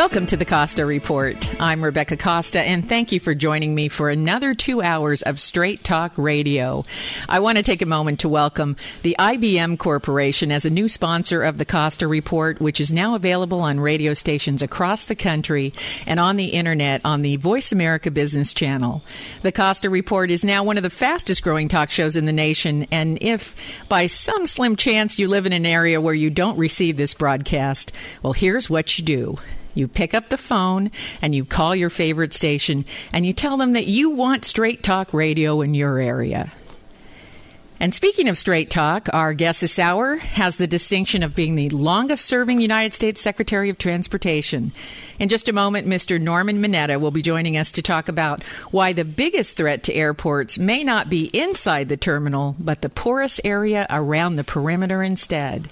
Welcome 0.00 0.24
to 0.28 0.36
the 0.38 0.46
Costa 0.46 0.86
Report. 0.86 1.60
I'm 1.60 1.84
Rebecca 1.84 2.16
Costa, 2.16 2.58
and 2.62 2.88
thank 2.88 3.12
you 3.12 3.20
for 3.20 3.34
joining 3.34 3.74
me 3.74 3.88
for 3.88 4.08
another 4.08 4.54
two 4.54 4.80
hours 4.80 5.20
of 5.20 5.38
Straight 5.38 5.84
Talk 5.84 6.12
Radio. 6.16 6.86
I 7.28 7.40
want 7.40 7.58
to 7.58 7.62
take 7.62 7.82
a 7.82 7.86
moment 7.86 8.20
to 8.20 8.28
welcome 8.30 8.76
the 9.02 9.14
IBM 9.18 9.78
Corporation 9.78 10.50
as 10.50 10.64
a 10.64 10.70
new 10.70 10.88
sponsor 10.88 11.42
of 11.42 11.58
the 11.58 11.66
Costa 11.66 12.08
Report, 12.08 12.62
which 12.62 12.80
is 12.80 12.90
now 12.90 13.14
available 13.14 13.60
on 13.60 13.78
radio 13.78 14.14
stations 14.14 14.62
across 14.62 15.04
the 15.04 15.14
country 15.14 15.74
and 16.06 16.18
on 16.18 16.38
the 16.38 16.46
internet 16.46 17.02
on 17.04 17.20
the 17.20 17.36
Voice 17.36 17.70
America 17.70 18.10
Business 18.10 18.54
Channel. 18.54 19.02
The 19.42 19.52
Costa 19.52 19.90
Report 19.90 20.30
is 20.30 20.46
now 20.46 20.64
one 20.64 20.78
of 20.78 20.82
the 20.82 20.88
fastest 20.88 21.42
growing 21.42 21.68
talk 21.68 21.90
shows 21.90 22.16
in 22.16 22.24
the 22.24 22.32
nation, 22.32 22.86
and 22.90 23.18
if 23.20 23.54
by 23.90 24.06
some 24.06 24.46
slim 24.46 24.76
chance 24.76 25.18
you 25.18 25.28
live 25.28 25.44
in 25.44 25.52
an 25.52 25.66
area 25.66 26.00
where 26.00 26.14
you 26.14 26.30
don't 26.30 26.56
receive 26.56 26.96
this 26.96 27.12
broadcast, 27.12 27.92
well, 28.22 28.32
here's 28.32 28.70
what 28.70 28.98
you 28.98 29.04
do. 29.04 29.38
You 29.74 29.88
pick 29.88 30.14
up 30.14 30.28
the 30.28 30.36
phone 30.36 30.90
and 31.22 31.34
you 31.34 31.44
call 31.44 31.74
your 31.74 31.90
favorite 31.90 32.34
station 32.34 32.84
and 33.12 33.24
you 33.24 33.32
tell 33.32 33.56
them 33.56 33.72
that 33.72 33.86
you 33.86 34.10
want 34.10 34.44
straight 34.44 34.82
talk 34.82 35.12
radio 35.12 35.60
in 35.60 35.74
your 35.74 35.98
area. 35.98 36.52
And 37.82 37.94
speaking 37.94 38.28
of 38.28 38.36
straight 38.36 38.68
talk, 38.68 39.08
our 39.10 39.32
guest 39.32 39.62
this 39.62 39.78
hour 39.78 40.16
has 40.16 40.56
the 40.56 40.66
distinction 40.66 41.22
of 41.22 41.34
being 41.34 41.54
the 41.54 41.70
longest 41.70 42.26
serving 42.26 42.60
United 42.60 42.92
States 42.92 43.22
Secretary 43.22 43.70
of 43.70 43.78
Transportation. 43.78 44.72
In 45.18 45.30
just 45.30 45.48
a 45.48 45.54
moment, 45.54 45.86
Mr. 45.86 46.20
Norman 46.20 46.62
Mineta 46.62 47.00
will 47.00 47.10
be 47.10 47.22
joining 47.22 47.56
us 47.56 47.72
to 47.72 47.80
talk 47.80 48.10
about 48.10 48.44
why 48.70 48.92
the 48.92 49.06
biggest 49.06 49.56
threat 49.56 49.82
to 49.84 49.94
airports 49.94 50.58
may 50.58 50.84
not 50.84 51.08
be 51.08 51.30
inside 51.32 51.88
the 51.88 51.96
terminal, 51.96 52.54
but 52.58 52.82
the 52.82 52.90
porous 52.90 53.40
area 53.44 53.86
around 53.88 54.34
the 54.34 54.44
perimeter 54.44 55.02
instead. 55.02 55.70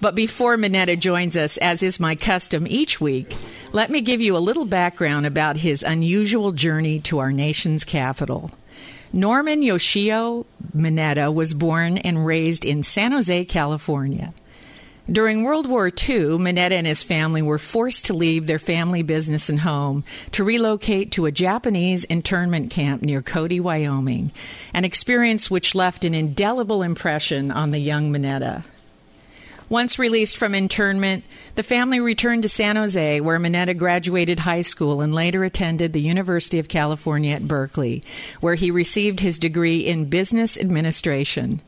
But 0.00 0.14
before 0.14 0.56
Mineta 0.56 0.98
joins 0.98 1.36
us, 1.36 1.56
as 1.56 1.82
is 1.82 1.98
my 1.98 2.14
custom 2.14 2.66
each 2.68 3.00
week, 3.00 3.36
let 3.72 3.90
me 3.90 4.00
give 4.00 4.20
you 4.20 4.36
a 4.36 4.38
little 4.38 4.64
background 4.64 5.26
about 5.26 5.56
his 5.56 5.82
unusual 5.82 6.52
journey 6.52 7.00
to 7.00 7.18
our 7.18 7.32
nation's 7.32 7.84
capital. 7.84 8.52
Norman 9.12 9.62
Yoshio 9.62 10.46
Mineta 10.76 11.34
was 11.34 11.52
born 11.52 11.98
and 11.98 12.24
raised 12.24 12.64
in 12.64 12.82
San 12.84 13.10
Jose, 13.10 13.44
California. 13.46 14.32
During 15.10 15.42
World 15.42 15.66
War 15.66 15.86
II, 15.86 16.36
Mineta 16.36 16.72
and 16.72 16.86
his 16.86 17.02
family 17.02 17.40
were 17.40 17.58
forced 17.58 18.04
to 18.04 18.14
leave 18.14 18.46
their 18.46 18.58
family 18.58 19.02
business 19.02 19.48
and 19.48 19.60
home 19.60 20.04
to 20.32 20.44
relocate 20.44 21.10
to 21.12 21.24
a 21.24 21.32
Japanese 21.32 22.04
internment 22.04 22.70
camp 22.70 23.02
near 23.02 23.22
Cody, 23.22 23.58
Wyoming, 23.58 24.30
an 24.74 24.84
experience 24.84 25.50
which 25.50 25.74
left 25.74 26.04
an 26.04 26.14
indelible 26.14 26.82
impression 26.82 27.50
on 27.50 27.70
the 27.70 27.78
young 27.78 28.12
Mineta. 28.12 28.64
Once 29.68 29.98
released 29.98 30.36
from 30.36 30.54
internment, 30.54 31.22
the 31.54 31.62
family 31.62 32.00
returned 32.00 32.42
to 32.42 32.48
San 32.48 32.76
Jose, 32.76 33.20
where 33.20 33.38
Mineta 33.38 33.76
graduated 33.76 34.40
high 34.40 34.62
school 34.62 35.02
and 35.02 35.14
later 35.14 35.44
attended 35.44 35.92
the 35.92 36.00
University 36.00 36.58
of 36.58 36.68
California 36.68 37.34
at 37.34 37.46
Berkeley, 37.46 38.02
where 38.40 38.54
he 38.54 38.70
received 38.70 39.20
his 39.20 39.38
degree 39.38 39.80
in 39.80 40.06
business 40.06 40.56
administration. 40.56 41.60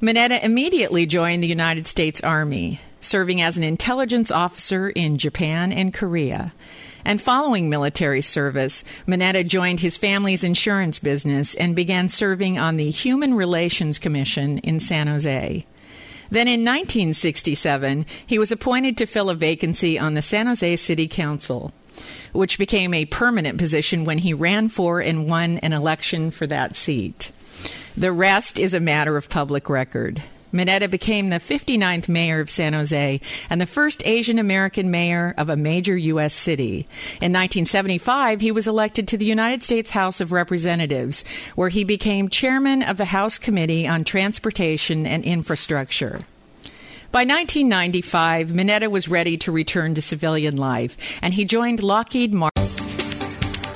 Mineta 0.00 0.42
immediately 0.44 1.06
joined 1.06 1.42
the 1.42 1.48
United 1.48 1.88
States 1.88 2.20
Army, 2.20 2.80
serving 3.00 3.40
as 3.40 3.56
an 3.56 3.64
intelligence 3.64 4.30
officer 4.30 4.90
in 4.90 5.18
Japan 5.18 5.72
and 5.72 5.92
Korea. 5.92 6.52
And 7.04 7.20
following 7.20 7.68
military 7.68 8.22
service, 8.22 8.84
Mineta 9.06 9.46
joined 9.46 9.80
his 9.80 9.96
family's 9.96 10.44
insurance 10.44 10.98
business 11.00 11.54
and 11.54 11.74
began 11.74 12.08
serving 12.08 12.58
on 12.58 12.76
the 12.76 12.90
Human 12.90 13.34
Relations 13.34 13.98
Commission 13.98 14.58
in 14.58 14.78
San 14.78 15.08
Jose. 15.08 15.66
Then 16.30 16.48
in 16.48 16.60
1967, 16.60 18.06
he 18.26 18.38
was 18.38 18.50
appointed 18.50 18.96
to 18.96 19.06
fill 19.06 19.30
a 19.30 19.34
vacancy 19.34 19.98
on 19.98 20.14
the 20.14 20.22
San 20.22 20.46
Jose 20.46 20.76
City 20.76 21.06
Council, 21.06 21.72
which 22.32 22.58
became 22.58 22.94
a 22.94 23.04
permanent 23.04 23.58
position 23.58 24.04
when 24.04 24.18
he 24.18 24.34
ran 24.34 24.68
for 24.68 25.00
and 25.00 25.28
won 25.28 25.58
an 25.58 25.72
election 25.72 26.30
for 26.30 26.46
that 26.46 26.76
seat. 26.76 27.30
The 27.96 28.12
rest 28.12 28.58
is 28.58 28.74
a 28.74 28.80
matter 28.80 29.16
of 29.16 29.28
public 29.28 29.68
record. 29.68 30.22
Mineta 30.54 30.88
became 30.88 31.30
the 31.30 31.36
59th 31.36 32.08
mayor 32.08 32.38
of 32.38 32.48
San 32.48 32.74
Jose 32.74 33.20
and 33.50 33.60
the 33.60 33.66
first 33.66 34.06
Asian 34.06 34.38
American 34.38 34.88
mayor 34.88 35.34
of 35.36 35.48
a 35.48 35.56
major 35.56 35.96
U.S. 35.96 36.32
city. 36.32 36.86
In 37.20 37.32
1975, 37.32 38.40
he 38.40 38.52
was 38.52 38.68
elected 38.68 39.08
to 39.08 39.18
the 39.18 39.24
United 39.24 39.64
States 39.64 39.90
House 39.90 40.20
of 40.20 40.30
Representatives, 40.30 41.24
where 41.56 41.70
he 41.70 41.82
became 41.82 42.28
chairman 42.28 42.84
of 42.84 42.98
the 42.98 43.06
House 43.06 43.36
Committee 43.36 43.88
on 43.88 44.04
Transportation 44.04 45.06
and 45.06 45.24
Infrastructure. 45.24 46.20
By 47.10 47.20
1995, 47.20 48.48
Mineta 48.48 48.88
was 48.88 49.08
ready 49.08 49.36
to 49.38 49.52
return 49.52 49.94
to 49.94 50.02
civilian 50.02 50.56
life, 50.56 50.96
and 51.20 51.34
he 51.34 51.44
joined 51.44 51.82
Lockheed 51.82 52.32
Martin. 52.32 52.83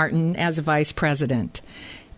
Martin 0.00 0.34
as 0.36 0.56
a 0.56 0.62
vice 0.62 0.92
president. 0.92 1.60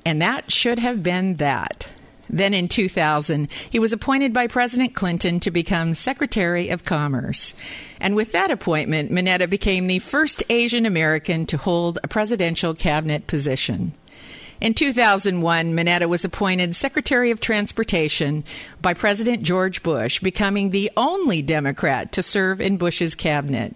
And 0.07 0.23
that 0.23 0.53
should 0.53 0.79
have 0.79 1.03
been 1.03 1.39
that. 1.39 1.89
Then 2.31 2.55
in 2.55 2.69
2000, 2.69 3.49
he 3.69 3.81
was 3.81 3.93
appointed 3.93 4.33
by 4.33 4.47
President 4.47 4.95
Clinton 4.95 5.41
to 5.41 5.51
become 5.51 5.95
Secretary 5.95 6.69
of 6.69 6.85
Commerce. 6.85 7.55
And 7.99 8.15
with 8.15 8.31
that 8.31 8.53
appointment, 8.53 9.11
Mineta 9.11 9.51
became 9.51 9.89
the 9.89 9.99
first 9.99 10.45
Asian 10.49 10.87
American 10.87 11.45
to 11.47 11.57
hold 11.57 11.99
a 12.05 12.09
presidential 12.09 12.73
cabinet 12.73 13.27
position. 13.27 13.95
In 14.61 14.75
2001, 14.75 15.75
Mineta 15.75 16.09
was 16.09 16.25
appointed 16.25 16.77
Secretary 16.77 17.33
of 17.33 17.41
Transportation 17.41 18.45
by 18.81 18.95
President 18.95 19.43
George 19.43 19.83
Bush, 19.83 20.21
becoming 20.21 20.71
the 20.71 20.89
only 20.97 21.43
Democrat 21.43 22.13
to 22.13 22.23
serve 22.23 22.61
in 22.61 22.77
Bush's 22.77 23.17
cabinet. 23.17 23.75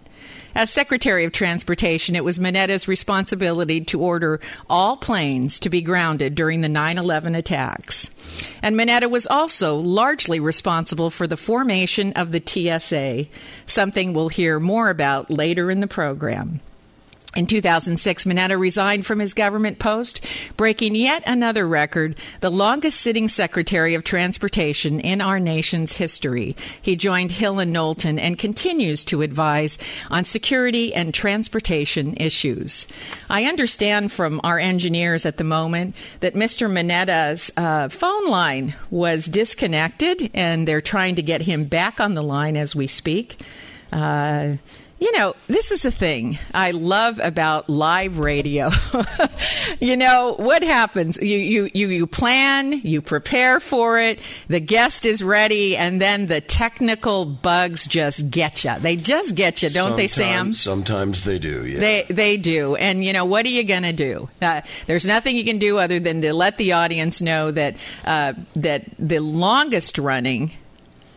As 0.57 0.71
Secretary 0.71 1.23
of 1.23 1.33
Transportation, 1.33 2.15
it 2.15 2.23
was 2.23 2.39
Mineta's 2.39 2.87
responsibility 2.87 3.79
to 3.81 4.01
order 4.01 4.39
all 4.67 4.97
planes 4.97 5.59
to 5.59 5.69
be 5.69 5.83
grounded 5.83 6.33
during 6.33 6.61
the 6.61 6.67
9 6.67 6.97
11 6.97 7.35
attacks. 7.35 8.09
And 8.63 8.75
Mineta 8.75 9.07
was 9.07 9.27
also 9.27 9.75
largely 9.75 10.39
responsible 10.39 11.11
for 11.11 11.27
the 11.27 11.37
formation 11.37 12.11
of 12.13 12.31
the 12.31 12.41
TSA, 12.43 13.27
something 13.67 14.13
we'll 14.13 14.29
hear 14.29 14.59
more 14.59 14.89
about 14.89 15.29
later 15.29 15.69
in 15.69 15.79
the 15.79 15.85
program. 15.85 16.59
In 17.37 17.45
2006, 17.45 18.25
Mineta 18.25 18.59
resigned 18.59 19.05
from 19.05 19.19
his 19.19 19.35
government 19.35 19.77
post, 19.77 20.25
breaking 20.57 20.95
yet 20.95 21.21
another 21.27 21.67
record, 21.67 22.17
the 22.39 22.49
longest 22.49 22.99
sitting 22.99 23.27
Secretary 23.27 23.93
of 23.93 24.03
Transportation 24.03 24.99
in 24.99 25.21
our 25.21 25.39
nation's 25.39 25.93
history. 25.93 26.55
He 26.81 26.95
joined 26.95 27.33
Hill 27.33 27.59
and 27.59 27.71
Knowlton 27.71 28.17
and 28.17 28.39
continues 28.39 29.05
to 29.05 29.21
advise 29.21 29.77
on 30.09 30.23
security 30.23 30.95
and 30.95 31.13
transportation 31.13 32.17
issues. 32.17 32.87
I 33.29 33.43
understand 33.43 34.11
from 34.11 34.41
our 34.43 34.57
engineers 34.57 35.23
at 35.23 35.37
the 35.37 35.43
moment 35.43 35.95
that 36.21 36.33
Mr. 36.33 36.67
Mineta's 36.67 37.51
uh, 37.55 37.89
phone 37.89 38.29
line 38.29 38.73
was 38.89 39.27
disconnected, 39.27 40.31
and 40.33 40.67
they're 40.67 40.81
trying 40.81 41.13
to 41.13 41.21
get 41.21 41.43
him 41.43 41.65
back 41.65 41.99
on 41.99 42.15
the 42.15 42.23
line 42.23 42.57
as 42.57 42.75
we 42.75 42.87
speak. 42.87 43.39
Uh, 43.93 44.55
you 44.99 45.15
know, 45.15 45.35
this 45.47 45.71
is 45.71 45.85
a 45.85 45.91
thing 45.91 46.39
I 46.53 46.71
love 46.71 47.19
about 47.21 47.69
live 47.69 48.17
radio. 48.17 48.69
you 49.79 49.95
know, 49.95 50.33
what 50.37 50.63
happens? 50.63 51.17
You, 51.17 51.37
you, 51.37 51.69
you, 51.73 51.89
you 51.89 52.07
plan, 52.07 52.73
you 52.73 53.01
prepare 53.01 53.59
for 53.59 53.99
it, 53.99 54.19
the 54.47 54.59
guest 54.59 55.05
is 55.05 55.23
ready, 55.23 55.77
and 55.77 56.01
then 56.01 56.25
the 56.25 56.41
technical 56.41 57.25
bugs 57.25 57.85
just 57.85 58.31
get 58.31 58.63
you. 58.63 58.73
They 58.79 58.95
just 58.95 59.35
get 59.35 59.61
you, 59.61 59.69
don't 59.69 59.89
sometimes, 59.89 59.97
they, 59.97 60.07
Sam? 60.07 60.53
Sometimes 60.53 61.23
they 61.23 61.37
do, 61.37 61.65
yeah. 61.65 61.79
They, 61.79 62.05
they 62.09 62.37
do. 62.37 62.75
And, 62.75 63.03
you 63.03 63.13
know, 63.13 63.25
what 63.25 63.45
are 63.45 63.49
you 63.49 63.63
going 63.63 63.83
to 63.83 63.93
do? 63.93 64.29
Uh, 64.41 64.61
there's 64.87 65.05
nothing 65.05 65.35
you 65.35 65.45
can 65.45 65.59
do 65.59 65.77
other 65.77 65.99
than 65.99 66.21
to 66.21 66.33
let 66.33 66.57
the 66.57 66.73
audience 66.73 67.21
know 67.21 67.51
that, 67.51 67.75
uh, 68.03 68.33
that 68.55 68.85
the 68.97 69.19
longest 69.19 69.99
running 69.99 70.51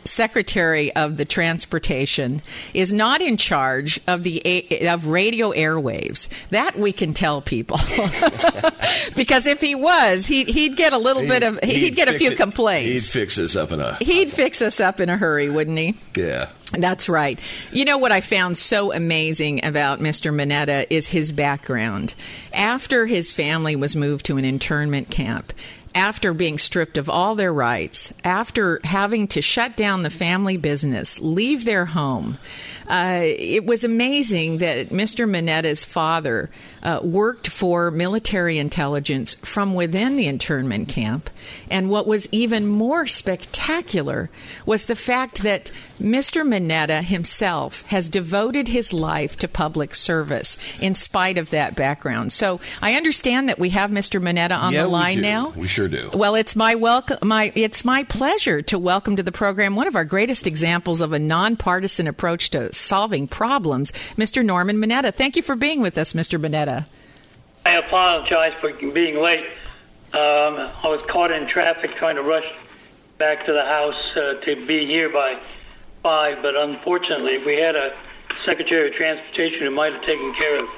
Secretary 0.05 0.95
of 0.97 1.17
the 1.17 1.25
Transportation 1.25 2.41
is 2.75 2.93
not 2.93 3.21
in 3.21 3.37
charge 3.37 4.01
of 4.07 4.23
the 4.23 4.41
of 4.89 5.07
radio 5.07 5.53
airwaves. 5.53 6.29
That 6.51 6.79
we 6.79 6.93
can 6.93 7.13
tell 7.15 7.41
people, 7.43 7.79
because 9.17 9.47
if 9.47 9.61
he 9.61 9.75
was, 9.75 10.27
he'd, 10.27 10.49
he'd 10.49 10.77
get 10.77 10.93
a 10.93 10.99
little 10.99 11.23
He'd- 11.23 11.29
bit 11.33 11.43
of 11.43 11.59
he'd, 11.63 11.77
he'd 11.79 11.97
get 11.97 12.09
a 12.09 12.15
few 12.15 12.31
it- 12.33 12.37
complaints. 12.37 13.07
He'd 13.07 13.13
fix 13.21 13.39
us 13.39 13.57
up 13.57 13.73
in 13.73 13.81
a. 13.81 13.97
He'd 14.01 14.29
fix 14.29 14.63
us 14.63 14.81
up 14.81 15.01
in 15.01 15.09
a 15.09 15.17
hurry, 15.17 15.51
wouldn't 15.51 15.79
he? 15.79 15.95
Yeah. 16.17 16.51
That's 16.73 17.09
right. 17.09 17.41
You 17.73 17.85
know 17.85 17.99
what 17.99 18.13
I 18.13 18.21
found 18.21 18.57
so 18.57 18.93
amazing 18.93 19.65
about 19.65 19.99
Mr. 19.99 20.33
Mineta 20.33 20.87
is 20.89 21.09
his 21.09 21.33
background. 21.33 22.15
After 22.55 23.07
his 23.07 23.33
family 23.33 23.75
was 23.75 23.97
moved 23.97 24.25
to 24.27 24.37
an 24.37 24.45
internment 24.45 25.11
camp, 25.11 25.53
after 25.95 26.33
being 26.33 26.59
stripped 26.59 26.99
of 26.99 27.09
all 27.09 27.35
their 27.35 27.53
rights, 27.53 28.13
after 28.25 28.81
having 28.85 29.29
to 29.29 29.43
shut 29.43 29.77
down 29.77 30.03
the 30.03 30.11
family 30.11 30.57
business, 30.57 31.21
leave 31.21 31.65
their 31.65 31.87
home, 31.87 32.39
uh, 32.91 33.23
it 33.25 33.65
was 33.65 33.85
amazing 33.85 34.59
that 34.59 34.89
Mr. 34.89 35.29
Mineta's 35.29 35.85
father 35.85 36.51
uh, 36.83 37.01
worked 37.03 37.49
for 37.49 37.91
military 37.91 38.59
intelligence 38.59 39.35
from 39.35 39.75
within 39.75 40.17
the 40.17 40.27
internment 40.27 40.89
camp. 40.89 41.31
And 41.71 41.89
what 41.89 42.07
was 42.07 42.29
even 42.33 42.67
more 42.67 43.07
spectacular 43.07 44.31
was 44.67 44.87
the 44.87 44.97
fact 44.97 45.43
that 45.43 45.71
Mr. 46.01 46.43
Mineta 46.47 47.03
himself 47.03 47.83
has 47.89 48.09
devoted 48.09 48.69
his 48.69 48.93
life 48.93 49.37
to 49.37 49.47
public 49.49 49.95
service 49.95 50.57
in 50.81 50.95
spite 50.95 51.39
of 51.39 51.51
that 51.51 51.77
background. 51.77 52.33
So 52.33 52.61
I 52.83 52.95
understand 52.95 53.49
that 53.49 53.59
we 53.59 53.71
have 53.71 53.91
Mr. 53.91 54.21
Mineta 54.21 54.59
on 54.59 54.73
Yeah, 54.73 54.83
the 54.83 54.89
we 54.89 54.93
line 54.93 55.17
do. 55.17 55.23
now. 55.23 55.53
We 55.57 55.69
sure 55.69 55.89
do. 55.89 56.11
Well, 56.15 56.35
it's 56.35 56.57
my 56.57 56.75
welcome. 56.75 57.19
My 57.23 57.53
it's 57.55 57.85
my 57.85 58.05
pleasure 58.05 58.63
to 58.63 58.79
welcome 58.79 59.17
to 59.17 59.23
the 59.23 59.33
program 59.33 59.77
one 59.77 59.87
of 59.87 59.95
our 59.95 60.05
greatest 60.05 60.47
examples 60.47 61.01
of 61.01 61.13
a 61.13 61.19
nonpartisan 61.19 62.07
approach 62.07 62.51
to 62.51 62.73
solving 62.81 63.29
problems, 63.29 63.93
Mr. 64.17 64.45
Norman 64.45 64.77
Mineta. 64.77 65.15
Thank 65.15 65.37
you 65.37 65.43
for 65.43 65.57
being 65.57 65.81
with 65.81 65.97
us, 65.99 66.13
Mr. 66.13 66.41
Mineta. 66.41 66.87
I 67.65 67.75
apologize 67.75 68.53
for 68.61 68.73
being 68.73 69.17
late. 69.23 69.47
Um, 70.13 70.59
I 70.83 70.89
was 70.89 71.05
caught 71.09 71.31
in 71.31 71.47
traffic 71.49 71.91
trying 71.99 72.17
to 72.17 72.23
rush 72.23 72.47
back 73.19 73.47
to 73.47 73.53
the 73.53 73.63
house 73.63 74.17
uh, 74.17 74.45
to 74.45 74.67
be 74.67 74.87
here 74.87 75.09
by 75.09 75.41
five, 76.03 76.43
but 76.43 76.57
unfortunately, 76.57 77.35
if 77.37 77.47
we 77.47 77.57
had 77.57 77.77
a 77.77 77.95
Secretary 78.47 78.89
of 78.89 78.95
Transportation 78.97 79.61
who 79.61 79.71
might 79.71 79.93
have 79.93 80.03
taken 80.03 80.35
care 80.35 80.59
of 80.59 80.69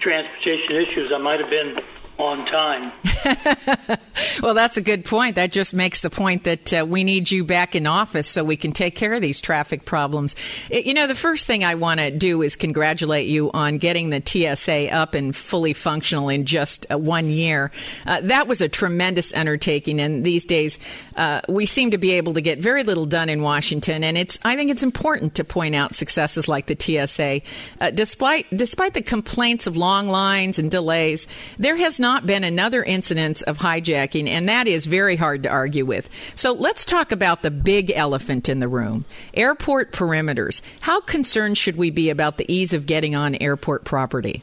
transportation 0.00 0.76
issues, 0.76 1.12
I 1.14 1.18
might 1.18 1.40
have 1.40 1.48
been 1.48 1.78
on 2.18 2.46
time. 2.46 2.92
Well, 4.42 4.54
that's 4.54 4.76
a 4.76 4.82
good 4.82 5.04
point. 5.04 5.36
That 5.36 5.52
just 5.52 5.74
makes 5.74 6.00
the 6.00 6.10
point 6.10 6.44
that 6.44 6.72
uh, 6.72 6.84
we 6.86 7.04
need 7.04 7.30
you 7.30 7.44
back 7.44 7.74
in 7.74 7.86
office 7.86 8.26
so 8.28 8.42
we 8.44 8.56
can 8.56 8.72
take 8.72 8.94
care 8.96 9.14
of 9.14 9.20
these 9.20 9.40
traffic 9.40 9.84
problems. 9.84 10.34
It- 10.70 10.86
you 10.86 10.92
know, 10.94 11.06
the 11.06 11.14
first 11.14 11.46
thing 11.46 11.64
I 11.64 11.76
want 11.76 12.00
to 12.00 12.10
do 12.10 12.42
is 12.42 12.56
congratulate 12.56 13.26
you 13.28 13.50
on 13.52 13.78
getting 13.78 14.10
the 14.10 14.20
TSA 14.24 14.92
up 14.92 15.14
and 15.14 15.34
fully 15.34 15.72
functional 15.72 16.28
in 16.28 16.44
just 16.46 16.84
uh, 16.92 16.98
one 16.98 17.28
year. 17.28 17.70
Uh, 18.06 18.20
that 18.22 18.46
was 18.48 18.60
a 18.60 18.68
tremendous 18.68 19.32
undertaking, 19.32 20.00
and 20.00 20.24
these 20.24 20.44
days 20.44 20.78
uh, 21.16 21.40
we 21.48 21.64
seem 21.64 21.92
to 21.92 21.98
be 21.98 22.12
able 22.12 22.34
to 22.34 22.40
get 22.40 22.58
very 22.58 22.82
little 22.82 23.06
done 23.06 23.28
in 23.28 23.40
Washington. 23.40 24.02
And 24.04 24.18
it's 24.18 24.38
I 24.44 24.56
think 24.56 24.70
it's 24.70 24.82
important 24.82 25.36
to 25.36 25.44
point 25.44 25.74
out 25.74 25.94
successes 25.94 26.48
like 26.48 26.66
the 26.66 26.76
TSA, 26.78 27.40
uh, 27.80 27.90
despite 27.92 28.46
despite 28.54 28.94
the 28.94 29.02
complaints 29.02 29.66
of 29.66 29.76
long 29.76 30.08
lines 30.08 30.58
and 30.58 30.70
delays. 30.70 31.26
There 31.58 31.76
has 31.76 32.00
not 32.04 32.26
been 32.26 32.44
another 32.44 32.84
incidence 32.84 33.40
of 33.40 33.56
hijacking, 33.56 34.28
and 34.28 34.46
that 34.46 34.68
is 34.68 34.84
very 34.84 35.16
hard 35.16 35.42
to 35.42 35.48
argue 35.48 35.86
with. 35.86 36.10
So 36.34 36.52
let's 36.52 36.84
talk 36.84 37.12
about 37.12 37.42
the 37.42 37.50
big 37.50 37.90
elephant 37.90 38.46
in 38.50 38.60
the 38.60 38.68
room 38.68 39.06
airport 39.32 39.90
perimeters. 39.90 40.60
How 40.80 41.00
concerned 41.00 41.56
should 41.56 41.78
we 41.78 41.88
be 41.88 42.10
about 42.10 42.36
the 42.36 42.44
ease 42.46 42.74
of 42.74 42.84
getting 42.84 43.16
on 43.16 43.36
airport 43.36 43.84
property? 43.84 44.42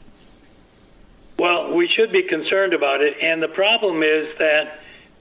Well, 1.38 1.72
we 1.76 1.88
should 1.94 2.10
be 2.10 2.24
concerned 2.24 2.74
about 2.74 3.00
it, 3.00 3.14
and 3.22 3.40
the 3.40 3.54
problem 3.54 4.02
is 4.02 4.26
that 4.40 4.80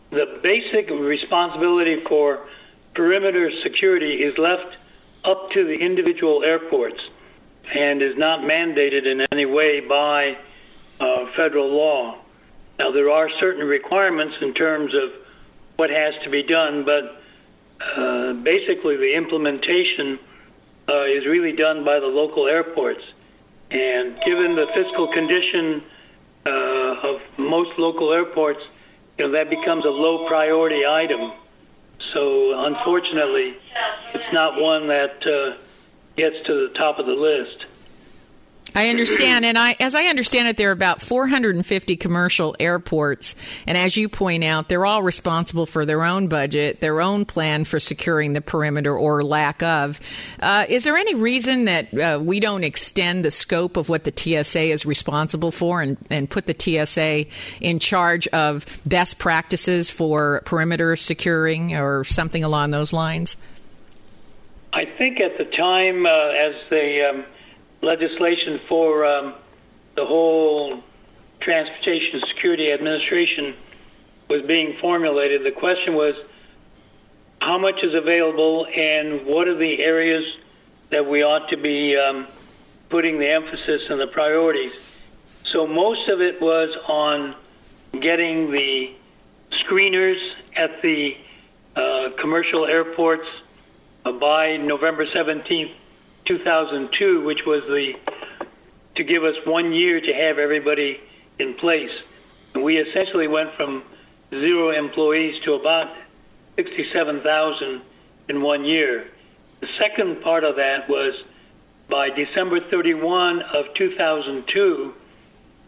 the 0.09 0.39
basic 0.41 0.89
responsibility 0.89 1.97
for 2.09 2.47
perimeter 2.95 3.51
security 3.61 4.15
is 4.15 4.35
left 4.39 4.77
up 5.25 5.51
to 5.51 5.63
the 5.63 5.75
individual 5.75 6.43
airports 6.43 6.99
and 7.71 8.01
is 8.01 8.17
not 8.17 8.39
mandated 8.39 9.05
in 9.05 9.27
any 9.31 9.45
way 9.45 9.79
by 9.79 10.37
uh, 10.99 11.27
federal 11.37 11.69
law. 11.69 12.20
Now, 12.81 12.89
there 12.89 13.11
are 13.11 13.29
certain 13.39 13.67
requirements 13.67 14.37
in 14.41 14.55
terms 14.55 14.91
of 14.95 15.11
what 15.75 15.91
has 15.91 16.15
to 16.23 16.31
be 16.31 16.41
done, 16.41 16.83
but 16.83 17.21
uh, 17.79 18.33
basically 18.33 18.97
the 18.97 19.13
implementation 19.13 20.17
uh, 20.89 21.05
is 21.05 21.27
really 21.27 21.55
done 21.55 21.85
by 21.85 21.99
the 21.99 22.07
local 22.07 22.49
airports. 22.49 23.03
And 23.69 24.19
given 24.25 24.55
the 24.55 24.65
fiscal 24.73 25.13
condition 25.13 25.83
uh, 26.43 27.09
of 27.09 27.21
most 27.37 27.77
local 27.77 28.11
airports, 28.13 28.67
you 29.19 29.27
know, 29.27 29.33
that 29.33 29.51
becomes 29.51 29.85
a 29.85 29.89
low 29.89 30.27
priority 30.27 30.83
item. 30.83 31.33
So 32.15 32.65
unfortunately, 32.65 33.57
it's 34.15 34.33
not 34.33 34.59
one 34.59 34.87
that 34.87 35.21
uh, 35.21 35.57
gets 36.17 36.37
to 36.47 36.67
the 36.67 36.73
top 36.73 36.97
of 36.97 37.05
the 37.05 37.13
list. 37.13 37.63
I 38.73 38.87
understand, 38.87 39.43
and 39.43 39.57
I, 39.57 39.75
as 39.79 39.95
I 39.95 40.05
understand 40.05 40.47
it, 40.47 40.55
there 40.55 40.69
are 40.69 40.73
about 40.73 41.01
450 41.01 41.97
commercial 41.97 42.55
airports, 42.59 43.35
and 43.67 43.77
as 43.77 43.97
you 43.97 44.07
point 44.07 44.45
out, 44.45 44.69
they're 44.69 44.85
all 44.85 45.03
responsible 45.03 45.65
for 45.65 45.85
their 45.85 46.03
own 46.03 46.27
budget, 46.27 46.79
their 46.79 47.01
own 47.01 47.25
plan 47.25 47.65
for 47.65 47.79
securing 47.79 48.31
the 48.31 48.39
perimeter 48.39 48.97
or 48.97 49.23
lack 49.23 49.61
of. 49.61 49.99
Uh, 50.39 50.65
is 50.69 50.85
there 50.85 50.95
any 50.95 51.15
reason 51.15 51.65
that 51.65 51.93
uh, 51.93 52.19
we 52.21 52.39
don't 52.39 52.63
extend 52.63 53.25
the 53.25 53.31
scope 53.31 53.75
of 53.75 53.89
what 53.89 54.05
the 54.05 54.13
TSA 54.15 54.61
is 54.61 54.85
responsible 54.85 55.51
for, 55.51 55.81
and, 55.81 55.97
and 56.09 56.29
put 56.29 56.45
the 56.47 56.55
TSA 56.57 57.25
in 57.59 57.77
charge 57.79 58.27
of 58.29 58.65
best 58.85 59.19
practices 59.19 59.91
for 59.91 60.41
perimeter 60.45 60.95
securing, 60.95 61.75
or 61.75 62.05
something 62.05 62.43
along 62.43 62.71
those 62.71 62.93
lines? 62.93 63.35
I 64.71 64.85
think 64.85 65.19
at 65.19 65.37
the 65.37 65.43
time, 65.43 66.05
uh, 66.05 66.09
as 66.09 66.55
the 66.69 67.09
um, 67.09 67.25
legislation 67.81 68.59
for 68.67 69.05
um, 69.05 69.35
the 69.95 70.05
whole 70.05 70.81
Transportation 71.41 72.21
Security 72.33 72.71
Administration 72.71 73.55
was 74.29 74.43
being 74.47 74.77
formulated, 74.79 75.43
the 75.43 75.51
question 75.51 75.95
was 75.95 76.15
how 77.41 77.57
much 77.57 77.83
is 77.83 77.93
available 77.93 78.67
and 78.67 79.25
what 79.25 79.47
are 79.47 79.57
the 79.57 79.81
areas 79.81 80.23
that 80.91 81.05
we 81.05 81.23
ought 81.23 81.49
to 81.49 81.57
be 81.57 81.97
um, 81.97 82.27
putting 82.89 83.17
the 83.19 83.27
emphasis 83.27 83.81
and 83.89 83.99
the 83.99 84.07
priorities. 84.07 84.73
So 85.51 85.65
most 85.65 86.07
of 86.09 86.21
it 86.21 86.39
was 86.39 86.69
on 86.87 87.35
getting 87.99 88.51
the 88.51 88.93
screeners 89.65 90.19
at 90.55 90.81
the 90.81 91.15
uh, 91.75 92.09
commercial 92.21 92.65
airports 92.65 93.27
uh, 94.05 94.11
by 94.11 94.57
November 94.57 95.05
17th, 95.05 95.73
2002, 96.25 97.23
which 97.23 97.39
was 97.45 97.63
the 97.67 97.93
to 98.95 99.03
give 99.03 99.23
us 99.23 99.35
one 99.45 99.71
year 99.71 100.01
to 100.01 100.13
have 100.13 100.37
everybody 100.37 100.99
in 101.39 101.53
place. 101.55 101.91
And 102.53 102.63
we 102.63 102.77
essentially 102.77 103.27
went 103.27 103.55
from 103.55 103.83
zero 104.29 104.71
employees 104.71 105.41
to 105.45 105.53
about 105.53 105.95
67,000 106.57 107.81
in 108.29 108.41
one 108.41 108.65
year. 108.65 109.07
The 109.61 109.67
second 109.79 110.21
part 110.21 110.43
of 110.43 110.57
that 110.57 110.89
was 110.89 111.13
by 111.89 112.09
December 112.09 112.59
31 112.69 113.41
of 113.41 113.65
2002, 113.77 114.93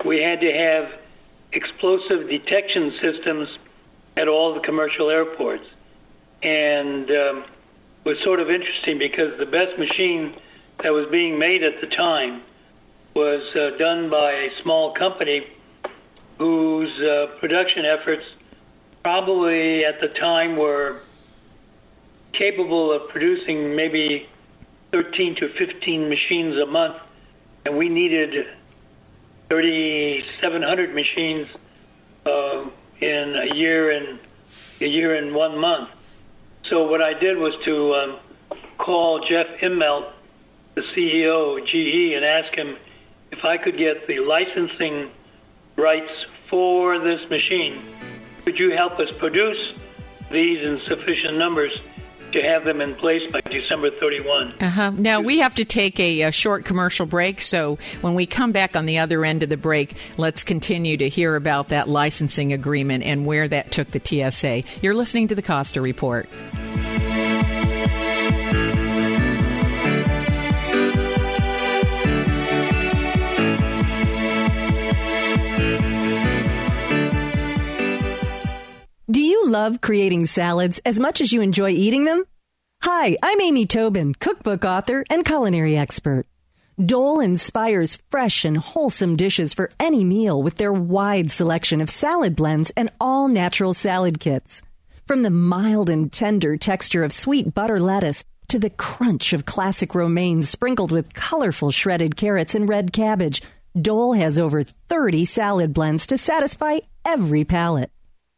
we 0.05 0.21
had 0.21 0.41
to 0.41 0.51
have 0.51 0.99
explosive 1.51 2.29
detection 2.29 2.93
systems 3.01 3.49
at 4.17 4.27
all 4.27 4.53
the 4.53 4.61
commercial 4.61 5.09
airports. 5.09 5.65
And 6.41 7.09
um, 7.09 7.43
was 8.03 8.17
sort 8.23 8.39
of 8.39 8.49
interesting 8.49 8.97
because 8.99 9.37
the 9.37 9.45
best 9.45 9.77
machine 9.77 10.35
that 10.81 10.91
was 10.91 11.07
being 11.11 11.39
made 11.39 11.63
at 11.63 11.79
the 11.81 11.87
time 11.87 12.41
was 13.15 13.43
uh, 13.55 13.77
done 13.77 14.09
by 14.09 14.31
a 14.31 14.49
small 14.61 14.93
company 14.93 15.47
whose 16.37 16.91
uh, 17.01 17.27
production 17.39 17.85
efforts 17.85 18.25
probably 19.03 19.85
at 19.85 20.01
the 20.01 20.07
time 20.19 20.57
were 20.57 21.01
capable 22.33 22.91
of 22.91 23.09
producing 23.09 23.75
maybe 23.75 24.27
13 24.91 25.35
to 25.35 25.49
15 25.49 26.09
machines 26.09 26.55
a 26.57 26.65
month, 26.65 26.97
and 27.65 27.77
we 27.77 27.89
needed 27.89 28.47
3,700 29.49 30.95
machines 30.95 31.47
uh, 32.25 32.65
in 32.99 33.35
a 33.35 33.55
year 33.55 33.91
and 33.91 34.19
a 34.81 34.87
year 34.87 35.15
and 35.15 35.33
one 35.33 35.57
month. 35.57 35.89
So 36.69 36.87
what 36.87 37.01
I 37.01 37.13
did 37.13 37.37
was 37.37 37.53
to 37.65 37.93
um, 37.93 38.57
call 38.77 39.19
Jeff 39.27 39.47
Immelt, 39.61 40.11
the 40.75 40.81
CEO 40.95 41.59
of 41.59 41.67
GE, 41.67 42.15
and 42.15 42.23
ask 42.23 42.55
him 42.55 42.77
if 43.31 43.43
I 43.43 43.57
could 43.57 43.77
get 43.77 44.07
the 44.07 44.19
licensing 44.19 45.11
rights 45.75 46.11
for 46.49 46.99
this 46.99 47.19
machine. 47.29 47.81
Could 48.45 48.59
you 48.59 48.71
help 48.71 48.99
us 48.99 49.09
produce 49.19 49.73
these 50.31 50.63
in 50.63 50.79
sufficient 50.87 51.37
numbers 51.37 51.71
to 52.33 52.41
have 52.41 52.65
them 52.65 52.81
in 52.81 52.95
place 52.95 53.21
by 53.31 53.39
December 53.41 53.89
31. 53.99 54.55
Uh-huh. 54.59 54.91
Now, 54.97 55.21
we 55.21 55.39
have 55.39 55.55
to 55.55 55.65
take 55.65 55.99
a, 55.99 56.21
a, 56.23 56.31
short 56.31 56.65
commercial 56.65 57.05
break, 57.05 57.41
so 57.41 57.77
when 58.01 58.15
we 58.15 58.25
come 58.25 58.51
back 58.51 58.75
on 58.75 58.85
the 58.85 58.97
other 58.97 59.23
end 59.23 59.43
of 59.43 59.49
the 59.49 59.57
break, 59.57 59.95
let's 60.17 60.43
continue 60.43 60.97
to 60.97 61.07
hear 61.07 61.35
about 61.35 61.69
that 61.69 61.87
licensing 61.87 62.51
agreement 62.51 63.03
and 63.03 63.25
where 63.25 63.47
that 63.47 63.71
took 63.71 63.91
the 63.91 64.01
TSA. 64.03 64.63
You're 64.81 64.95
listening 64.95 65.27
to 65.29 65.35
the 65.35 65.41
Costa 65.41 65.79
Report. 65.81 66.27
Love 79.53 79.81
creating 79.81 80.25
salads 80.25 80.81
as 80.83 80.99
much 80.99 81.21
as 81.21 81.31
you 81.31 81.39
enjoy 81.39 81.69
eating 81.69 82.05
them? 82.05 82.23
Hi, 82.81 83.15
I'm 83.21 83.39
Amy 83.39 83.67
Tobin, 83.67 84.15
cookbook 84.15 84.65
author 84.65 85.05
and 85.11 85.23
culinary 85.23 85.77
expert. 85.77 86.25
Dole 86.83 87.19
inspires 87.19 87.99
fresh 88.09 88.45
and 88.45 88.57
wholesome 88.57 89.15
dishes 89.15 89.53
for 89.53 89.69
any 89.79 90.03
meal 90.03 90.41
with 90.41 90.55
their 90.55 90.73
wide 90.73 91.29
selection 91.29 91.81
of 91.81 91.91
salad 91.91 92.35
blends 92.35 92.71
and 92.71 92.91
all 92.99 93.27
natural 93.27 93.75
salad 93.75 94.19
kits. 94.19 94.63
From 95.05 95.21
the 95.21 95.29
mild 95.29 95.87
and 95.87 96.11
tender 96.11 96.57
texture 96.57 97.03
of 97.03 97.13
sweet 97.13 97.53
butter 97.53 97.79
lettuce 97.79 98.23
to 98.47 98.57
the 98.57 98.71
crunch 98.71 99.33
of 99.33 99.45
classic 99.45 99.93
romaine 99.93 100.41
sprinkled 100.41 100.91
with 100.91 101.13
colorful 101.13 101.69
shredded 101.69 102.15
carrots 102.15 102.55
and 102.55 102.67
red 102.67 102.91
cabbage, 102.91 103.43
Dole 103.79 104.13
has 104.13 104.39
over 104.39 104.63
30 104.63 105.25
salad 105.25 105.75
blends 105.75 106.07
to 106.07 106.17
satisfy 106.17 106.79
every 107.05 107.45
palate. 107.45 107.91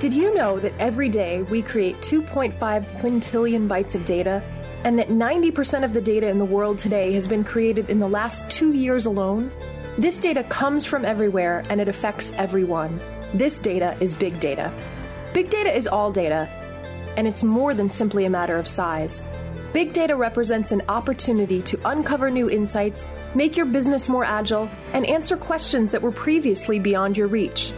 Did 0.00 0.14
you 0.14 0.32
know 0.32 0.60
that 0.60 0.74
every 0.78 1.08
day 1.08 1.42
we 1.42 1.60
create 1.60 1.96
2.5 2.02 2.52
quintillion 3.00 3.66
bytes 3.66 3.96
of 3.96 4.06
data, 4.06 4.44
and 4.84 4.96
that 4.96 5.08
90% 5.08 5.82
of 5.82 5.92
the 5.92 6.00
data 6.00 6.28
in 6.28 6.38
the 6.38 6.44
world 6.44 6.78
today 6.78 7.12
has 7.14 7.26
been 7.26 7.42
created 7.42 7.90
in 7.90 7.98
the 7.98 8.08
last 8.08 8.48
two 8.48 8.72
years 8.72 9.06
alone? 9.06 9.50
This 9.98 10.16
data 10.16 10.44
comes 10.44 10.86
from 10.86 11.04
everywhere 11.04 11.64
and 11.68 11.80
it 11.80 11.88
affects 11.88 12.32
everyone. 12.34 13.00
This 13.34 13.58
data 13.58 13.96
is 14.00 14.14
big 14.14 14.38
data. 14.38 14.72
Big 15.34 15.50
data 15.50 15.76
is 15.76 15.88
all 15.88 16.12
data, 16.12 16.48
and 17.16 17.26
it's 17.26 17.42
more 17.42 17.74
than 17.74 17.90
simply 17.90 18.24
a 18.24 18.30
matter 18.30 18.56
of 18.56 18.68
size. 18.68 19.24
Big 19.72 19.92
data 19.92 20.14
represents 20.14 20.70
an 20.70 20.82
opportunity 20.88 21.60
to 21.62 21.80
uncover 21.84 22.30
new 22.30 22.48
insights, 22.48 23.08
make 23.34 23.56
your 23.56 23.66
business 23.66 24.08
more 24.08 24.24
agile, 24.24 24.70
and 24.92 25.04
answer 25.06 25.36
questions 25.36 25.90
that 25.90 26.02
were 26.02 26.12
previously 26.12 26.78
beyond 26.78 27.16
your 27.16 27.26
reach. 27.26 27.72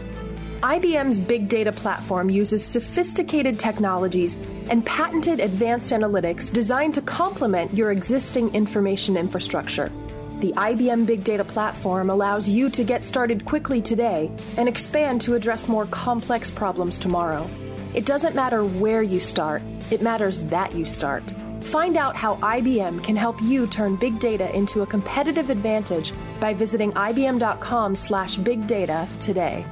IBM's 0.61 1.19
big 1.19 1.49
data 1.49 1.71
platform 1.71 2.29
uses 2.29 2.63
sophisticated 2.63 3.57
technologies 3.57 4.37
and 4.69 4.85
patented 4.85 5.39
advanced 5.39 5.91
analytics 5.91 6.53
designed 6.53 6.93
to 6.93 7.01
complement 7.01 7.73
your 7.73 7.91
existing 7.91 8.53
information 8.53 9.17
infrastructure. 9.17 9.91
The 10.39 10.53
IBM 10.53 11.07
Big 11.07 11.23
Data 11.23 11.43
Platform 11.43 12.11
allows 12.11 12.47
you 12.47 12.69
to 12.69 12.83
get 12.83 13.03
started 13.03 13.43
quickly 13.43 13.81
today 13.81 14.29
and 14.55 14.69
expand 14.69 15.21
to 15.21 15.33
address 15.33 15.67
more 15.67 15.87
complex 15.87 16.51
problems 16.51 16.99
tomorrow. 16.99 17.49
It 17.95 18.05
doesn't 18.05 18.35
matter 18.35 18.63
where 18.63 19.01
you 19.01 19.19
start, 19.19 19.63
it 19.89 20.03
matters 20.03 20.43
that 20.43 20.75
you 20.75 20.85
start. 20.85 21.23
Find 21.61 21.97
out 21.97 22.15
how 22.15 22.35
IBM 22.35 23.03
can 23.03 23.15
help 23.15 23.41
you 23.41 23.65
turn 23.65 23.95
big 23.95 24.19
data 24.19 24.55
into 24.55 24.83
a 24.83 24.85
competitive 24.85 25.49
advantage 25.49 26.13
by 26.39 26.53
visiting 26.53 26.91
ibm.com/big 26.91 28.67
data 28.67 29.07
today. 29.19 29.65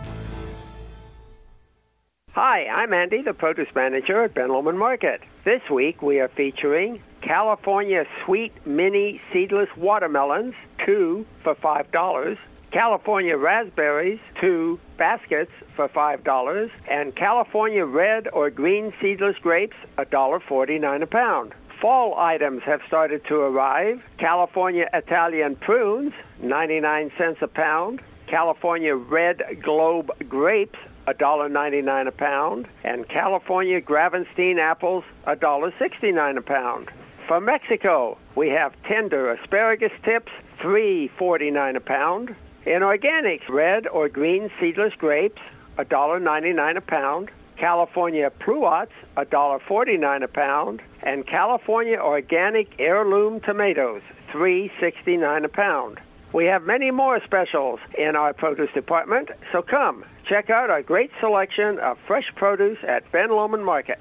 Hi, 2.34 2.68
I'm 2.68 2.94
Andy, 2.94 3.24
the 3.24 3.34
produce 3.34 3.74
manager 3.74 4.24
at 4.24 4.36
Ben 4.36 4.50
Lomond 4.50 4.78
Market. 4.78 5.22
This 5.46 5.68
week 5.68 6.04
we 6.04 6.20
are 6.20 6.28
featuring 6.28 7.02
California 7.22 8.06
Sweet 8.24 8.54
Mini 8.68 9.20
Seedless 9.34 9.70
Watermelons, 9.76 10.54
two 10.86 11.26
for 11.44 11.56
$5, 11.56 12.38
California 12.70 13.36
Raspberries, 13.36 14.20
two 14.40 14.80
baskets 14.96 15.52
for 15.76 15.90
$5, 15.90 16.70
and 16.88 17.16
California 17.16 17.84
Red 17.84 18.28
or 18.32 18.52
Green 18.52 18.94
Seedless 19.02 19.40
Grapes, 19.40 19.76
$1.49 19.98 21.02
a 21.02 21.08
pound. 21.08 21.56
Fall 21.82 22.14
items 22.16 22.62
have 22.62 22.82
started 22.86 23.26
to 23.26 23.38
arrive. 23.38 24.04
California 24.20 24.88
Italian 24.94 25.56
prunes, 25.56 26.14
99 26.44 27.12
cents 27.18 27.42
a 27.42 27.48
pound. 27.48 28.02
California 28.28 28.96
Red 28.96 29.58
Globe 29.64 30.12
grapes, 30.30 30.78
$1.99 31.08 32.08
a 32.08 32.12
pound, 32.12 32.68
and 32.84 33.08
California 33.08 33.82
Gravenstein 33.82 34.60
apples, 34.60 35.04
$1.69 35.28 36.38
a 36.38 36.42
pound. 36.42 36.90
From 37.28 37.46
Mexico, 37.46 38.18
we 38.36 38.50
have 38.50 38.74
tender 38.84 39.32
asparagus 39.32 39.92
tips, 40.04 40.32
$3.49 40.60 41.76
a 41.76 41.80
pound. 41.80 42.36
In 42.66 42.82
organics, 42.82 43.48
red 43.48 43.88
or 43.88 44.10
green 44.10 44.50
seedless 44.60 44.94
grapes, 44.96 45.42
$1.99 45.78 46.78
a 46.78 46.82
pound. 46.82 47.30
California 47.56 48.32
pluots, 48.40 48.92
$1.49 49.18 50.24
a 50.24 50.28
pound. 50.28 50.82
And 51.04 51.26
California 51.26 51.98
organic 51.98 52.74
heirloom 52.80 53.42
tomatoes, 53.42 54.02
$3.69 54.32 55.46
a 55.46 55.50
pound. 55.50 56.00
We 56.34 56.46
have 56.46 56.64
many 56.64 56.92
more 56.92 57.20
specials 57.24 57.80
in 57.98 58.16
our 58.16 58.34
produce 58.34 58.72
department, 58.74 59.30
so 59.52 59.62
come 59.62 60.06
check 60.30 60.50
out 60.52 60.70
our 60.70 60.84
great 60.84 61.12
selection 61.20 61.80
of 61.80 61.98
fresh 62.06 62.32
produce 62.36 62.78
at 62.88 63.12
Ben 63.12 63.32
Lomond 63.32 63.66
Market. 63.66 64.00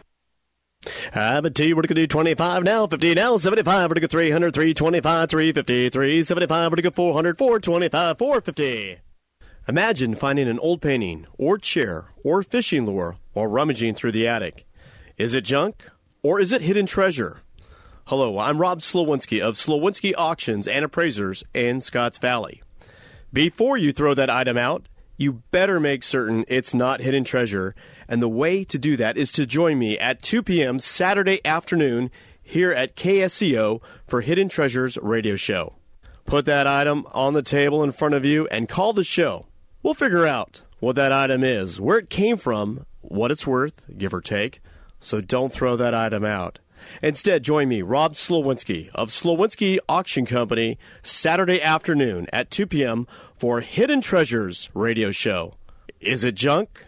Have 1.12 1.44
you. 1.44 1.74
We're 1.74 1.82
going 1.82 1.88
to 1.88 1.94
do 1.94 2.06
25 2.06 2.62
now, 2.62 2.86
50 2.86 3.14
now, 3.14 3.36
75. 3.36 3.74
We're 3.90 3.94
going 3.94 3.94
to 3.94 4.00
go 4.02 4.06
300, 4.06 4.54
325, 4.54 5.30
350, 5.30 5.88
375. 5.88 6.50
We're 6.50 6.68
going 6.68 6.76
to 6.76 6.82
go 6.82 6.90
400, 6.90 7.38
425, 7.38 8.18
450. 8.18 8.98
Imagine 9.66 10.14
finding 10.14 10.48
an 10.48 10.58
old 10.60 10.80
painting 10.80 11.26
or 11.36 11.58
chair 11.58 12.06
or 12.22 12.42
fishing 12.42 12.86
lure 12.86 13.16
while 13.32 13.46
rummaging 13.46 13.94
through 13.94 14.12
the 14.12 14.28
attic. 14.28 14.66
Is 15.16 15.34
it 15.34 15.44
junk 15.44 15.90
or 16.22 16.38
is 16.38 16.52
it 16.52 16.62
hidden 16.62 16.86
treasure? 16.86 17.40
Hello, 18.06 18.38
I'm 18.38 18.58
Rob 18.58 18.80
Slowinski 18.80 19.40
of 19.40 19.54
Slowinski 19.54 20.14
Auctions 20.16 20.66
and 20.66 20.84
Appraisers 20.84 21.44
in 21.52 21.80
Scotts 21.80 22.18
Valley. 22.18 22.62
Before 23.32 23.76
you 23.76 23.92
throw 23.92 24.14
that 24.14 24.30
item 24.30 24.56
out, 24.56 24.86
you 25.18 25.42
better 25.50 25.78
make 25.78 26.02
certain 26.02 26.44
it's 26.48 26.72
not 26.72 27.00
hidden 27.00 27.24
treasure. 27.24 27.74
And 28.08 28.22
the 28.22 28.28
way 28.28 28.64
to 28.64 28.78
do 28.78 28.96
that 28.96 29.18
is 29.18 29.30
to 29.32 29.44
join 29.44 29.78
me 29.78 29.98
at 29.98 30.22
2 30.22 30.42
p.m. 30.42 30.78
Saturday 30.78 31.44
afternoon 31.44 32.10
here 32.40 32.72
at 32.72 32.96
KSCO 32.96 33.82
for 34.06 34.22
Hidden 34.22 34.48
Treasures 34.48 34.96
Radio 35.02 35.36
Show. 35.36 35.74
Put 36.24 36.46
that 36.46 36.66
item 36.66 37.06
on 37.12 37.34
the 37.34 37.42
table 37.42 37.82
in 37.82 37.92
front 37.92 38.14
of 38.14 38.24
you 38.24 38.46
and 38.48 38.68
call 38.68 38.94
the 38.94 39.04
show. 39.04 39.46
We'll 39.82 39.94
figure 39.94 40.26
out 40.26 40.62
what 40.78 40.96
that 40.96 41.12
item 41.12 41.42
is, 41.42 41.80
where 41.80 41.98
it 41.98 42.08
came 42.08 42.36
from, 42.36 42.86
what 43.00 43.30
it's 43.30 43.46
worth, 43.46 43.82
give 43.98 44.14
or 44.14 44.20
take. 44.20 44.60
So 45.00 45.20
don't 45.20 45.52
throw 45.52 45.76
that 45.76 45.94
item 45.94 46.24
out. 46.24 46.58
Instead, 47.02 47.42
join 47.42 47.68
me, 47.68 47.82
Rob 47.82 48.14
Slowinski 48.14 48.88
of 48.94 49.08
Slowinski 49.08 49.78
Auction 49.88 50.26
Company, 50.26 50.78
Saturday 51.02 51.60
afternoon 51.60 52.26
at 52.32 52.50
2 52.50 52.66
p.m. 52.66 53.06
for 53.38 53.60
Hidden 53.60 54.00
Treasures 54.00 54.68
radio 54.74 55.12
show. 55.12 55.54
Is 56.00 56.24
it 56.24 56.34
junk 56.34 56.86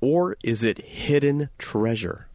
or 0.00 0.36
is 0.44 0.62
it 0.62 0.78
hidden 0.78 1.50
treasure? 1.58 2.28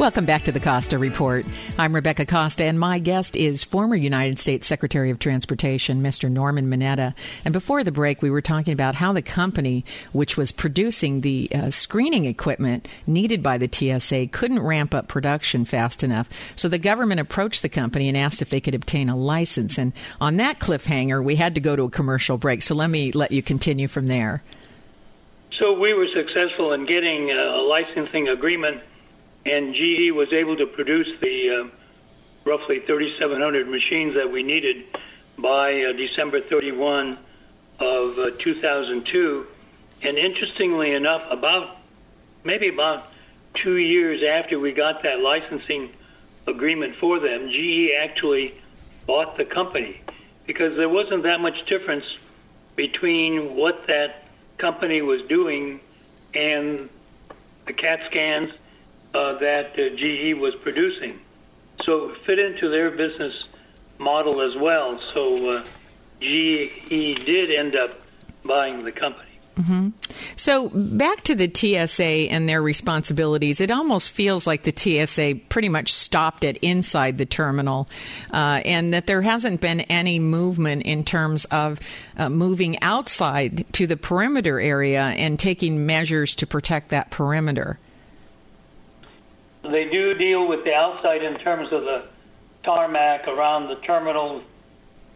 Welcome 0.00 0.24
back 0.24 0.44
to 0.44 0.52
the 0.52 0.60
Costa 0.60 0.96
Report. 0.96 1.44
I'm 1.76 1.94
Rebecca 1.94 2.24
Costa, 2.24 2.64
and 2.64 2.80
my 2.80 2.98
guest 3.00 3.36
is 3.36 3.62
former 3.62 3.94
United 3.94 4.38
States 4.38 4.66
Secretary 4.66 5.10
of 5.10 5.18
Transportation, 5.18 6.02
Mr. 6.02 6.30
Norman 6.30 6.70
Mineta. 6.70 7.14
And 7.44 7.52
before 7.52 7.84
the 7.84 7.92
break, 7.92 8.22
we 8.22 8.30
were 8.30 8.40
talking 8.40 8.72
about 8.72 8.94
how 8.94 9.12
the 9.12 9.20
company, 9.20 9.84
which 10.12 10.38
was 10.38 10.52
producing 10.52 11.20
the 11.20 11.50
uh, 11.54 11.70
screening 11.70 12.24
equipment 12.24 12.88
needed 13.06 13.42
by 13.42 13.58
the 13.58 13.68
TSA, 13.70 14.28
couldn't 14.28 14.62
ramp 14.62 14.94
up 14.94 15.06
production 15.06 15.66
fast 15.66 16.02
enough. 16.02 16.30
So 16.56 16.66
the 16.66 16.78
government 16.78 17.20
approached 17.20 17.60
the 17.60 17.68
company 17.68 18.08
and 18.08 18.16
asked 18.16 18.40
if 18.40 18.48
they 18.48 18.62
could 18.62 18.74
obtain 18.74 19.10
a 19.10 19.16
license. 19.18 19.76
And 19.76 19.92
on 20.18 20.38
that 20.38 20.60
cliffhanger, 20.60 21.22
we 21.22 21.36
had 21.36 21.54
to 21.56 21.60
go 21.60 21.76
to 21.76 21.82
a 21.82 21.90
commercial 21.90 22.38
break. 22.38 22.62
So 22.62 22.74
let 22.74 22.88
me 22.88 23.12
let 23.12 23.32
you 23.32 23.42
continue 23.42 23.86
from 23.86 24.06
there. 24.06 24.42
So 25.58 25.60
so 25.60 25.78
we 25.78 25.92
were 25.92 26.08
successful 26.14 26.72
in 26.72 26.86
getting 26.86 27.30
a 27.32 27.60
licensing 27.60 28.28
agreement, 28.28 28.80
and 29.44 29.74
GE 29.74 30.12
was 30.12 30.32
able 30.32 30.56
to 30.56 30.66
produce 30.66 31.08
the 31.20 31.50
uh, 31.50 31.68
roughly 32.44 32.80
3,700 32.80 33.68
machines 33.68 34.14
that 34.14 34.30
we 34.30 34.42
needed 34.42 34.84
by 35.38 35.82
uh, 35.82 35.92
December 35.92 36.40
31 36.42 37.18
of 37.78 38.18
uh, 38.18 38.30
2002. 38.38 39.46
And 40.02 40.18
interestingly 40.18 40.92
enough, 40.92 41.22
about 41.30 41.78
maybe 42.44 42.68
about 42.68 43.06
two 43.62 43.76
years 43.76 44.22
after 44.22 44.58
we 44.58 44.72
got 44.72 45.02
that 45.02 45.20
licensing 45.20 45.90
agreement 46.46 46.96
for 46.96 47.18
them, 47.18 47.48
GE 47.48 47.90
actually 47.98 48.54
bought 49.06 49.36
the 49.36 49.44
company 49.44 50.00
because 50.46 50.76
there 50.76 50.88
wasn't 50.88 51.22
that 51.22 51.40
much 51.40 51.66
difference 51.66 52.04
between 52.76 53.54
what 53.54 53.86
that 53.86 54.24
company 54.58 55.02
was 55.02 55.22
doing 55.22 55.80
and 56.34 56.88
the 57.66 57.72
CAT 57.72 58.00
scans 58.10 58.50
uh, 59.14 59.38
that 59.38 59.72
uh, 59.78 59.96
GE 59.96 60.38
was 60.40 60.54
producing. 60.62 61.20
So 61.84 62.10
it 62.10 62.24
fit 62.24 62.38
into 62.38 62.68
their 62.68 62.90
business 62.90 63.34
model 63.98 64.40
as 64.40 64.56
well. 64.60 65.00
So 65.14 65.50
uh, 65.50 65.64
GE 66.20 67.24
did 67.24 67.50
end 67.50 67.76
up 67.76 67.98
buying 68.44 68.84
the 68.84 68.92
company. 68.92 69.30
Mm-hmm. 69.56 69.88
So 70.36 70.70
back 70.70 71.22
to 71.22 71.34
the 71.34 71.50
TSA 71.52 72.30
and 72.32 72.48
their 72.48 72.62
responsibilities, 72.62 73.60
it 73.60 73.70
almost 73.70 74.10
feels 74.10 74.46
like 74.46 74.62
the 74.62 74.72
TSA 74.74 75.40
pretty 75.48 75.68
much 75.68 75.92
stopped 75.92 76.44
it 76.44 76.56
inside 76.58 77.18
the 77.18 77.26
terminal, 77.26 77.88
uh, 78.32 78.62
and 78.64 78.94
that 78.94 79.06
there 79.06 79.22
hasn't 79.22 79.60
been 79.60 79.80
any 79.82 80.18
movement 80.18 80.82
in 80.82 81.04
terms 81.04 81.44
of 81.46 81.78
uh, 82.16 82.30
moving 82.30 82.80
outside 82.82 83.66
to 83.72 83.86
the 83.86 83.96
perimeter 83.96 84.58
area 84.60 85.02
and 85.02 85.38
taking 85.38 85.84
measures 85.84 86.34
to 86.36 86.46
protect 86.46 86.88
that 86.90 87.10
perimeter. 87.10 87.78
They 89.62 89.88
do 89.88 90.14
deal 90.14 90.48
with 90.48 90.64
the 90.64 90.74
outside 90.74 91.22
in 91.22 91.38
terms 91.38 91.72
of 91.72 91.82
the 91.82 92.04
tarmac 92.62 93.28
around 93.28 93.68
the 93.68 93.76
terminal 93.76 94.42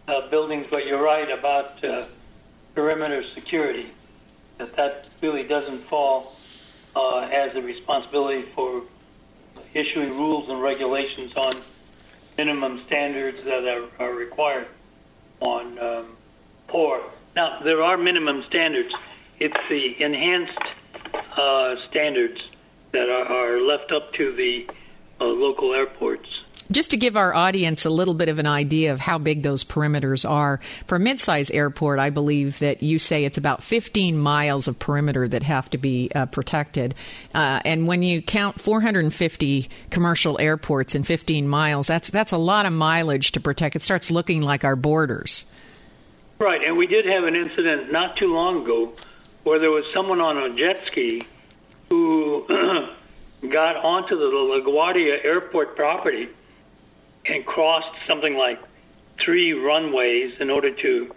uh, 0.06 0.28
buildings, 0.28 0.66
but 0.70 0.86
you're 0.86 1.02
right 1.02 1.30
about 1.30 1.82
uh, 1.82 2.04
perimeter 2.74 3.22
security 3.34 3.90
that 4.58 4.76
that 4.76 5.08
really 5.20 5.42
doesn't 5.42 5.78
fall 5.78 6.36
uh, 6.94 7.20
as 7.20 7.54
a 7.56 7.62
responsibility 7.62 8.42
for 8.54 8.82
issuing 9.72 10.10
rules 10.10 10.48
and 10.48 10.60
regulations 10.60 11.32
on 11.36 11.52
minimum 12.36 12.82
standards 12.86 13.42
that 13.44 13.66
are, 13.66 13.84
are 13.98 14.14
required 14.14 14.68
on 15.40 15.78
um, 15.78 16.16
POR. 16.68 17.00
Now, 17.34 17.60
there 17.62 17.82
are 17.82 17.96
minimum 17.96 18.44
standards. 18.48 18.92
It's 19.40 19.56
the 19.68 20.02
enhanced 20.02 20.58
uh, 21.36 21.76
standards 21.90 22.40
that 22.94 23.08
are, 23.08 23.26
are, 23.26 23.60
left 23.60 23.92
up 23.92 24.12
to 24.14 24.34
the 24.34 24.66
uh, 25.20 25.24
local 25.24 25.74
airports 25.74 26.28
just 26.70 26.92
to 26.92 26.96
give 26.96 27.16
our 27.16 27.34
audience 27.34 27.84
a 27.84 27.90
little 27.90 28.14
bit 28.14 28.28
of 28.28 28.38
an 28.38 28.46
idea 28.46 28.92
of 28.92 29.00
how 29.00 29.18
big 29.18 29.42
those 29.42 29.64
perimeters 29.64 30.28
are, 30.28 30.60
for 30.86 30.96
a 30.96 30.98
midsize 30.98 31.54
airport, 31.54 31.98
I 31.98 32.10
believe 32.10 32.58
that 32.60 32.82
you 32.82 32.98
say 32.98 33.24
it's 33.24 33.38
about 33.38 33.62
15 33.62 34.18
miles 34.18 34.66
of 34.68 34.78
perimeter 34.78 35.28
that 35.28 35.42
have 35.42 35.68
to 35.70 35.78
be 35.78 36.10
uh, 36.14 36.26
protected. 36.26 36.94
Uh, 37.34 37.60
and 37.64 37.86
when 37.86 38.02
you 38.02 38.22
count 38.22 38.60
450 38.60 39.68
commercial 39.90 40.40
airports 40.40 40.94
in 40.94 41.04
15 41.04 41.46
miles, 41.48 41.86
that's 41.86 42.10
that's 42.10 42.32
a 42.32 42.38
lot 42.38 42.66
of 42.66 42.72
mileage 42.72 43.32
to 43.32 43.40
protect. 43.40 43.76
It 43.76 43.82
starts 43.82 44.10
looking 44.10 44.40
like 44.40 44.64
our 44.64 44.76
borders. 44.76 45.44
Right, 46.38 46.62
and 46.66 46.76
we 46.76 46.86
did 46.86 47.06
have 47.06 47.24
an 47.24 47.36
incident 47.36 47.92
not 47.92 48.16
too 48.16 48.34
long 48.34 48.62
ago 48.62 48.94
where 49.44 49.58
there 49.58 49.70
was 49.70 49.84
someone 49.92 50.20
on 50.20 50.38
a 50.38 50.54
jet 50.54 50.84
ski 50.86 51.26
who 51.88 52.46
got 53.50 53.76
onto 53.76 54.16
the 54.16 54.24
LaGuardia 54.24 55.24
airport 55.24 55.76
property 55.76 56.28
and 57.26 57.44
crossed 57.44 57.94
something 58.06 58.37
like 58.37 58.61
three 59.24 59.52
runways 59.52 60.35
in 60.40 60.50
order 60.50 60.70
to 60.70 61.14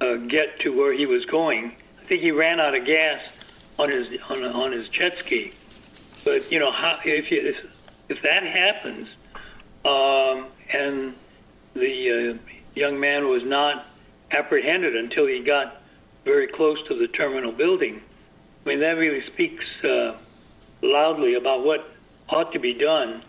uh, 0.00 0.14
get 0.16 0.60
to 0.60 0.70
where 0.70 0.92
he 0.92 1.06
was 1.06 1.24
going. 1.26 1.76
I 2.02 2.06
think 2.06 2.22
he 2.22 2.30
ran 2.30 2.60
out 2.60 2.74
of 2.74 2.84
gas 2.84 3.22
on 3.78 3.90
his 3.90 4.08
on, 4.28 4.44
on 4.44 4.72
his 4.72 4.88
jet 4.88 5.18
ski. 5.18 5.52
But 6.24 6.50
you 6.50 6.58
know, 6.58 6.72
how, 6.72 6.98
if 7.04 7.30
you, 7.30 7.40
if, 7.40 7.56
if 8.08 8.22
that 8.22 8.42
happens, 8.42 9.08
um, 9.84 10.46
and 10.72 11.14
the 11.74 12.34
uh, 12.34 12.50
young 12.74 12.98
man 12.98 13.28
was 13.28 13.42
not 13.44 13.86
apprehended 14.30 14.96
until 14.96 15.26
he 15.26 15.40
got 15.40 15.82
very 16.24 16.48
close 16.48 16.78
to 16.88 16.98
the 16.98 17.08
terminal 17.08 17.52
building, 17.52 18.00
I 18.64 18.68
mean 18.68 18.80
that 18.80 18.96
really 18.96 19.20
speaks 19.34 19.64
uh, 19.84 20.16
loudly 20.82 21.34
about 21.34 21.64
what 21.64 21.80
ought 22.30 22.52
to 22.52 22.58
be 22.58 22.74
done 22.74 23.22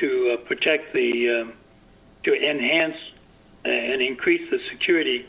to 0.00 0.36
uh, 0.36 0.46
protect 0.46 0.92
the 0.94 1.42
um, 1.42 1.52
to 2.24 2.32
enhance 2.32 2.96
and 3.64 4.00
increase 4.00 4.48
the 4.50 4.58
security 4.72 5.26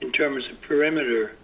in 0.00 0.10
terms 0.12 0.44
of 0.50 0.60
perimeter 0.62 1.36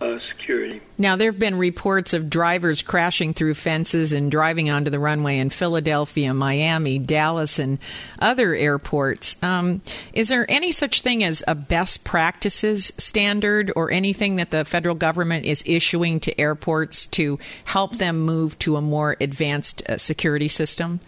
uh, 0.00 0.18
security. 0.30 0.80
Now, 0.96 1.16
there 1.16 1.30
have 1.30 1.38
been 1.38 1.56
reports 1.56 2.12
of 2.12 2.30
drivers 2.30 2.82
crashing 2.82 3.34
through 3.34 3.54
fences 3.54 4.12
and 4.12 4.30
driving 4.30 4.70
onto 4.70 4.90
the 4.90 4.98
runway 4.98 5.38
in 5.38 5.50
Philadelphia, 5.50 6.32
Miami, 6.32 6.98
Dallas, 6.98 7.58
and 7.58 7.78
other 8.18 8.54
airports. 8.54 9.36
Um, 9.42 9.82
is 10.12 10.28
there 10.28 10.46
any 10.48 10.70
such 10.72 11.00
thing 11.00 11.24
as 11.24 11.42
a 11.48 11.54
best 11.54 12.04
practices 12.04 12.92
standard 12.96 13.72
or 13.74 13.90
anything 13.90 14.36
that 14.36 14.50
the 14.50 14.64
federal 14.64 14.94
government 14.94 15.44
is 15.44 15.62
issuing 15.66 16.20
to 16.20 16.40
airports 16.40 17.06
to 17.06 17.38
help 17.64 17.96
them 17.96 18.20
move 18.20 18.58
to 18.60 18.76
a 18.76 18.80
more 18.80 19.16
advanced 19.20 19.82
uh, 19.88 19.98
security 19.98 20.48
system? 20.48 21.00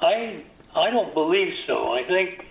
I 0.00 0.44
I 0.74 0.90
don't 0.90 1.12
believe 1.14 1.54
so. 1.66 1.92
I 1.92 2.04
think 2.04 2.46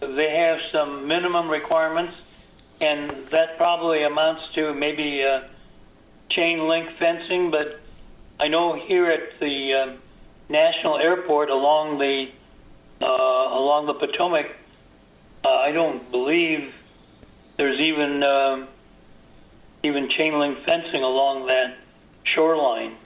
they 0.00 0.36
have 0.36 0.60
some 0.72 1.06
minimum 1.06 1.48
requirements, 1.48 2.14
and 2.82 3.10
that 3.28 3.56
probably 3.56 4.02
amounts 4.02 4.42
to 4.54 4.74
maybe 4.74 5.22
uh, 5.22 5.42
chain 6.30 6.68
link 6.68 6.88
fencing. 6.98 7.50
But 7.50 7.80
I 8.40 8.48
know 8.48 8.74
here 8.74 9.10
at 9.10 9.38
the 9.40 9.72
uh, 9.74 9.96
national 10.48 10.98
airport 10.98 11.50
along 11.50 11.98
the 11.98 12.26
uh, 13.00 13.06
along 13.06 13.86
the 13.86 13.94
Potomac, 13.94 14.46
uh, 15.44 15.48
I 15.48 15.72
don't 15.72 16.10
believe 16.10 16.72
there's 17.56 17.80
even 17.80 18.22
uh, 18.22 18.66
even 19.82 20.08
chain 20.16 20.38
link 20.38 20.58
fencing 20.64 21.02
along 21.02 21.46
that 21.46 21.76
shoreline. 22.34 22.96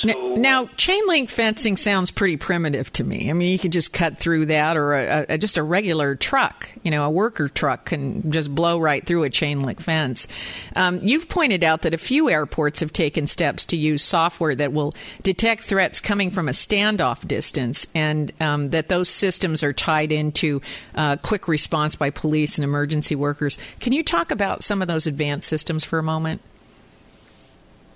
So, 0.00 0.34
now, 0.36 0.66
chain 0.76 1.02
link 1.08 1.28
fencing 1.28 1.76
sounds 1.76 2.12
pretty 2.12 2.36
primitive 2.36 2.92
to 2.94 3.04
me. 3.04 3.30
I 3.30 3.32
mean, 3.32 3.50
you 3.50 3.58
could 3.58 3.72
just 3.72 3.92
cut 3.92 4.18
through 4.18 4.46
that, 4.46 4.76
or 4.76 4.94
a, 4.94 5.26
a, 5.30 5.38
just 5.38 5.58
a 5.58 5.62
regular 5.62 6.14
truck, 6.14 6.70
you 6.84 6.92
know, 6.92 7.04
a 7.04 7.10
worker 7.10 7.48
truck 7.48 7.86
can 7.86 8.30
just 8.30 8.54
blow 8.54 8.78
right 8.78 9.04
through 9.04 9.24
a 9.24 9.30
chain 9.30 9.58
link 9.58 9.80
fence. 9.80 10.28
Um, 10.76 11.00
you've 11.02 11.28
pointed 11.28 11.64
out 11.64 11.82
that 11.82 11.94
a 11.94 11.98
few 11.98 12.30
airports 12.30 12.78
have 12.78 12.92
taken 12.92 13.26
steps 13.26 13.64
to 13.66 13.76
use 13.76 14.02
software 14.02 14.54
that 14.54 14.72
will 14.72 14.94
detect 15.24 15.64
threats 15.64 16.00
coming 16.00 16.30
from 16.30 16.48
a 16.48 16.52
standoff 16.52 17.26
distance, 17.26 17.86
and 17.92 18.32
um, 18.40 18.70
that 18.70 18.88
those 18.88 19.08
systems 19.08 19.64
are 19.64 19.72
tied 19.72 20.12
into 20.12 20.62
uh, 20.94 21.16
quick 21.16 21.48
response 21.48 21.96
by 21.96 22.10
police 22.10 22.56
and 22.56 22.64
emergency 22.64 23.16
workers. 23.16 23.58
Can 23.80 23.92
you 23.92 24.04
talk 24.04 24.30
about 24.30 24.62
some 24.62 24.80
of 24.80 24.86
those 24.86 25.08
advanced 25.08 25.48
systems 25.48 25.84
for 25.84 25.98
a 25.98 26.04
moment? 26.04 26.40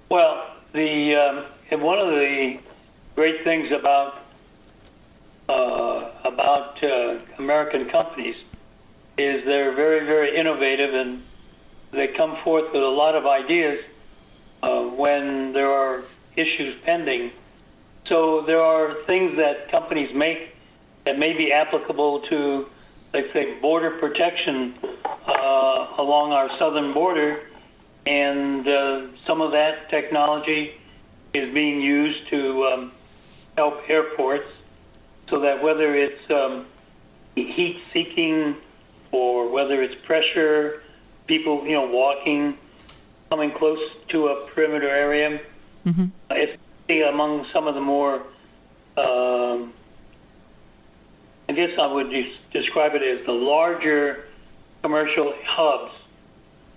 Well, 0.08 0.48
the 0.72 1.14
um, 1.14 1.46
and 1.72 1.80
one 1.80 1.98
of 1.98 2.10
the 2.10 2.58
great 3.14 3.42
things 3.44 3.68
about 3.72 4.18
uh, 5.48 6.28
about 6.28 6.76
uh, 6.84 7.18
American 7.38 7.88
companies 7.88 8.36
is 9.16 9.42
they're 9.46 9.74
very, 9.74 10.04
very 10.04 10.38
innovative 10.38 10.94
and 10.94 11.22
they 11.92 12.08
come 12.08 12.36
forth 12.44 12.66
with 12.74 12.82
a 12.82 12.94
lot 13.02 13.14
of 13.14 13.26
ideas 13.26 13.82
uh, 14.62 14.82
when 14.82 15.52
there 15.54 15.70
are 15.72 16.04
issues 16.36 16.76
pending. 16.84 17.30
So 18.06 18.44
there 18.46 18.60
are 18.60 19.04
things 19.06 19.36
that 19.38 19.70
companies 19.70 20.10
make 20.14 20.54
that 21.06 21.18
may 21.18 21.32
be 21.32 21.52
applicable 21.52 22.20
to, 22.28 22.66
let's 23.14 23.32
say, 23.32 23.58
border 23.60 23.98
protection 23.98 24.74
uh, 25.04 25.96
along 25.98 26.32
our 26.32 26.50
southern 26.58 26.92
border, 26.92 27.40
and 28.04 28.68
uh, 28.68 29.06
some 29.26 29.40
of 29.40 29.52
that 29.52 29.88
technology 29.90 30.74
is 31.34 31.52
being 31.52 31.80
used 31.80 32.28
to 32.28 32.64
um, 32.64 32.92
help 33.56 33.88
airports 33.88 34.48
so 35.28 35.40
that 35.40 35.62
whether 35.62 35.94
it's 35.94 36.30
um, 36.30 36.66
heat 37.34 37.80
seeking 37.92 38.56
or 39.10 39.48
whether 39.48 39.82
it's 39.82 39.94
pressure, 40.04 40.82
people, 41.26 41.64
you 41.64 41.72
know, 41.72 41.86
walking, 41.86 42.56
coming 43.30 43.50
close 43.52 43.80
to 44.08 44.28
a 44.28 44.46
perimeter 44.48 44.88
area, 44.88 45.40
mm-hmm. 45.86 46.06
it's 46.30 46.58
among 47.08 47.46
some 47.52 47.66
of 47.66 47.74
the 47.74 47.80
more, 47.80 48.16
um, 48.98 49.72
I 51.48 51.52
guess 51.54 51.70
I 51.78 51.86
would 51.86 52.10
describe 52.52 52.94
it 52.94 53.02
as 53.02 53.24
the 53.24 53.32
larger 53.32 54.26
commercial 54.82 55.32
hubs 55.44 55.98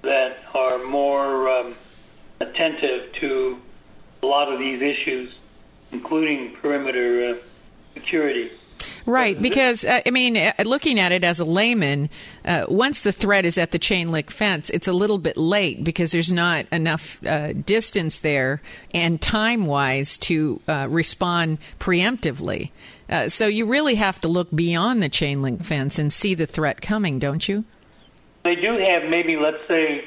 that 0.03 0.37
are 0.53 0.77
more 0.85 1.49
um, 1.49 1.75
attentive 2.39 3.11
to 3.19 3.59
a 4.25 4.27
lot 4.27 4.51
of 4.51 4.57
these 4.59 4.81
issues, 4.81 5.35
including 5.91 6.55
perimeter 6.61 7.35
uh, 7.35 7.38
security. 7.93 8.51
Right, 9.05 9.39
because 9.39 9.85
uh, 9.85 10.01
I 10.03 10.09
mean, 10.09 10.35
uh, 10.35 10.53
looking 10.65 10.99
at 10.99 11.11
it 11.11 11.23
as 11.23 11.39
a 11.39 11.45
layman, 11.45 12.09
uh, 12.43 12.65
once 12.67 13.01
the 13.01 13.11
threat 13.11 13.45
is 13.45 13.55
at 13.57 13.69
the 13.69 13.77
chain 13.77 14.11
link 14.11 14.31
fence, 14.31 14.71
it's 14.71 14.88
a 14.88 14.93
little 14.93 15.19
bit 15.19 15.38
late 15.38 15.83
because 15.83 16.11
there's 16.11 16.31
not 16.31 16.65
enough 16.71 17.23
uh, 17.25 17.53
distance 17.53 18.17
there 18.17 18.63
and 18.95 19.21
time 19.21 19.67
wise 19.67 20.17
to 20.17 20.59
uh, 20.67 20.88
respond 20.89 21.59
preemptively. 21.79 22.71
Uh, 23.07 23.29
so 23.29 23.45
you 23.45 23.67
really 23.67 23.95
have 23.95 24.19
to 24.21 24.27
look 24.27 24.49
beyond 24.49 25.03
the 25.03 25.09
chain 25.09 25.43
link 25.43 25.63
fence 25.63 25.99
and 25.99 26.11
see 26.11 26.33
the 26.33 26.47
threat 26.47 26.81
coming, 26.81 27.19
don't 27.19 27.47
you? 27.47 27.63
They 28.43 28.55
do 28.55 28.77
have 28.77 29.07
maybe, 29.07 29.38
let's 29.38 29.67
say, 29.67 30.05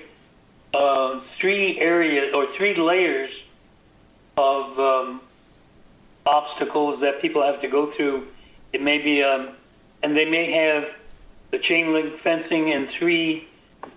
three 1.40 1.78
areas 1.78 2.34
or 2.34 2.46
three 2.56 2.76
layers 2.76 3.30
of 4.38 4.78
um, 4.78 5.20
obstacles 6.24 7.00
that 7.00 7.20
people 7.20 7.42
have 7.42 7.60
to 7.60 7.68
go 7.68 7.92
through 7.96 8.28
it 8.72 8.82
may 8.82 8.98
be, 8.98 9.22
um, 9.22 9.56
and 10.02 10.16
they 10.16 10.24
may 10.24 10.50
have 10.52 10.84
the 11.50 11.58
chain 11.58 11.92
link 11.92 12.20
fencing 12.22 12.68
in 12.68 12.88
three 12.98 13.48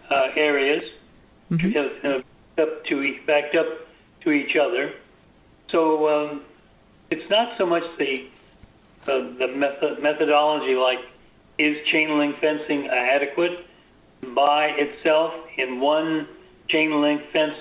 uh, 0.10 0.27
areas, 0.36 0.84
mm-hmm. 1.49 2.08
uh, 2.08 2.62
up 2.62 2.86
to 2.86 3.17
backed 3.25 3.56
up 3.56 3.67
to 4.21 4.32
each 4.32 4.56
other. 4.56 4.93
So 5.69 6.08
um, 6.08 6.41
it's 7.10 7.30
not 7.30 7.58
so 7.58 7.65
much 7.65 7.84
the 7.97 8.27
uh, 9.04 9.38
the 9.38 9.47
method, 9.56 10.01
methodology 10.01 10.75
like 10.75 10.99
is 11.58 11.77
chain 11.91 12.17
link 12.17 12.39
fencing 12.39 12.88
adequate 12.88 13.65
by 14.36 14.67
itself 14.67 15.34
in 15.58 15.80
one 15.80 16.27
chain 16.69 17.01
link 17.01 17.21
fence 17.34 17.56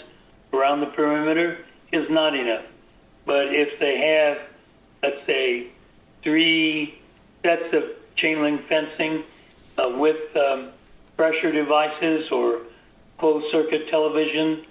around 0.52 0.80
the 0.80 0.86
perimeter 0.86 1.64
is 1.92 2.08
not 2.10 2.34
enough. 2.34 2.64
But 3.26 3.54
if 3.54 3.78
they 3.78 3.98
have, 3.98 4.38
let's 5.02 5.26
say, 5.26 5.68
three 6.22 7.00
sets 7.42 7.72
of 7.72 7.84
chain 8.16 8.42
link 8.42 8.66
fencing 8.68 9.24
uh, 9.78 9.90
with 9.96 10.36
um, 10.36 10.70
pressure 11.16 11.52
devices 11.52 12.30
or 12.30 12.60
closed 13.18 13.46
circuit 13.50 13.88
television 13.90 14.64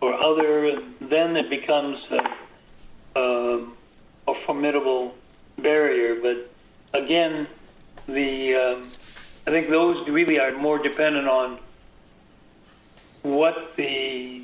or 0.00 0.14
other, 0.14 0.82
then 1.00 1.36
it 1.36 1.50
becomes 1.50 1.98
uh, 2.10 3.18
uh, 3.18 3.58
a 4.28 4.34
formidable 4.44 5.14
barrier. 5.58 6.20
But 6.20 6.50
again, 6.98 7.46
the 8.06 8.54
um, 8.54 8.88
I 9.46 9.50
think 9.50 9.68
those 9.68 10.08
really 10.08 10.38
are 10.38 10.52
more 10.56 10.78
dependent 10.78 11.28
on 11.28 11.58
what 13.22 13.76
the 13.76 14.42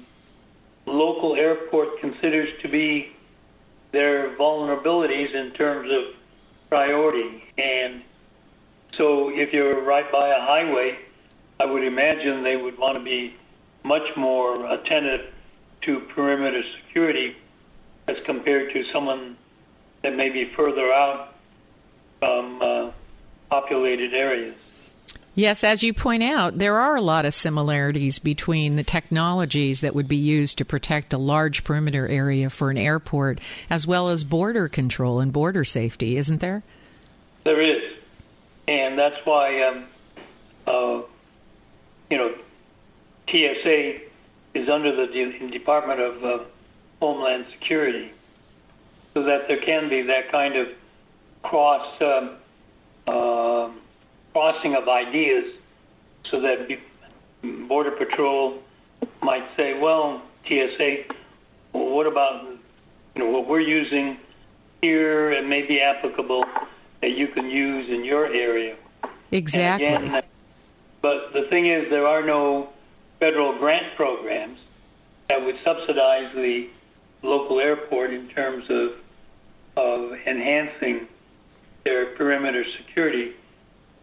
local 0.92 1.34
airport 1.36 2.00
considers 2.00 2.48
to 2.62 2.68
be 2.68 3.12
their 3.92 4.36
vulnerabilities 4.36 5.34
in 5.34 5.52
terms 5.52 5.90
of 5.90 6.14
priority. 6.68 7.44
And 7.58 8.02
so 8.96 9.30
if 9.30 9.52
you're 9.52 9.82
right 9.82 10.10
by 10.10 10.28
a 10.28 10.40
highway, 10.40 10.98
I 11.60 11.66
would 11.66 11.84
imagine 11.84 12.42
they 12.42 12.56
would 12.56 12.78
want 12.78 12.98
to 12.98 13.04
be 13.04 13.36
much 13.84 14.16
more 14.16 14.72
attentive 14.72 15.32
to 15.82 16.00
perimeter 16.14 16.62
security 16.78 17.36
as 18.08 18.16
compared 18.24 18.72
to 18.72 18.84
someone 18.92 19.36
that 20.02 20.16
may 20.16 20.30
be 20.30 20.50
further 20.56 20.92
out 20.92 21.34
from 22.18 22.62
uh, 22.62 22.90
populated 23.50 24.14
areas. 24.14 24.54
Yes, 25.34 25.64
as 25.64 25.82
you 25.82 25.94
point 25.94 26.22
out, 26.22 26.58
there 26.58 26.76
are 26.78 26.94
a 26.94 27.00
lot 27.00 27.24
of 27.24 27.32
similarities 27.32 28.18
between 28.18 28.76
the 28.76 28.82
technologies 28.82 29.80
that 29.80 29.94
would 29.94 30.08
be 30.08 30.16
used 30.16 30.58
to 30.58 30.64
protect 30.64 31.14
a 31.14 31.18
large 31.18 31.64
perimeter 31.64 32.06
area 32.06 32.50
for 32.50 32.70
an 32.70 32.76
airport, 32.76 33.40
as 33.70 33.86
well 33.86 34.08
as 34.08 34.24
border 34.24 34.68
control 34.68 35.20
and 35.20 35.32
border 35.32 35.64
safety, 35.64 36.18
isn't 36.18 36.40
there? 36.42 36.62
There 37.44 37.62
is, 37.62 37.82
and 38.68 38.98
that's 38.98 39.16
why, 39.24 39.62
um, 39.62 39.84
uh, 40.66 41.02
you 42.10 42.18
know, 42.18 42.34
TSA 43.28 44.00
is 44.54 44.68
under 44.68 44.94
the 44.94 45.10
De- 45.10 45.50
Department 45.50 45.98
of 45.98 46.24
uh, 46.24 46.44
Homeland 47.00 47.46
Security, 47.58 48.12
so 49.14 49.22
that 49.22 49.48
there 49.48 49.62
can 49.62 49.88
be 49.88 50.02
that 50.02 50.30
kind 50.30 50.56
of 50.56 50.68
cross. 51.42 52.02
Um, 52.02 52.36
uh, 53.08 53.70
crossing 54.32 54.74
of 54.74 54.88
ideas 54.88 55.44
so 56.30 56.40
that 56.40 56.68
Border 57.68 57.92
Patrol 57.92 58.58
might 59.22 59.48
say, 59.56 59.78
well, 59.78 60.22
TSA, 60.46 61.04
well, 61.72 61.90
what 61.90 62.06
about 62.06 62.46
you 63.14 63.22
know 63.22 63.30
what 63.30 63.46
we're 63.46 63.60
using 63.60 64.16
here 64.80 65.32
and 65.32 65.48
may 65.48 65.66
be 65.66 65.80
applicable 65.80 66.44
that 67.00 67.10
you 67.10 67.28
can 67.28 67.48
use 67.50 67.88
in 67.90 68.04
your 68.04 68.26
area. 68.26 68.76
Exactly. 69.30 69.86
Again, 69.86 70.22
but 71.00 71.32
the 71.32 71.46
thing 71.50 71.66
is, 71.66 71.90
there 71.90 72.06
are 72.06 72.24
no 72.24 72.70
federal 73.18 73.58
grant 73.58 73.96
programs 73.96 74.58
that 75.28 75.44
would 75.44 75.56
subsidize 75.64 76.34
the 76.34 76.68
local 77.22 77.60
airport 77.60 78.12
in 78.12 78.28
terms 78.28 78.64
of 78.68 78.92
of 79.74 80.12
enhancing 80.26 81.08
their 81.84 82.14
perimeter 82.14 82.62
security 82.76 83.32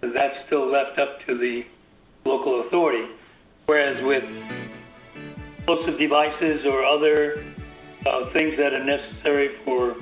that's 0.02 0.36
still 0.48 0.72
left 0.72 0.98
up 1.00 1.26
to 1.28 1.38
the 1.38 1.66
local 2.26 2.62
authority. 2.68 3.06
Whereas 3.66 4.04
with 4.04 4.24
explosive 5.58 6.00
devices 6.00 6.66
or 6.66 6.84
other 6.84 7.44
uh, 8.06 8.32
things 8.34 8.58
that 8.58 8.74
are 8.74 8.84
necessary 8.84 9.58
for 9.64 9.96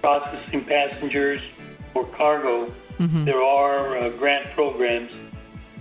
processing 0.00 0.64
passengers 0.64 1.40
or 1.94 2.06
cargo, 2.16 2.72
mm-hmm. 2.98 3.24
there 3.24 3.42
are 3.42 3.98
uh, 3.98 4.10
grant 4.18 4.52
programs 4.54 5.10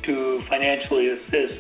to 0.04 0.44
financially 0.50 1.10
assist 1.10 1.60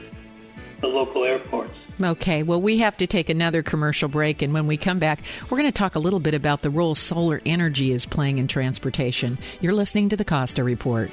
the 0.81 0.88
local 0.88 1.23
airports. 1.23 1.73
Okay, 2.01 2.43
well, 2.43 2.62
we 2.62 2.79
have 2.79 2.97
to 2.97 3.08
take 3.08 3.29
another 3.29 3.63
commercial 3.63 4.10
break, 4.10 4.41
and 4.41 4.53
when 4.53 4.67
we 4.67 4.75
come 4.75 4.99
back, 4.99 5.21
we're 5.49 5.58
going 5.58 5.63
to 5.65 5.71
talk 5.71 5.95
a 5.95 5.99
little 5.99 6.19
bit 6.19 6.34
about 6.34 6.62
the 6.62 6.69
role 6.69 6.93
solar 6.93 7.41
energy 7.45 7.91
is 7.91 8.05
playing 8.05 8.38
in 8.38 8.47
transportation. 8.47 9.39
You're 9.62 9.73
listening 9.73 10.10
to 10.10 10.17
the 10.17 10.25
Costa 10.25 10.63
Report. 10.63 11.10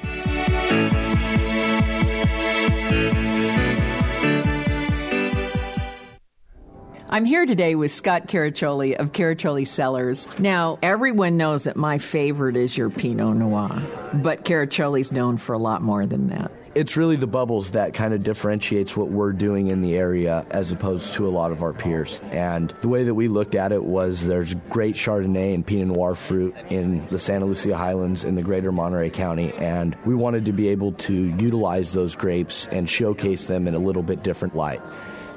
I'm 7.13 7.25
here 7.25 7.45
today 7.45 7.75
with 7.75 7.91
Scott 7.91 8.27
Caraccioli 8.27 8.95
of 8.95 9.11
Caraccioli 9.11 9.67
Cellars. 9.67 10.27
Now, 10.39 10.79
everyone 10.81 11.37
knows 11.37 11.65
that 11.65 11.75
my 11.75 11.99
favorite 11.99 12.57
is 12.57 12.75
your 12.75 12.89
Pinot 12.89 13.37
Noir, 13.37 13.83
but 14.15 14.45
Caraccioli's 14.45 15.11
known 15.11 15.37
for 15.37 15.53
a 15.53 15.59
lot 15.59 15.83
more 15.83 16.07
than 16.07 16.29
that 16.29 16.51
it's 16.75 16.97
really 16.97 17.15
the 17.15 17.27
bubbles 17.27 17.71
that 17.71 17.93
kind 17.93 18.13
of 18.13 18.23
differentiates 18.23 18.97
what 18.97 19.09
we're 19.09 19.31
doing 19.31 19.67
in 19.67 19.81
the 19.81 19.95
area 19.95 20.45
as 20.49 20.71
opposed 20.71 21.13
to 21.13 21.27
a 21.27 21.29
lot 21.29 21.51
of 21.51 21.61
our 21.61 21.73
peers. 21.73 22.19
And 22.31 22.73
the 22.81 22.87
way 22.87 23.03
that 23.03 23.13
we 23.13 23.27
looked 23.27 23.55
at 23.55 23.71
it 23.71 23.83
was 23.83 24.25
there's 24.25 24.55
great 24.69 24.95
Chardonnay 24.95 25.53
and 25.53 25.65
Pinot 25.65 25.95
Noir 25.95 26.15
fruit 26.15 26.55
in 26.69 27.05
the 27.07 27.19
Santa 27.19 27.45
Lucia 27.45 27.77
Highlands 27.77 28.23
in 28.23 28.35
the 28.35 28.41
greater 28.41 28.71
Monterey 28.71 29.09
County, 29.09 29.53
and 29.53 29.95
we 30.05 30.15
wanted 30.15 30.45
to 30.45 30.51
be 30.51 30.69
able 30.69 30.93
to 30.93 31.13
utilize 31.13 31.93
those 31.93 32.15
grapes 32.15 32.67
and 32.67 32.89
showcase 32.89 33.45
them 33.45 33.67
in 33.67 33.75
a 33.75 33.79
little 33.79 34.03
bit 34.03 34.23
different 34.23 34.55
light. 34.55 34.81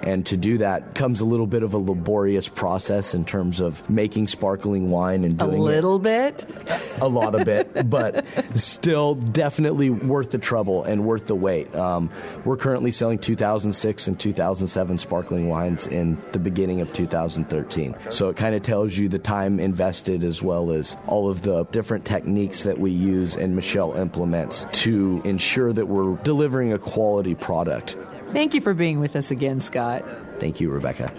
And 0.03 0.25
to 0.27 0.37
do 0.37 0.59
that 0.59 0.95
comes 0.95 1.21
a 1.21 1.25
little 1.25 1.47
bit 1.47 1.63
of 1.63 1.75
a 1.75 1.79
laborious 1.79 2.49
process 2.49 3.15
in 3.15 3.25
terms 3.25 3.61
of 3.61 3.89
making 3.91 4.29
sparkling 4.29 4.91
wine 4.91 5.25
and 5.25 5.39
doing 5.39 5.61
a 5.61 5.63
little 5.63 5.99
bit, 5.99 6.45
a 7.01 7.09
lot 7.09 7.35
of 7.35 7.49
it, 7.49 7.89
but 7.91 8.25
still 8.55 9.15
definitely 9.15 9.91
worth 9.91 10.31
the 10.31 10.39
trouble 10.39 10.85
and 10.85 11.05
worth 11.05 11.27
the 11.27 11.35
wait. 11.35 11.75
Um, 11.75 12.11
we're 12.45 12.57
currently 12.57 12.93
selling 12.93 13.19
2006 13.19 14.07
and 14.07 14.19
2007 14.19 14.99
sparkling 14.99 15.49
wines 15.49 15.87
in 15.87 16.21
the 16.33 16.39
beginning 16.39 16.81
of 16.81 16.93
2013. 16.93 17.97
So 18.11 18.29
it 18.29 18.37
kind 18.37 18.55
of 18.55 18.63
tells 18.63 18.97
you 18.97 19.09
the 19.09 19.19
time 19.19 19.59
invested 19.59 20.25
as 20.25 20.43
well 20.43 20.71
as 20.71 20.97
all 21.07 21.29
of 21.29 21.43
the 21.43 21.65
different 21.65 22.05
techniques 22.05 22.63
that 22.63 22.79
we 22.79 22.91
use 22.91 23.37
and 23.37 23.57
Michelle 23.57 23.95
implements 23.95 24.67
to 24.73 25.21
ensure 25.25 25.73
that 25.73 25.87
we're 25.87 26.17
delivering 26.23 26.73
a 26.73 26.79
quality 26.79 27.35
product. 27.35 27.97
Thank 28.33 28.55
you 28.55 28.61
for 28.61 28.75
being 28.75 29.01
with 29.01 29.17
us 29.17 29.31
again, 29.31 29.61
Scott. 29.61 30.05
Thank 30.39 30.61
you, 30.61 30.71
Rebecca. 30.71 31.13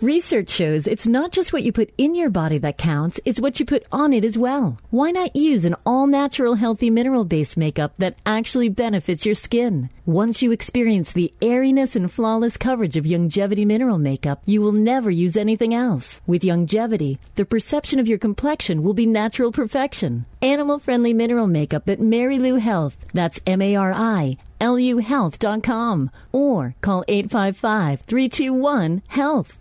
Research 0.00 0.48
shows 0.48 0.86
it's 0.86 1.06
not 1.06 1.30
just 1.30 1.52
what 1.52 1.62
you 1.62 1.72
put 1.72 1.92
in 1.98 2.14
your 2.14 2.30
body 2.30 2.56
that 2.56 2.78
counts, 2.78 3.20
it's 3.26 3.38
what 3.38 3.60
you 3.60 3.66
put 3.66 3.84
on 3.92 4.14
it 4.14 4.24
as 4.24 4.38
well. 4.38 4.78
Why 4.88 5.10
not 5.10 5.36
use 5.36 5.66
an 5.66 5.76
all 5.84 6.06
natural, 6.06 6.54
healthy 6.54 6.88
mineral 6.88 7.26
based 7.26 7.58
makeup 7.58 7.92
that 7.98 8.16
actually 8.24 8.70
benefits 8.70 9.26
your 9.26 9.34
skin? 9.34 9.90
Once 10.06 10.40
you 10.40 10.52
experience 10.52 11.12
the 11.12 11.34
airiness 11.42 11.96
and 11.96 12.10
flawless 12.10 12.56
coverage 12.56 12.96
of 12.96 13.04
Youngevity 13.04 13.66
mineral 13.66 13.98
makeup, 13.98 14.40
you 14.46 14.62
will 14.62 14.72
never 14.72 15.10
use 15.10 15.36
anything 15.36 15.74
else. 15.74 16.22
With 16.26 16.44
Youngevity, 16.44 17.18
the 17.34 17.44
perception 17.44 18.00
of 18.00 18.08
your 18.08 18.18
complexion 18.18 18.82
will 18.82 18.94
be 18.94 19.04
natural 19.04 19.52
perfection. 19.52 20.24
Animal 20.40 20.78
friendly 20.78 21.12
mineral 21.12 21.46
makeup 21.46 21.90
at 21.90 22.00
Mary 22.00 22.38
Lou 22.38 22.54
Health. 22.54 23.04
That's 23.12 23.38
M 23.46 23.60
A 23.60 23.76
R 23.76 23.92
I 23.92 24.38
luhealth.com 24.60 26.10
or 26.32 26.74
call 26.80 27.04
855 27.08 28.00
321 28.02 29.02
HEALTH. 29.08 29.59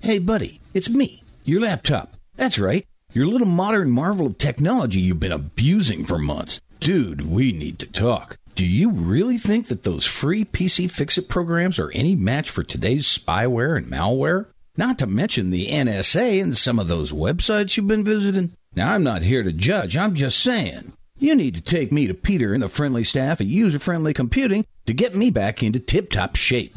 Hey, 0.00 0.18
buddy, 0.18 0.60
it's 0.74 0.90
me, 0.90 1.22
your 1.44 1.60
laptop. 1.60 2.16
That's 2.36 2.58
right, 2.58 2.84
your 3.12 3.26
little 3.26 3.46
modern 3.46 3.90
marvel 3.90 4.26
of 4.26 4.38
technology 4.38 4.98
you've 4.98 5.20
been 5.20 5.30
abusing 5.32 6.04
for 6.04 6.18
months. 6.18 6.60
Dude, 6.80 7.30
we 7.30 7.52
need 7.52 7.78
to 7.78 7.86
talk. 7.86 8.36
Do 8.56 8.66
you 8.66 8.90
really 8.90 9.38
think 9.38 9.68
that 9.68 9.84
those 9.84 10.04
free 10.04 10.44
PC 10.44 10.90
Fixit 10.90 11.28
programs 11.28 11.78
are 11.78 11.92
any 11.92 12.16
match 12.16 12.50
for 12.50 12.64
today's 12.64 13.06
spyware 13.06 13.76
and 13.76 13.86
malware? 13.86 14.46
Not 14.76 14.98
to 14.98 15.06
mention 15.06 15.50
the 15.50 15.68
NSA 15.68 16.42
and 16.42 16.56
some 16.56 16.78
of 16.78 16.88
those 16.88 17.12
websites 17.12 17.76
you've 17.76 17.86
been 17.86 18.04
visiting. 18.04 18.52
Now, 18.74 18.92
I'm 18.92 19.04
not 19.04 19.22
here 19.22 19.42
to 19.42 19.52
judge, 19.52 19.96
I'm 19.96 20.14
just 20.14 20.38
saying. 20.40 20.92
You 21.18 21.36
need 21.36 21.54
to 21.54 21.62
take 21.62 21.92
me 21.92 22.08
to 22.08 22.14
Peter 22.14 22.52
and 22.52 22.62
the 22.62 22.68
friendly 22.68 23.04
staff 23.04 23.40
at 23.40 23.46
User 23.46 23.78
Friendly 23.78 24.12
Computing 24.12 24.66
to 24.86 24.94
get 24.94 25.14
me 25.14 25.30
back 25.30 25.62
into 25.62 25.78
tip 25.78 26.10
top 26.10 26.36
shape. 26.36 26.76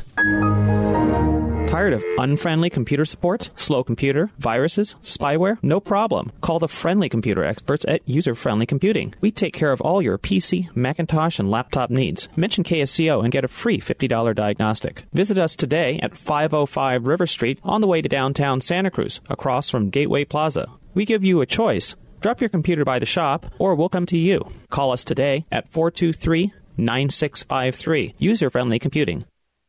Tired 1.68 1.94
of 1.94 2.04
unfriendly 2.20 2.70
computer 2.70 3.04
support, 3.04 3.50
slow 3.56 3.84
computer, 3.84 4.32
viruses, 4.38 4.96
spyware? 5.02 5.58
No 5.62 5.80
problem. 5.80 6.32
Call 6.40 6.60
the 6.60 6.68
friendly 6.68 7.10
computer 7.10 7.44
experts 7.44 7.84
at 7.88 8.08
User 8.08 8.34
Friendly 8.34 8.66
Computing. 8.66 9.14
We 9.20 9.32
take 9.32 9.54
care 9.54 9.72
of 9.72 9.82
all 9.82 10.02
your 10.02 10.18
PC, 10.18 10.74
Macintosh, 10.76 11.38
and 11.38 11.52
laptop 11.52 11.90
needs. 11.90 12.30
Mention 12.36 12.64
KSCO 12.64 13.24
and 13.24 13.32
get 13.32 13.44
a 13.44 13.50
free 13.50 13.80
$50 13.80 14.36
diagnostic. 14.36 15.04
Visit 15.12 15.38
us 15.38 15.56
today 15.56 16.00
at 16.00 16.16
505 16.16 17.08
River 17.08 17.28
Street 17.28 17.60
on 17.64 17.82
the 17.82 17.88
way 17.88 18.02
to 18.02 18.08
downtown 18.08 18.62
Santa 18.62 18.92
Cruz, 18.92 19.20
across 19.30 19.70
from 19.70 19.90
Gateway 19.90 20.24
Plaza. 20.24 20.70
We 20.94 21.04
give 21.04 21.26
you 21.26 21.42
a 21.42 21.46
choice 21.46 21.96
Drop 22.26 22.42
your 22.42 22.50
computer 22.50 22.84
by 22.84 22.98
the 22.98 23.06
shop, 23.06 23.46
or 23.60 23.76
we'll 23.76 23.88
come 23.88 24.08
to 24.08 24.18
you. 24.18 24.50
Call 24.72 24.92
us 24.92 25.04
today 25.04 25.46
at 25.52 25.68
423 25.68 26.52
9653. 26.78 28.16
User 28.18 28.50
friendly 28.50 28.80
computing. 28.80 29.24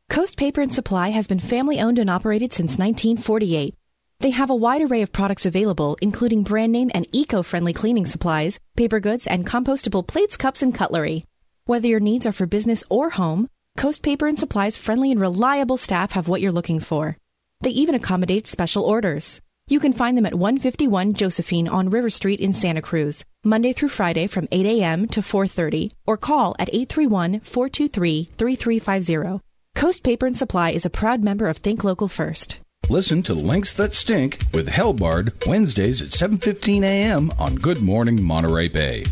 Coast 0.09 0.37
Paper 0.37 0.61
and 0.61 0.73
Supply 0.73 1.09
has 1.11 1.27
been 1.27 1.40
family 1.40 1.81
owned 1.81 1.99
and 1.99 2.09
operated 2.09 2.53
since 2.53 2.79
1948. 2.79 3.75
They 4.21 4.31
have 4.31 4.51
a 4.51 4.55
wide 4.55 4.83
array 4.83 5.03
of 5.03 5.12
products 5.12 5.45
available, 5.45 5.99
including 6.01 6.42
brand 6.42 6.73
name 6.73 6.90
and 6.95 7.07
eco 7.12 7.42
friendly 7.42 7.73
cleaning 7.73 8.07
supplies, 8.07 8.59
paper 8.77 9.01
goods, 9.01 9.27
and 9.27 9.47
compostable 9.47 10.07
plates, 10.07 10.37
cups, 10.37 10.62
and 10.62 10.75
cutlery. 10.75 11.25
Whether 11.66 11.88
your 11.88 12.01
needs 12.01 12.25
are 12.25 12.33
for 12.33 12.47
business 12.47 12.83
or 12.88 13.11
home, 13.11 13.49
Coast 13.77 14.03
Paper 14.03 14.27
and 14.27 14.38
Supply's 14.38 14.79
friendly 14.79 15.11
and 15.11 15.21
reliable 15.21 15.77
staff 15.77 16.12
have 16.12 16.29
what 16.29 16.40
you're 16.40 16.53
looking 16.53 16.81
for. 16.81 17.19
They 17.61 17.71
even 17.71 17.95
accommodate 17.95 18.47
special 18.47 18.85
orders. 18.85 19.40
You 19.69 19.81
can 19.81 19.93
find 19.93 20.17
them 20.17 20.27
at 20.27 20.35
151 20.37 21.15
Josephine 21.15 21.67
on 21.67 21.91
River 21.91 22.09
Street 22.09 22.39
in 22.39 22.53
Santa 22.53 22.81
Cruz, 22.81 23.25
Monday 23.43 23.73
through 23.73 23.89
Friday 23.89 24.29
from 24.29 24.47
8 24.53 24.65
a.m. 24.65 25.09
to 25.09 25.21
4.30, 25.21 25.91
or 26.07 26.17
call 26.17 26.55
at 26.61 26.73
831-423-3350. 26.73 29.41
Coast 29.75 30.05
Paper 30.05 30.27
and 30.27 30.37
Supply 30.37 30.71
is 30.71 30.87
a 30.87 30.91
proud 30.91 31.25
member 31.25 31.49
of 31.49 31.57
Think 31.57 31.83
Local 31.83 32.07
First. 32.07 32.61
Listen 32.89 33.25
to 33.25 33.35
Links 33.35 33.73
That 33.73 33.93
Stink 33.93 34.45
with 34.55 34.69
Hellbard 34.69 35.45
Wednesdays 35.49 36.01
at 36.01 36.11
7:15 36.11 36.85
a.m. 36.85 37.33
on 37.37 37.57
Good 37.57 37.83
Morning 37.83 38.23
Monterey 38.23 38.69
Bay. 38.69 39.05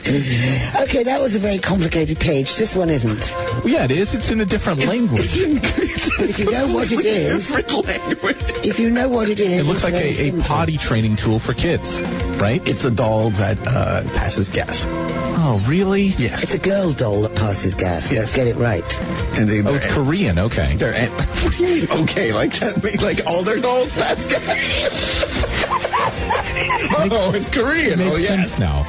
okay, 0.82 1.02
that 1.04 1.20
was 1.20 1.34
a 1.34 1.38
very 1.38 1.58
complicated 1.58 2.18
page. 2.18 2.56
This 2.56 2.74
one 2.74 2.88
isn't. 2.88 3.32
Well, 3.62 3.68
yeah, 3.68 3.84
it 3.84 3.90
is. 3.90 4.14
It's 4.14 4.30
in 4.30 4.40
a 4.40 4.46
different 4.46 4.86
language. 4.86 5.38
but 5.60 5.70
if 6.30 6.38
you 6.38 6.50
know 6.50 6.72
what 6.72 6.90
it 6.90 7.04
is, 7.04 7.54
if 8.64 8.80
you 8.80 8.90
know 8.90 9.08
what 9.08 9.28
it 9.28 9.40
is, 9.40 9.60
it 9.60 9.70
looks 9.70 9.84
like 9.84 9.94
a, 9.94 10.30
a, 10.30 10.42
potty 10.42 10.78
training 10.78 11.16
tool 11.16 11.38
for 11.38 11.52
kids, 11.52 12.00
right? 12.40 12.66
It's 12.66 12.84
a 12.84 12.90
doll 12.90 13.30
that 13.30 13.58
uh, 13.66 14.02
passes 14.14 14.48
gas. 14.48 14.86
Oh, 15.42 15.62
really? 15.66 16.04
Yes. 16.04 16.44
It's 16.44 16.54
a 16.54 16.58
girl 16.58 16.92
doll 16.92 17.22
that 17.22 17.34
passes 17.34 17.74
gas. 17.74 18.10
Yes. 18.10 18.20
Let's 18.20 18.36
get 18.36 18.46
it 18.46 18.56
right. 18.56 19.00
And 19.38 19.48
they, 19.48 19.62
oh, 19.62 19.74
it's 19.74 19.92
Korean. 19.92 20.38
Okay. 20.38 20.76
They're 20.76 21.08
what 21.08 21.56
do 21.56 21.64
you 21.64 21.88
mean? 21.88 22.02
Okay, 22.02 22.32
like 22.32 22.52
that. 22.58 23.00
Like 23.00 23.26
all 23.26 23.42
their 23.42 23.58
dolls 23.58 23.96
pass 23.96 24.26
gas. 24.26 24.44
oh, 27.10 27.32
it's 27.34 27.48
Korean. 27.48 28.00
It 28.00 28.04
Makes 28.04 28.12
oh, 28.12 28.18
yes. 28.18 28.52
sense 28.52 28.60
now. 28.60 28.86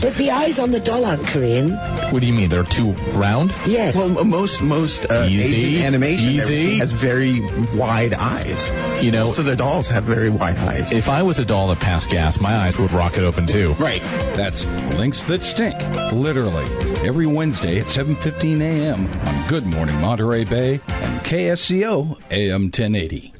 But 0.00 0.14
the 0.14 0.30
eyes 0.48 0.58
on 0.58 0.70
the 0.70 0.80
doll 0.80 1.04
aren't 1.04 1.26
Korean. 1.26 1.72
What 2.10 2.20
do 2.20 2.26
you 2.26 2.32
mean? 2.32 2.48
They're 2.48 2.64
too 2.64 2.92
round? 3.12 3.52
Yes. 3.66 3.94
Well, 3.94 4.24
most 4.24 4.62
most 4.62 5.04
uh, 5.10 5.26
Asian 5.28 5.84
animation 5.84 6.30
Easy. 6.30 6.78
has 6.78 6.92
very 6.92 7.40
wide 7.76 8.14
eyes. 8.14 8.72
You 9.02 9.10
know, 9.10 9.32
so 9.32 9.42
the 9.42 9.56
dolls 9.56 9.88
have 9.88 10.04
very 10.04 10.30
wide 10.30 10.56
eyes. 10.58 10.90
If 10.90 11.08
I 11.08 11.22
was 11.22 11.38
a 11.38 11.44
doll 11.44 11.68
that 11.68 11.80
passed 11.80 12.08
gas, 12.10 12.40
my 12.40 12.54
eyes 12.56 12.78
would 12.78 12.92
rocket 12.92 13.24
open 13.24 13.46
too. 13.46 13.74
Right. 13.74 14.00
That's 14.34 14.64
links 14.96 15.22
that 15.24 15.44
stink. 15.44 15.76
Literally 16.12 16.64
every 17.06 17.26
Wednesday 17.26 17.78
at 17.80 17.86
7:15 17.86 18.62
a.m. 18.62 19.06
on 19.26 19.48
Good 19.48 19.66
Morning 19.66 20.00
Monterey 20.00 20.44
Bay 20.44 20.80
and 20.88 21.20
KSCO 21.20 22.16
AM 22.30 22.62
1080. 22.64 23.34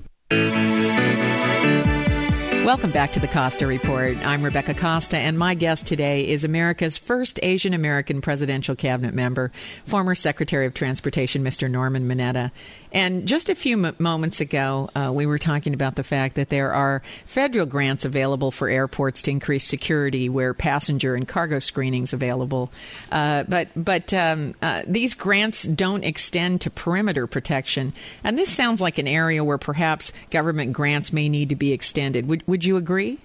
Welcome 2.69 2.91
back 2.91 3.13
to 3.13 3.21
the 3.21 3.29
Costa 3.29 3.67
Report. 3.67 4.19
I'm 4.27 4.43
Rebecca 4.43 4.75
Costa, 4.75 5.17
and 5.17 5.39
my 5.39 5.55
guest 5.55 5.87
today 5.87 6.29
is 6.29 6.45
America's 6.45 6.99
first 6.99 7.41
Asian 7.43 7.73
American 7.73 8.21
presidential 8.21 8.77
cabinet 8.77 9.15
member, 9.15 9.53
former 9.87 10.15
Secretary 10.15 10.67
of 10.67 10.75
Transportation, 10.75 11.43
Mr. 11.43 11.71
Norman 11.71 12.07
Mineta. 12.07 12.51
And 12.93 13.27
just 13.27 13.49
a 13.49 13.55
few 13.55 13.87
m- 13.87 13.97
moments 13.99 14.41
ago, 14.41 14.91
uh, 14.95 15.11
we 15.15 15.25
were 15.25 15.39
talking 15.39 15.73
about 15.73 15.97
the 15.97 16.03
fact 16.03 16.35
that 16.37 16.51
there 16.51 16.73
are 16.73 17.03
federal 17.25 17.65
grants 17.65 18.05
available 18.05 18.51
for 18.51 18.69
airports 18.69 19.23
to 19.23 19.31
increase 19.31 19.65
security 19.65 20.29
where 20.29 20.53
passenger 20.53 21.15
and 21.15 21.27
cargo 21.27 21.61
screenings 21.61 22.13
available. 22.13 22.71
Uh, 23.11 23.45
but 23.45 23.69
but 23.77 24.13
um, 24.13 24.55
uh, 24.61 24.83
these 24.87 25.15
grants 25.15 25.63
don't 25.63 26.05
extend 26.05 26.61
to 26.63 26.71
perimeter 26.71 27.27
protection, 27.27 27.95
and 28.23 28.39
this 28.39 28.51
sounds 28.51 28.83
like 28.83 28.99
an 28.99 29.09
area 29.09 29.43
where 29.43 29.57
perhaps 29.57 30.13
government 30.31 30.75
grants 30.75 31.15
may 31.15 31.31
need 31.31 31.49
to 31.49 31.57
be 31.57 31.73
extended. 31.73 32.29
Would, 32.29 32.47
would 32.47 32.58
you 32.65 32.77
agree? 32.77 33.19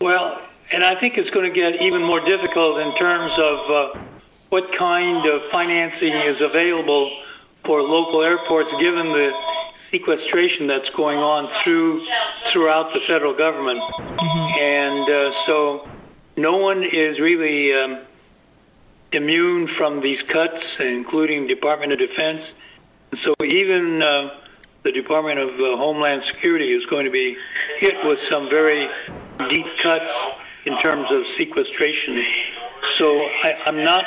Well, 0.00 0.40
and 0.72 0.84
I 0.84 0.98
think 0.98 1.14
it's 1.16 1.30
going 1.30 1.52
to 1.52 1.54
get 1.54 1.82
even 1.82 2.02
more 2.02 2.20
difficult 2.20 2.80
in 2.80 2.94
terms 2.96 3.32
of 3.38 3.70
uh, 3.70 4.00
what 4.48 4.64
kind 4.78 5.26
of 5.28 5.42
financing 5.50 6.12
is 6.12 6.40
available 6.40 7.10
for 7.64 7.82
local 7.82 8.22
airports, 8.22 8.70
given 8.82 9.06
the 9.06 9.30
sequestration 9.90 10.66
that's 10.66 10.88
going 10.96 11.18
on 11.18 11.48
through 11.62 12.04
throughout 12.52 12.92
the 12.92 13.00
federal 13.06 13.36
government, 13.36 13.80
mm-hmm. 13.80 14.60
and 14.60 15.08
uh, 15.08 15.30
so 15.46 15.88
no 16.36 16.56
one 16.56 16.82
is 16.82 17.20
really 17.20 17.72
um, 17.74 18.00
immune 19.12 19.68
from 19.76 20.00
these 20.00 20.18
cuts, 20.28 20.62
including 20.80 21.46
Department 21.46 21.92
of 21.92 21.98
Defense. 21.98 22.40
And 23.10 23.20
so 23.24 23.44
even 23.44 24.02
uh, 24.02 24.30
the 24.84 24.92
Department 24.92 25.38
of 25.38 25.48
uh, 25.48 25.76
Homeland 25.76 26.22
Security 26.34 26.72
is 26.72 26.84
going 26.86 27.04
to 27.04 27.10
be 27.10 27.36
hit 27.80 27.94
with 28.04 28.18
some 28.30 28.48
very 28.48 28.88
deep 29.48 29.66
cuts 29.82 30.10
in 30.66 30.74
terms 30.82 31.06
of 31.10 31.22
sequestration. 31.38 32.24
So 32.98 33.18
I, 33.18 33.50
I'm 33.66 33.84
not 33.84 34.02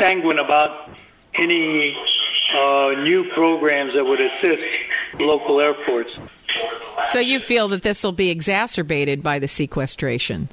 sanguine 0.00 0.38
about 0.38 0.90
any 1.34 1.94
uh, 2.54 3.02
new 3.02 3.30
programs 3.34 3.94
that 3.94 4.04
would 4.04 4.20
assist 4.20 4.62
local 5.20 5.60
airports. 5.60 6.10
So 7.06 7.20
you 7.20 7.40
feel 7.40 7.68
that 7.68 7.82
this 7.82 8.02
will 8.02 8.12
be 8.12 8.30
exacerbated 8.30 9.22
by 9.22 9.38
the 9.38 9.48
sequestration? 9.48 10.48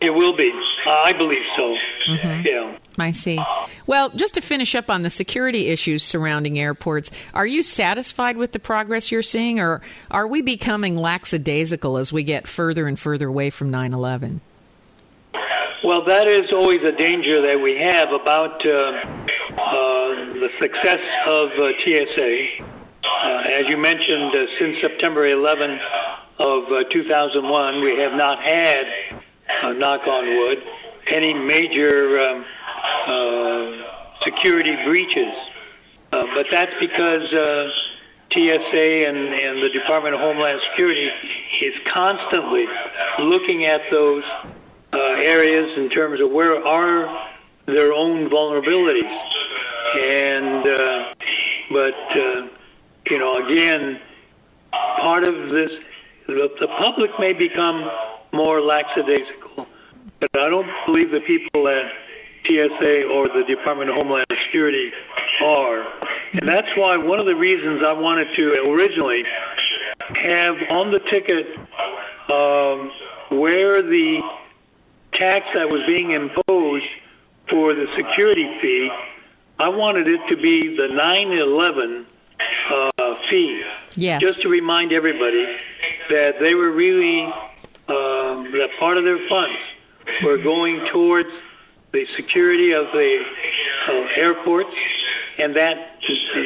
It 0.00 0.10
will 0.10 0.36
be. 0.36 0.50
Uh, 0.86 0.90
I 1.04 1.12
believe 1.12 1.44
so. 1.56 1.76
Mm-hmm. 2.08 2.46
Yeah. 2.46 2.78
I 3.00 3.12
see. 3.12 3.38
Well, 3.86 4.10
just 4.10 4.34
to 4.34 4.40
finish 4.40 4.74
up 4.74 4.90
on 4.90 5.02
the 5.02 5.10
security 5.10 5.68
issues 5.68 6.02
surrounding 6.02 6.58
airports, 6.58 7.10
are 7.34 7.46
you 7.46 7.62
satisfied 7.62 8.36
with 8.36 8.52
the 8.52 8.58
progress 8.58 9.10
you're 9.10 9.22
seeing, 9.22 9.60
or 9.60 9.80
are 10.10 10.26
we 10.26 10.42
becoming 10.42 10.96
lackadaisical 10.96 11.96
as 11.96 12.12
we 12.12 12.24
get 12.24 12.46
further 12.46 12.86
and 12.86 12.98
further 12.98 13.28
away 13.28 13.50
from 13.50 13.70
9 13.70 13.92
11? 13.92 14.40
Well, 15.82 16.04
that 16.06 16.28
is 16.28 16.52
always 16.52 16.80
a 16.84 16.92
danger 16.92 17.40
that 17.40 17.58
we 17.58 17.74
have 17.80 18.12
about 18.12 18.60
uh, 18.66 19.30
uh, 19.56 20.38
the 20.38 20.48
success 20.60 21.00
of 21.26 21.48
uh, 21.56 21.72
TSA. 21.82 22.64
Uh, 23.02 23.60
as 23.60 23.68
you 23.68 23.76
mentioned, 23.76 24.30
uh, 24.30 24.46
since 24.58 24.76
September 24.80 25.26
11 25.26 25.80
of 26.38 26.64
uh, 26.64 26.84
2001, 26.92 27.82
we 27.82 27.98
have 27.98 28.12
not 28.12 28.38
had, 28.44 28.84
a 29.64 29.74
knock 29.74 30.06
on 30.06 30.24
wood, 30.26 30.58
any 31.14 31.34
major 31.34 32.18
um, 32.18 33.84
security 34.24 34.76
breaches. 34.84 35.34
Uh, 36.12 36.24
but 36.34 36.46
that's 36.52 36.72
because 36.80 37.32
uh, 37.32 37.68
TSA 38.32 38.88
and, 39.08 39.18
and 39.18 39.62
the 39.62 39.70
Department 39.72 40.14
of 40.14 40.20
Homeland 40.20 40.60
Security 40.70 41.08
is 41.62 41.74
constantly 41.92 42.64
looking 43.20 43.66
at 43.66 43.80
those 43.94 44.22
uh, 44.92 44.98
areas 45.22 45.78
in 45.78 45.88
terms 45.90 46.20
of 46.20 46.30
where 46.30 46.64
are 46.66 47.28
their 47.66 47.92
own 47.92 48.28
vulnerabilities. 48.28 49.30
And 49.94 50.66
uh, 50.66 51.14
but 51.70 52.18
uh, 52.18 52.48
you 53.06 53.18
know, 53.18 53.46
again, 53.46 54.00
part 55.00 55.26
of 55.26 55.34
this, 55.34 55.70
the, 56.26 56.48
the 56.60 56.68
public 56.82 57.10
may 57.18 57.32
become 57.32 57.88
more 58.32 58.60
lackadaisical, 58.60 59.49
but 60.20 60.30
I 60.38 60.48
don't 60.50 60.68
believe 60.86 61.10
the 61.10 61.20
people 61.20 61.68
at 61.68 61.90
TSA 62.46 63.08
or 63.08 63.28
the 63.28 63.44
Department 63.48 63.90
of 63.90 63.96
Homeland 63.96 64.26
Security 64.46 64.90
are. 65.44 65.84
And 66.32 66.48
that's 66.48 66.68
why 66.76 66.96
one 66.96 67.18
of 67.18 67.26
the 67.26 67.34
reasons 67.34 67.82
I 67.86 67.92
wanted 67.92 68.28
to 68.36 68.70
originally 68.70 69.22
have 70.24 70.54
on 70.70 70.90
the 70.90 71.00
ticket 71.10 71.46
um, 72.28 73.38
where 73.38 73.82
the 73.82 74.20
tax 75.14 75.46
that 75.54 75.68
was 75.68 75.82
being 75.86 76.12
imposed 76.12 76.86
for 77.48 77.74
the 77.74 77.86
security 77.96 78.46
fee, 78.60 78.90
I 79.58 79.68
wanted 79.68 80.06
it 80.06 80.20
to 80.28 80.36
be 80.36 80.76
the 80.76 80.88
911 80.94 82.06
uh, 82.70 83.14
fee. 83.28 83.64
Yes. 83.96 84.20
Just 84.20 84.42
to 84.42 84.48
remind 84.48 84.92
everybody 84.92 85.44
that 86.10 86.36
they 86.42 86.54
were 86.54 86.70
really, 86.70 87.22
um, 87.88 88.50
that 88.52 88.68
part 88.78 88.96
of 88.96 89.04
their 89.04 89.18
funds 89.28 89.58
were 90.24 90.38
going 90.38 90.86
towards 90.92 91.28
the 91.92 92.04
security 92.16 92.72
of 92.72 92.86
the 92.92 93.18
uh, 93.88 94.22
airports, 94.24 94.74
and 95.38 95.56
that 95.56 95.74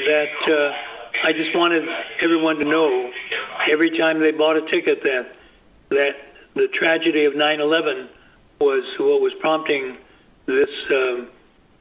that 0.08 0.34
uh, 0.48 1.26
I 1.26 1.32
just 1.32 1.54
wanted 1.54 1.84
everyone 2.22 2.56
to 2.56 2.64
know 2.64 3.10
every 3.70 3.96
time 3.98 4.20
they 4.20 4.30
bought 4.30 4.56
a 4.56 4.62
ticket 4.70 5.02
that 5.02 5.32
that 5.90 6.12
the 6.54 6.68
tragedy 6.72 7.24
of 7.24 7.34
9/11 7.34 8.08
was 8.60 8.84
what 8.98 9.20
was 9.20 9.32
prompting 9.40 9.96
this 10.46 10.68
um, 10.90 11.28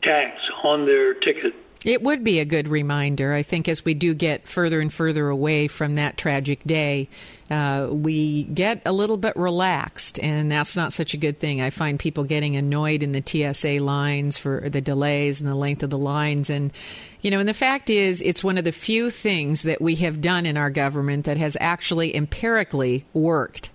tax 0.02 0.38
on 0.64 0.86
their 0.86 1.14
ticket. 1.14 1.54
It 1.86 2.02
would 2.02 2.24
be 2.24 2.40
a 2.40 2.46
good 2.46 2.70
reminder. 2.70 3.34
I 3.34 3.44
think 3.44 3.68
as 3.68 3.84
we 3.84 3.94
do 3.94 4.14
get 4.14 4.48
further 4.48 4.80
and 4.80 4.92
further 4.92 5.28
away 5.28 5.68
from 5.68 5.96
that 5.96 6.18
tragic 6.18 6.64
day, 6.64 7.10
uh, 7.54 7.88
we 7.92 8.46
get 8.46 8.82
a 8.84 8.92
little 8.92 9.18
bit 9.18 9.36
relaxed, 9.36 10.20
and 10.20 10.52
that's 10.52 10.76
not 10.76 10.92
such 10.92 11.14
a 11.14 11.18
good 11.18 11.40
thing. 11.40 11.62
I 11.62 11.70
find 11.70 12.00
people 12.00 12.24
getting 12.24 12.56
annoyed 12.56 13.04
in 13.04 13.12
the 13.12 13.22
TSA 13.24 13.84
lines 13.84 14.40
for 14.40 14.68
the 14.70 14.82
delays 14.82 15.40
and 15.40 15.48
the 15.48 15.56
length 15.56 15.84
of 15.84 15.92
the 15.92 15.98
lines. 15.98 16.50
And, 16.50 16.74
you 17.22 17.30
know, 17.30 17.40
and 17.40 17.48
the 17.48 17.54
fact 17.54 17.92
is, 17.92 18.22
it's 18.22 18.44
one 18.44 18.58
of 18.58 18.64
the 18.64 18.72
few 18.72 19.12
things 19.12 19.62
that 19.64 19.80
we 19.80 19.96
have 19.96 20.20
done 20.20 20.48
in 20.48 20.58
our 20.58 20.72
government 20.72 21.26
that 21.26 21.38
has 21.38 21.56
actually 21.60 22.16
empirically 22.16 23.06
worked. 23.14 23.70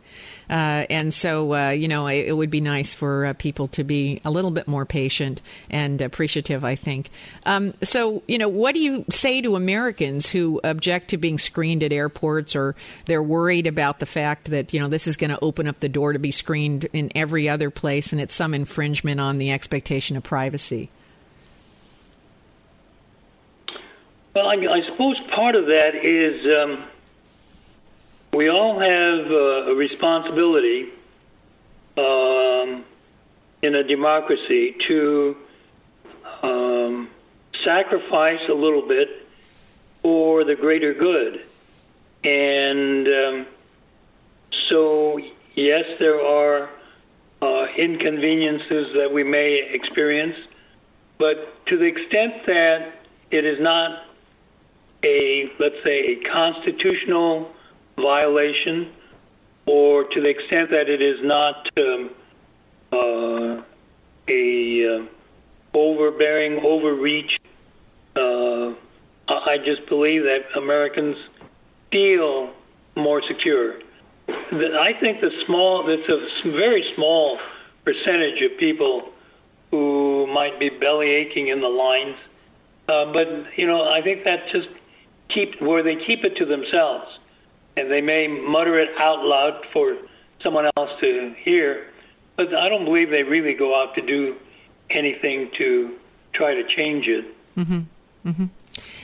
Uh, 0.50 0.86
and 0.88 1.12
so, 1.12 1.54
uh, 1.54 1.70
you 1.70 1.88
know, 1.88 2.06
it, 2.06 2.28
it, 2.28 2.32
would 2.32 2.50
be 2.50 2.60
nice 2.60 2.94
for 2.94 3.26
uh, 3.26 3.32
people 3.34 3.68
to 3.68 3.84
be 3.84 4.20
a 4.24 4.30
little 4.30 4.50
bit 4.50 4.66
more 4.66 4.86
patient 4.86 5.42
and 5.68 6.00
appreciative, 6.00 6.64
I 6.64 6.74
think. 6.74 7.10
Um, 7.44 7.74
so, 7.82 8.22
you 8.26 8.38
know, 8.38 8.48
what 8.48 8.74
do 8.74 8.80
you 8.80 9.04
say 9.10 9.42
to 9.42 9.56
Americans 9.56 10.28
who 10.28 10.60
object 10.64 11.08
to 11.08 11.18
being 11.18 11.36
screened 11.38 11.82
at 11.82 11.92
airports 11.92 12.56
or 12.56 12.74
they're 13.04 13.22
worried 13.22 13.66
about 13.66 13.98
the 13.98 14.06
fact 14.06 14.50
that, 14.50 14.72
you 14.72 14.80
know, 14.80 14.88
this 14.88 15.06
is 15.06 15.16
going 15.16 15.30
to 15.30 15.38
open 15.40 15.66
up 15.66 15.80
the 15.80 15.88
door 15.88 16.14
to 16.14 16.18
be 16.18 16.30
screened 16.30 16.88
in 16.92 17.10
every 17.14 17.48
other 17.48 17.70
place 17.70 18.12
and 18.12 18.20
it's 18.20 18.34
some 18.34 18.54
infringement 18.54 19.20
on 19.20 19.38
the 19.38 19.50
expectation 19.50 20.16
of 20.16 20.22
privacy? 20.22 20.90
Well, 24.34 24.46
I, 24.46 24.54
I 24.54 24.90
suppose 24.90 25.16
part 25.34 25.56
of 25.56 25.66
that 25.66 25.94
is. 26.02 26.56
Um 26.56 26.84
we 28.32 28.48
all 28.48 28.78
have 28.78 29.26
uh, 29.30 29.72
a 29.72 29.74
responsibility 29.74 30.88
um, 31.96 32.84
in 33.62 33.74
a 33.74 33.82
democracy 33.84 34.76
to 34.86 35.36
um, 36.42 37.08
sacrifice 37.64 38.40
a 38.48 38.54
little 38.54 38.86
bit 38.86 39.26
for 40.02 40.44
the 40.44 40.54
greater 40.54 40.94
good. 40.94 41.44
And 42.24 43.06
um, 43.06 43.46
so, 44.68 45.18
yes, 45.54 45.84
there 45.98 46.20
are 46.20 46.70
uh, 47.40 47.66
inconveniences 47.76 48.94
that 48.94 49.10
we 49.12 49.24
may 49.24 49.62
experience, 49.72 50.36
but 51.18 51.64
to 51.66 51.78
the 51.78 51.84
extent 51.84 52.46
that 52.46 52.92
it 53.30 53.44
is 53.44 53.60
not 53.60 54.04
a, 55.04 55.50
let's 55.58 55.82
say, 55.84 56.16
a 56.16 56.30
constitutional 56.30 57.52
violation, 58.00 58.92
or 59.66 60.04
to 60.04 60.20
the 60.20 60.28
extent 60.28 60.70
that 60.70 60.88
it 60.88 61.02
is 61.02 61.18
not 61.22 61.68
um, 61.76 62.10
uh, 62.92 63.62
a 64.28 65.02
uh, 65.02 65.76
overbearing 65.76 66.60
overreach, 66.64 67.36
uh, 68.16 68.74
I 69.28 69.58
just 69.64 69.88
believe 69.88 70.22
that 70.22 70.56
Americans 70.56 71.16
feel 71.92 72.54
more 72.96 73.22
secure. 73.28 73.74
I 74.28 74.92
think 75.00 75.20
the 75.20 75.30
small, 75.46 75.84
it's 75.88 76.08
a 76.08 76.50
very 76.50 76.84
small 76.96 77.38
percentage 77.84 78.42
of 78.50 78.58
people 78.58 79.10
who 79.70 80.26
might 80.32 80.58
be 80.58 80.70
belly 80.70 81.10
aching 81.10 81.48
in 81.48 81.60
the 81.60 81.68
lines. 81.68 82.16
Uh, 82.88 83.12
but 83.12 83.58
you 83.58 83.66
know, 83.66 83.82
I 83.82 84.00
think 84.02 84.24
that 84.24 84.48
just 84.52 84.68
keep 85.32 85.60
where 85.60 85.82
they 85.82 85.96
keep 86.06 86.24
it 86.24 86.36
to 86.38 86.46
themselves 86.46 87.17
and 87.78 87.90
they 87.90 88.00
may 88.00 88.26
mutter 88.26 88.78
it 88.78 88.88
out 88.98 89.24
loud 89.24 89.64
for 89.72 89.96
someone 90.42 90.66
else 90.76 90.90
to 91.00 91.34
hear, 91.44 91.86
but 92.36 92.54
I 92.54 92.68
don't 92.68 92.84
believe 92.84 93.10
they 93.10 93.22
really 93.22 93.54
go 93.54 93.80
out 93.80 93.94
to 93.94 94.02
do 94.02 94.36
anything 94.90 95.50
to 95.58 95.96
try 96.32 96.54
to 96.54 96.62
change 96.76 97.06
it. 97.06 97.24
Mm-hmm. 97.56 98.28
Mm-hmm. 98.28 98.44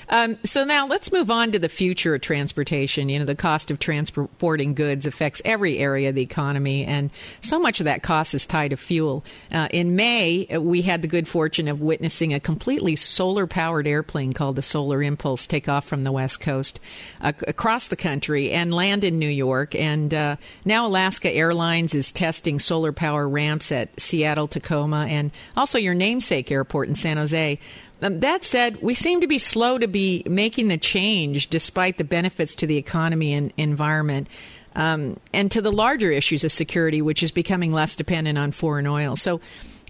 Um, 0.08 0.38
so 0.44 0.64
now 0.64 0.86
let's 0.86 1.12
move 1.12 1.30
on 1.30 1.52
to 1.52 1.58
the 1.58 1.68
future 1.68 2.14
of 2.14 2.20
transportation. 2.20 3.08
You 3.08 3.18
know, 3.18 3.24
the 3.24 3.34
cost 3.34 3.70
of 3.70 3.78
transporting 3.78 4.74
goods 4.74 5.06
affects 5.06 5.42
every 5.44 5.78
area 5.78 6.10
of 6.10 6.14
the 6.14 6.22
economy, 6.22 6.84
and 6.84 7.10
so 7.40 7.58
much 7.58 7.80
of 7.80 7.84
that 7.84 8.02
cost 8.02 8.34
is 8.34 8.46
tied 8.46 8.70
to 8.70 8.76
fuel. 8.76 9.24
Uh, 9.50 9.68
in 9.70 9.96
May, 9.96 10.46
uh, 10.46 10.60
we 10.60 10.82
had 10.82 11.02
the 11.02 11.08
good 11.08 11.28
fortune 11.28 11.68
of 11.68 11.80
witnessing 11.80 12.34
a 12.34 12.40
completely 12.40 12.96
solar 12.96 13.46
powered 13.46 13.86
airplane 13.86 14.32
called 14.32 14.56
the 14.56 14.62
Solar 14.62 15.02
Impulse 15.02 15.46
take 15.46 15.68
off 15.68 15.86
from 15.86 16.04
the 16.04 16.12
West 16.12 16.40
Coast 16.40 16.80
uh, 17.20 17.32
across 17.46 17.88
the 17.88 17.96
country 17.96 18.50
and 18.50 18.74
land 18.74 19.04
in 19.04 19.18
New 19.18 19.28
York. 19.28 19.74
And 19.74 20.12
uh, 20.12 20.36
now 20.64 20.86
Alaska 20.86 21.30
Airlines 21.30 21.94
is 21.94 22.12
testing 22.12 22.58
solar 22.58 22.92
power 22.92 23.28
ramps 23.28 23.72
at 23.72 24.00
Seattle, 24.00 24.48
Tacoma, 24.48 25.06
and 25.08 25.30
also 25.56 25.78
your 25.78 25.94
namesake 25.94 26.50
airport 26.50 26.88
in 26.88 26.94
San 26.94 27.16
Jose. 27.16 27.58
Um, 28.04 28.20
that 28.20 28.44
said, 28.44 28.82
we 28.82 28.92
seem 28.92 29.22
to 29.22 29.26
be 29.26 29.38
slow 29.38 29.78
to 29.78 29.88
be 29.88 30.22
making 30.26 30.68
the 30.68 30.76
change 30.76 31.48
despite 31.48 31.96
the 31.96 32.04
benefits 32.04 32.54
to 32.56 32.66
the 32.66 32.76
economy 32.76 33.32
and 33.32 33.50
environment. 33.56 34.28
Um, 34.76 35.18
and 35.32 35.50
to 35.52 35.62
the 35.62 35.72
larger 35.72 36.10
issues 36.10 36.44
of 36.44 36.52
security, 36.52 37.00
which 37.00 37.22
is 37.22 37.30
becoming 37.30 37.72
less 37.72 37.94
dependent 37.94 38.36
on 38.36 38.50
foreign 38.50 38.86
oil. 38.86 39.16
So, 39.16 39.40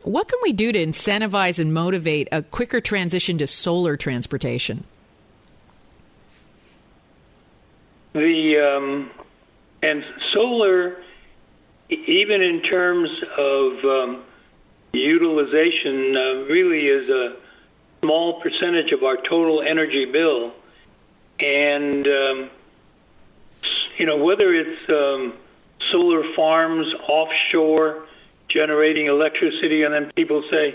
what 0.03 0.29
can 0.29 0.39
we 0.43 0.53
do 0.53 0.71
to 0.73 0.79
incentivize 0.79 1.59
and 1.59 1.73
motivate 1.73 2.29
a 2.31 2.43
quicker 2.43 2.83
transition 2.83 3.39
to 3.39 3.47
solar 3.47 3.97
transportation? 3.97 4.85
The 8.13 8.77
um, 8.77 9.11
and 9.83 10.05
solar, 10.35 10.99
even 11.89 12.43
in 12.43 12.63
terms 12.71 13.09
of 13.39 13.85
um, 13.85 14.23
utilization, 14.93 16.15
uh, 16.15 16.45
really 16.45 16.87
is 16.87 17.09
a 17.09 17.37
small 18.05 18.41
percentage 18.41 18.93
of 18.93 19.03
our 19.03 19.17
total 19.17 19.63
energy 19.63 20.05
bill. 20.05 20.53
And, 21.41 22.07
um, 22.07 22.51
you 23.99 24.07
know, 24.07 24.19
whether 24.19 24.53
it's 24.53 24.89
um, 24.91 25.33
solar 25.91 26.23
farms 26.37 26.87
offshore 27.09 28.07
generating 28.49 29.07
electricity, 29.07 29.83
and 29.83 29.95
then 29.95 30.13
people 30.15 30.45
say, 30.51 30.75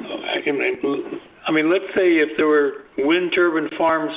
I 0.00 1.50
mean, 1.50 1.70
let's 1.70 1.94
say 1.94 2.18
if 2.18 2.36
there 2.36 2.46
were 2.46 2.84
wind 2.98 3.32
turbine 3.34 3.70
farms 3.78 4.16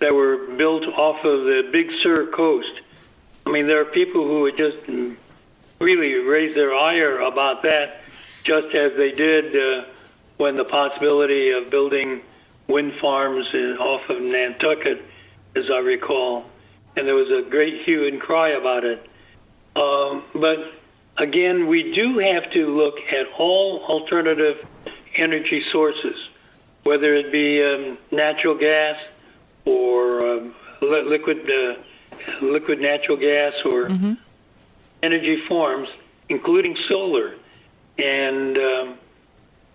that 0.00 0.12
were 0.14 0.48
built 0.56 0.84
off 0.84 1.24
of 1.24 1.44
the 1.44 1.68
Big 1.70 1.88
Sur 2.02 2.26
coast, 2.32 2.80
I 3.44 3.50
mean, 3.50 3.66
there 3.66 3.80
are 3.80 3.84
people 3.84 4.26
who 4.26 4.40
would 4.42 4.56
just 4.56 4.78
really 5.78 6.14
raise 6.14 6.54
their 6.54 6.74
ire 6.74 7.20
about 7.20 7.62
that, 7.62 8.00
just 8.44 8.74
as 8.74 8.92
they 8.96 9.12
did. 9.12 9.54
Uh, 9.54 9.84
when 10.36 10.56
the 10.56 10.64
possibility 10.64 11.50
of 11.50 11.70
building 11.70 12.20
wind 12.68 12.92
farms 13.00 13.46
in, 13.54 13.76
off 13.78 14.08
of 14.10 14.20
Nantucket, 14.20 15.02
as 15.54 15.64
I 15.72 15.78
recall, 15.78 16.44
and 16.96 17.06
there 17.06 17.14
was 17.14 17.30
a 17.30 17.48
great 17.48 17.82
hue 17.84 18.06
and 18.06 18.20
cry 18.20 18.50
about 18.50 18.84
it. 18.84 19.06
Um, 19.76 20.24
but 20.34 20.58
again, 21.16 21.66
we 21.66 21.92
do 21.94 22.18
have 22.18 22.50
to 22.52 22.66
look 22.76 22.96
at 23.10 23.26
all 23.38 23.84
alternative 23.88 24.66
energy 25.16 25.62
sources. 25.72 26.16
whether 26.86 27.14
it 27.16 27.32
be 27.32 27.60
um, 27.62 27.98
natural 28.12 28.56
gas 28.56 28.96
or 29.64 30.36
um, 30.36 30.54
li- 30.80 31.02
liquid 31.04 31.38
uh, 31.50 31.74
liquid 32.42 32.80
natural 32.80 33.16
gas 33.16 33.52
or 33.64 33.88
energy 35.02 35.42
forms, 35.48 35.88
including 36.28 36.76
solar. 36.88 37.34
And 37.98 38.56
um, 38.56 38.98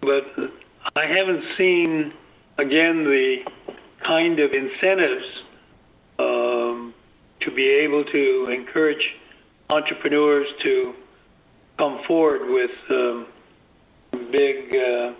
but 0.01 0.51
I 0.95 1.05
haven't 1.05 1.43
seen 1.57 2.13
again 2.57 3.03
the 3.03 3.37
kind 4.05 4.39
of 4.39 4.51
incentives 4.51 5.25
um, 6.19 6.93
to 7.41 7.51
be 7.51 7.67
able 7.83 8.03
to 8.05 8.47
encourage 8.51 9.15
entrepreneurs 9.69 10.47
to 10.63 10.93
come 11.77 12.01
forward 12.07 12.49
with 12.49 12.71
um, 12.89 13.27
big 14.31 14.73
uh, 14.75 15.13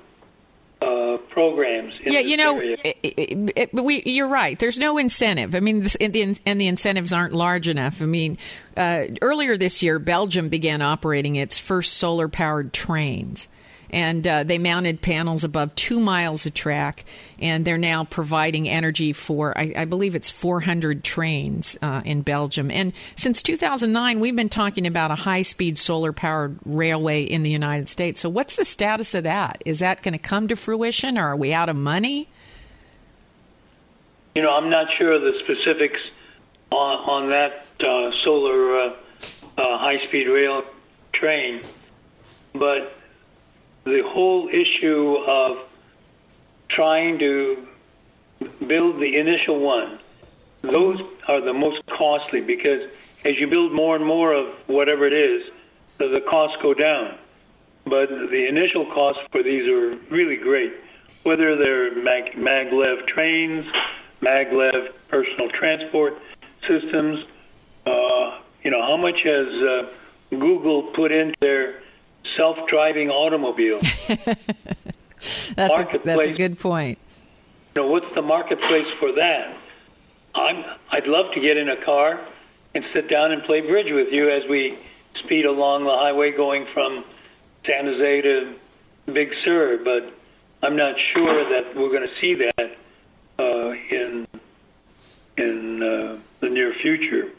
uh, 0.82 1.18
programs. 1.30 2.00
in 2.00 2.14
yeah, 2.14 2.20
you 2.20 2.38
know, 2.38 2.60
it, 2.60 2.98
it, 3.04 3.54
it, 3.56 3.74
we, 3.74 4.02
you're 4.04 4.28
right. 4.28 4.58
There's 4.58 4.80
no 4.80 4.98
incentive. 4.98 5.56
I 5.56 5.60
mean, 5.60 5.84
this, 5.84 5.96
and, 5.96 6.14
the, 6.14 6.38
and 6.46 6.60
the 6.60 6.68
incentives 6.68 7.14
aren't 7.14 7.34
large 7.34 7.68
enough. 7.68 8.02
I 8.02 8.06
mean, 8.06 8.38
uh, 8.76 9.04
earlier 9.22 9.58
this 9.58 9.84
year, 9.84 10.00
Belgium 10.00 10.50
began 10.50 10.82
operating 10.82 11.36
its 11.36 11.60
first 11.60 11.94
solar 11.94 12.28
powered 12.28 12.74
trains. 12.74 13.48
And 13.92 14.26
uh, 14.26 14.44
they 14.44 14.58
mounted 14.58 15.02
panels 15.02 15.44
above 15.44 15.76
two 15.76 16.00
miles 16.00 16.46
of 16.46 16.54
track, 16.54 17.04
and 17.40 17.66
they're 17.66 17.78
now 17.78 18.06
providing 18.06 18.70
energy 18.70 19.12
for, 19.12 19.58
I, 19.58 19.74
I 19.76 19.86
believe 19.86 20.16
it's 20.16 20.30
400 20.30 21.04
trains 21.04 21.78
uh, 21.82 22.02
in 22.06 22.22
Belgium. 22.22 22.72
And 22.72 22.94
since 23.18 23.44
2009, 23.44 24.22
we've 24.22 24.36
been 24.36 24.48
talking 24.48 24.88
about 24.88 25.12
a 25.12 25.16
high 25.16 25.42
speed 25.42 25.78
solar 25.78 26.14
powered 26.14 26.58
railway 26.66 27.24
in 27.24 27.44
the 27.44 27.50
United 27.50 27.90
States. 27.90 28.22
So, 28.22 28.30
what's 28.30 28.56
the 28.56 28.66
status 28.66 29.14
of 29.14 29.26
that? 29.26 29.62
Is 29.66 29.80
that 29.80 30.02
going 30.02 30.14
to 30.14 30.20
come 30.20 30.48
to 30.48 30.56
fruition, 30.56 31.18
or 31.18 31.28
are 31.28 31.36
we 31.36 31.52
out 31.54 31.68
of 31.68 31.76
money? 31.76 32.30
You 34.34 34.42
know, 34.42 34.52
I'm 34.52 34.70
not 34.70 34.88
sure 34.98 35.12
of 35.12 35.22
the 35.22 35.34
specifics 35.44 36.00
on, 36.72 37.10
on 37.10 37.30
that 37.32 37.66
uh, 37.82 38.12
solar 38.24 38.78
uh, 38.78 38.90
uh, 39.58 39.78
high-speed 39.78 40.28
rail 40.28 40.64
train, 41.14 41.64
but 42.54 43.01
the 43.84 44.02
whole 44.06 44.50
issue 44.50 45.18
of 45.28 45.58
trying 46.70 47.20
to 47.20 47.68
build 48.66 49.00
the 49.00 49.18
initial 49.18 49.60
one, 49.60 50.00
those 50.62 51.02
are 51.28 51.42
the 51.42 51.54
most 51.54 51.82
costly 51.88 52.42
because 52.42 52.90
as 53.26 53.40
you 53.40 53.48
build 53.48 53.72
more 53.72 53.96
and 53.96 54.06
more 54.06 54.34
of 54.34 54.54
whatever 54.68 55.06
it 55.06 55.14
is, 55.14 55.52
the, 55.98 56.22
costs 56.28 56.58
go 56.62 56.74
down. 56.74 57.18
But 57.84 58.10
the 58.10 58.48
initial 58.48 58.86
costs 58.86 59.22
for 59.32 59.44
these 59.44 59.68
are 59.68 59.96
really 60.10 60.38
great, 60.38 60.74
whether 61.24 61.56
they're 61.56 61.96
mag, 61.96 62.34
maglev 62.34 63.08
trains, 63.08 63.66
maglev 64.22 64.94
personal 65.10 65.50
transport 65.50 66.18
systems. 66.68 67.26
Uh, 67.86 68.40
you 68.64 68.72
know, 68.72 68.82
how 68.82 68.98
much 68.98 69.22
has 69.24 69.48
uh, 69.48 69.90
Google 70.30 70.84
put 70.94 71.12
into 71.12 71.36
their 71.40 71.82
self-driving 72.38 73.10
automobile? 73.10 73.80
That's 75.56 75.78
a, 75.78 76.00
that's 76.04 76.28
a 76.28 76.34
good 76.34 76.58
point. 76.60 76.98
you 77.76 77.82
know, 77.84 77.88
what's 77.88 78.08
the 78.16 78.24
marketplace 78.24 78.88
for 79.00 79.12
that? 79.14 79.56
I'm, 80.34 80.64
I'd 80.92 81.06
love 81.06 81.32
to 81.36 81.40
get 81.40 81.58
in 81.58 81.70
a 81.70 81.86
car 81.86 82.20
and 82.74 82.84
sit 82.92 83.08
down 83.08 83.32
and 83.32 83.44
play 83.44 83.62
bridge 83.62 83.92
with 83.92 84.08
you 84.12 84.32
as 84.32 84.42
we 84.50 84.80
speed 85.24 85.46
along 85.46 85.84
the 85.84 85.92
highway 85.92 86.32
going 86.36 86.66
from 86.74 87.04
San 87.68 87.86
Jose 87.86 88.22
to 88.22 88.56
Big 89.14 89.30
Sur, 89.46 89.80
but 89.84 90.12
I'm 90.66 90.76
not 90.76 90.96
sure 91.14 91.44
that 91.50 91.76
we're 91.76 91.90
going 91.90 92.08
to 92.08 92.16
see 92.20 92.36
that 92.36 92.78
uh, 93.38 93.72
in 93.96 94.28
in 95.38 95.84
uh, 95.84 96.20
the 96.40 96.50
near 96.50 96.74
future. 96.82 97.30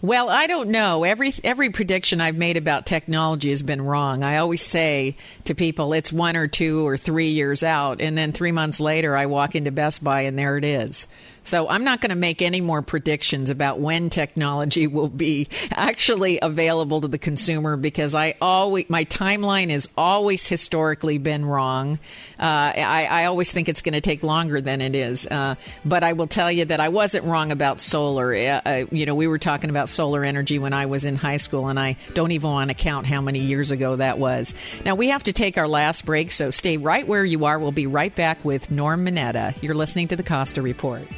Well, 0.00 0.30
I 0.30 0.46
don't 0.46 0.68
know. 0.68 1.02
Every 1.02 1.34
every 1.42 1.70
prediction 1.70 2.20
I've 2.20 2.36
made 2.36 2.56
about 2.56 2.86
technology 2.86 3.50
has 3.50 3.64
been 3.64 3.82
wrong. 3.82 4.22
I 4.22 4.36
always 4.36 4.62
say 4.62 5.16
to 5.44 5.54
people 5.54 5.92
it's 5.92 6.12
1 6.12 6.36
or 6.36 6.46
2 6.46 6.86
or 6.86 6.96
3 6.96 7.28
years 7.28 7.64
out 7.64 8.00
and 8.00 8.16
then 8.16 8.30
3 8.32 8.52
months 8.52 8.78
later 8.78 9.16
I 9.16 9.26
walk 9.26 9.56
into 9.56 9.72
Best 9.72 10.04
Buy 10.04 10.22
and 10.22 10.38
there 10.38 10.56
it 10.56 10.64
is. 10.64 11.08
So 11.48 11.66
I'm 11.66 11.82
not 11.82 12.02
going 12.02 12.10
to 12.10 12.16
make 12.16 12.42
any 12.42 12.60
more 12.60 12.82
predictions 12.82 13.48
about 13.48 13.80
when 13.80 14.10
technology 14.10 14.86
will 14.86 15.08
be 15.08 15.48
actually 15.70 16.38
available 16.42 17.00
to 17.00 17.08
the 17.08 17.16
consumer 17.16 17.78
because 17.78 18.14
I 18.14 18.34
always 18.42 18.90
my 18.90 19.06
timeline 19.06 19.70
has 19.70 19.88
always 19.96 20.46
historically 20.46 21.16
been 21.16 21.46
wrong. 21.46 22.00
Uh, 22.38 22.72
I, 22.76 23.08
I 23.10 23.24
always 23.24 23.50
think 23.50 23.70
it's 23.70 23.80
going 23.80 23.94
to 23.94 24.02
take 24.02 24.22
longer 24.22 24.60
than 24.60 24.82
it 24.82 24.94
is. 24.94 25.26
Uh, 25.26 25.54
but 25.86 26.04
I 26.04 26.12
will 26.12 26.26
tell 26.26 26.52
you 26.52 26.66
that 26.66 26.80
I 26.80 26.90
wasn't 26.90 27.24
wrong 27.24 27.50
about 27.50 27.80
solar. 27.80 28.34
Uh, 28.34 28.60
uh, 28.66 28.84
you 28.90 29.06
know, 29.06 29.14
we 29.14 29.26
were 29.26 29.38
talking 29.38 29.70
about 29.70 29.88
solar 29.88 30.26
energy 30.26 30.58
when 30.58 30.74
I 30.74 30.84
was 30.84 31.06
in 31.06 31.16
high 31.16 31.38
school, 31.38 31.68
and 31.68 31.80
I 31.80 31.96
don't 32.12 32.32
even 32.32 32.50
want 32.50 32.68
to 32.68 32.74
count 32.74 33.06
how 33.06 33.22
many 33.22 33.38
years 33.38 33.70
ago 33.70 33.96
that 33.96 34.18
was. 34.18 34.52
Now 34.84 34.96
we 34.96 35.08
have 35.08 35.24
to 35.24 35.32
take 35.32 35.56
our 35.56 35.66
last 35.66 36.04
break, 36.04 36.30
so 36.30 36.50
stay 36.50 36.76
right 36.76 37.08
where 37.08 37.24
you 37.24 37.46
are. 37.46 37.58
We'll 37.58 37.72
be 37.72 37.86
right 37.86 38.14
back 38.14 38.44
with 38.44 38.70
Norm 38.70 39.06
Mineta. 39.06 39.60
You're 39.62 39.74
listening 39.74 40.08
to 40.08 40.16
the 40.16 40.22
Costa 40.22 40.60
Report. 40.60 41.08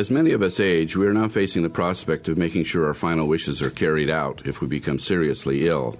As 0.00 0.10
many 0.10 0.32
of 0.32 0.40
us 0.40 0.60
age, 0.60 0.96
we 0.96 1.06
are 1.06 1.12
now 1.12 1.28
facing 1.28 1.62
the 1.62 1.68
prospect 1.68 2.26
of 2.28 2.38
making 2.38 2.64
sure 2.64 2.86
our 2.86 2.94
final 2.94 3.28
wishes 3.28 3.60
are 3.60 3.68
carried 3.68 4.08
out 4.08 4.40
if 4.46 4.62
we 4.62 4.66
become 4.66 4.98
seriously 4.98 5.68
ill. 5.68 5.98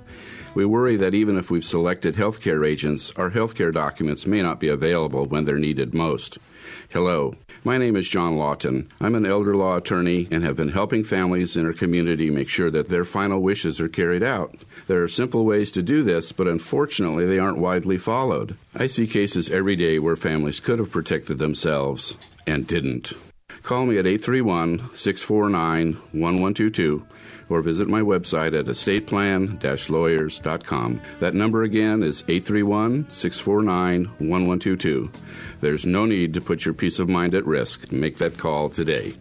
We 0.55 0.65
worry 0.65 0.97
that 0.97 1.13
even 1.13 1.37
if 1.37 1.51
we've 1.51 1.63
selected 1.63 2.15
healthcare 2.15 2.67
agents, 2.67 3.13
our 3.17 3.31
healthcare 3.31 3.75
documents 3.75 4.27
may 4.27 4.41
not 4.41 4.59
be 4.59 4.69
available 4.69 5.27
when 5.27 5.45
they're 5.45 5.59
needed 5.59 5.93
most. 5.93 6.39
Hello, 6.93 7.37
my 7.63 7.79
name 7.79 7.95
is 7.95 8.09
John 8.09 8.37
Lawton. 8.37 8.91
I'm 9.01 9.15
an 9.15 9.25
elder 9.25 9.55
law 9.55 9.77
attorney 9.77 10.27
and 10.33 10.43
have 10.43 10.57
been 10.57 10.71
helping 10.71 11.05
families 11.05 11.57
in 11.57 11.65
our 11.65 11.73
community 11.73 12.31
make 12.31 12.49
sure 12.49 12.69
that 12.69 12.89
their 12.89 13.05
final 13.05 13.41
wishes 13.41 13.81
are 13.81 13.89
carried 13.89 14.25
out. 14.25 14.57
There 14.89 15.01
are 15.01 15.07
simple 15.07 15.45
ways 15.45 15.71
to 15.73 15.85
do 15.85 16.03
this, 16.03 16.33
but 16.33 16.49
unfortunately 16.49 17.27
they 17.27 17.39
aren't 17.39 17.59
widely 17.59 17.97
followed. 17.97 18.57
I 18.75 18.89
see 18.89 19.07
cases 19.07 19.51
every 19.51 19.77
day 19.77 20.01
where 20.01 20.17
families 20.17 20.59
could 20.59 20.81
have 20.81 20.91
protected 20.91 21.39
themselves 21.39 22.17
and 22.45 22.67
didn't. 22.67 23.13
Call 23.63 23.87
me 23.87 23.99
at 23.99 24.07
831 24.07 24.91
649 24.95 25.95
1122 26.13 27.07
or 27.51 27.61
visit 27.63 27.89
my 27.89 28.01
website 28.01 28.59
at 28.59 28.67
estateplan 28.67 29.91
lawyers.com. 29.91 31.01
That 31.19 31.35
number 31.35 31.63
again 31.63 32.03
is 32.03 32.23
831 32.29 33.11
649 33.11 34.05
1122. 34.19 35.11
There's 35.61 35.85
no 35.85 36.07
need 36.07 36.33
to 36.35 36.41
put 36.41 36.65
your 36.65 36.75
peace 36.75 36.99
of 36.99 37.09
mind 37.09 37.35
at 37.35 37.45
risk. 37.45 37.91
Make 37.93 38.19
that 38.19 38.39
call 38.39 38.71
today. 38.71 39.17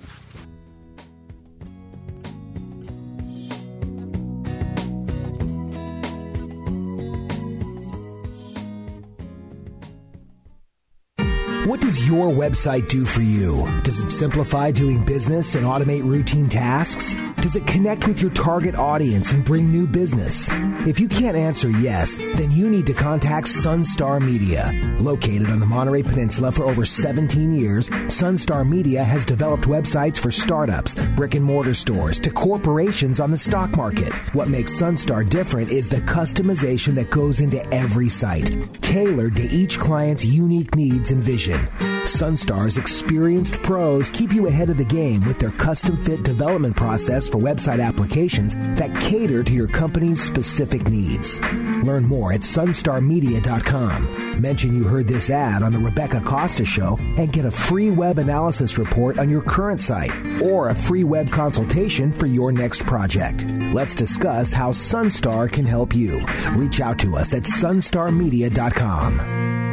Your 12.07 12.29
website 12.29 12.87
do 12.87 13.05
for 13.05 13.21
you? 13.21 13.67
Does 13.83 13.99
it 13.99 14.09
simplify 14.09 14.71
doing 14.71 15.03
business 15.03 15.55
and 15.55 15.65
automate 15.65 16.03
routine 16.03 16.47
tasks? 16.47 17.15
Does 17.41 17.55
it 17.55 17.65
connect 17.65 18.07
with 18.07 18.21
your 18.21 18.31
target 18.31 18.75
audience 18.75 19.31
and 19.31 19.45
bring 19.45 19.71
new 19.71 19.87
business? 19.87 20.49
If 20.85 20.99
you 20.99 21.07
can't 21.07 21.37
answer 21.37 21.69
yes, 21.69 22.17
then 22.35 22.51
you 22.51 22.69
need 22.69 22.85
to 22.87 22.93
contact 22.93 23.47
Sunstar 23.47 24.21
Media. 24.21 24.71
Located 24.99 25.49
on 25.49 25.59
the 25.59 25.65
Monterey 25.65 26.03
Peninsula 26.03 26.51
for 26.51 26.63
over 26.63 26.85
17 26.85 27.55
years, 27.55 27.89
Sunstar 27.89 28.67
Media 28.67 29.03
has 29.03 29.25
developed 29.25 29.63
websites 29.63 30.19
for 30.19 30.31
startups, 30.31 30.95
brick 31.15 31.35
and 31.35 31.45
mortar 31.45 31.73
stores, 31.73 32.19
to 32.19 32.29
corporations 32.29 33.19
on 33.19 33.31
the 33.31 33.37
stock 33.37 33.71
market. 33.75 34.13
What 34.33 34.49
makes 34.49 34.75
Sunstar 34.75 35.27
different 35.27 35.71
is 35.71 35.89
the 35.89 36.01
customization 36.01 36.95
that 36.95 37.09
goes 37.09 37.39
into 37.39 37.65
every 37.73 38.09
site, 38.09 38.51
tailored 38.81 39.35
to 39.37 39.43
each 39.43 39.79
client's 39.79 40.25
unique 40.25 40.75
needs 40.75 41.11
and 41.11 41.21
vision. 41.21 41.67
Sunstar's 42.09 42.77
experienced 42.77 43.61
pros 43.61 44.09
keep 44.09 44.33
you 44.33 44.47
ahead 44.47 44.69
of 44.69 44.77
the 44.77 44.83
game 44.83 45.23
with 45.25 45.39
their 45.39 45.51
custom 45.51 45.95
fit 45.97 46.23
development 46.23 46.75
process 46.75 47.27
for 47.27 47.37
website 47.37 47.85
applications 47.85 48.55
that 48.79 48.99
cater 49.01 49.43
to 49.43 49.53
your 49.53 49.67
company's 49.67 50.21
specific 50.21 50.87
needs. 50.89 51.39
Learn 51.83 52.05
more 52.05 52.33
at 52.33 52.41
sunstarmedia.com. 52.41 54.41
Mention 54.41 54.75
you 54.75 54.85
heard 54.85 55.07
this 55.07 55.29
ad 55.29 55.63
on 55.63 55.71
the 55.71 55.79
Rebecca 55.79 56.21
Costa 56.21 56.65
Show 56.65 56.97
and 57.17 57.31
get 57.31 57.45
a 57.45 57.51
free 57.51 57.89
web 57.89 58.17
analysis 58.17 58.77
report 58.77 59.19
on 59.19 59.29
your 59.29 59.41
current 59.41 59.81
site 59.81 60.11
or 60.41 60.69
a 60.69 60.75
free 60.75 61.03
web 61.03 61.31
consultation 61.31 62.11
for 62.11 62.25
your 62.25 62.51
next 62.51 62.85
project. 62.85 63.45
Let's 63.73 63.95
discuss 63.95 64.51
how 64.51 64.71
Sunstar 64.71 65.51
can 65.51 65.65
help 65.65 65.95
you. 65.95 66.25
Reach 66.53 66.81
out 66.81 66.99
to 66.99 67.17
us 67.17 67.33
at 67.33 67.43
sunstarmedia.com. 67.43 69.68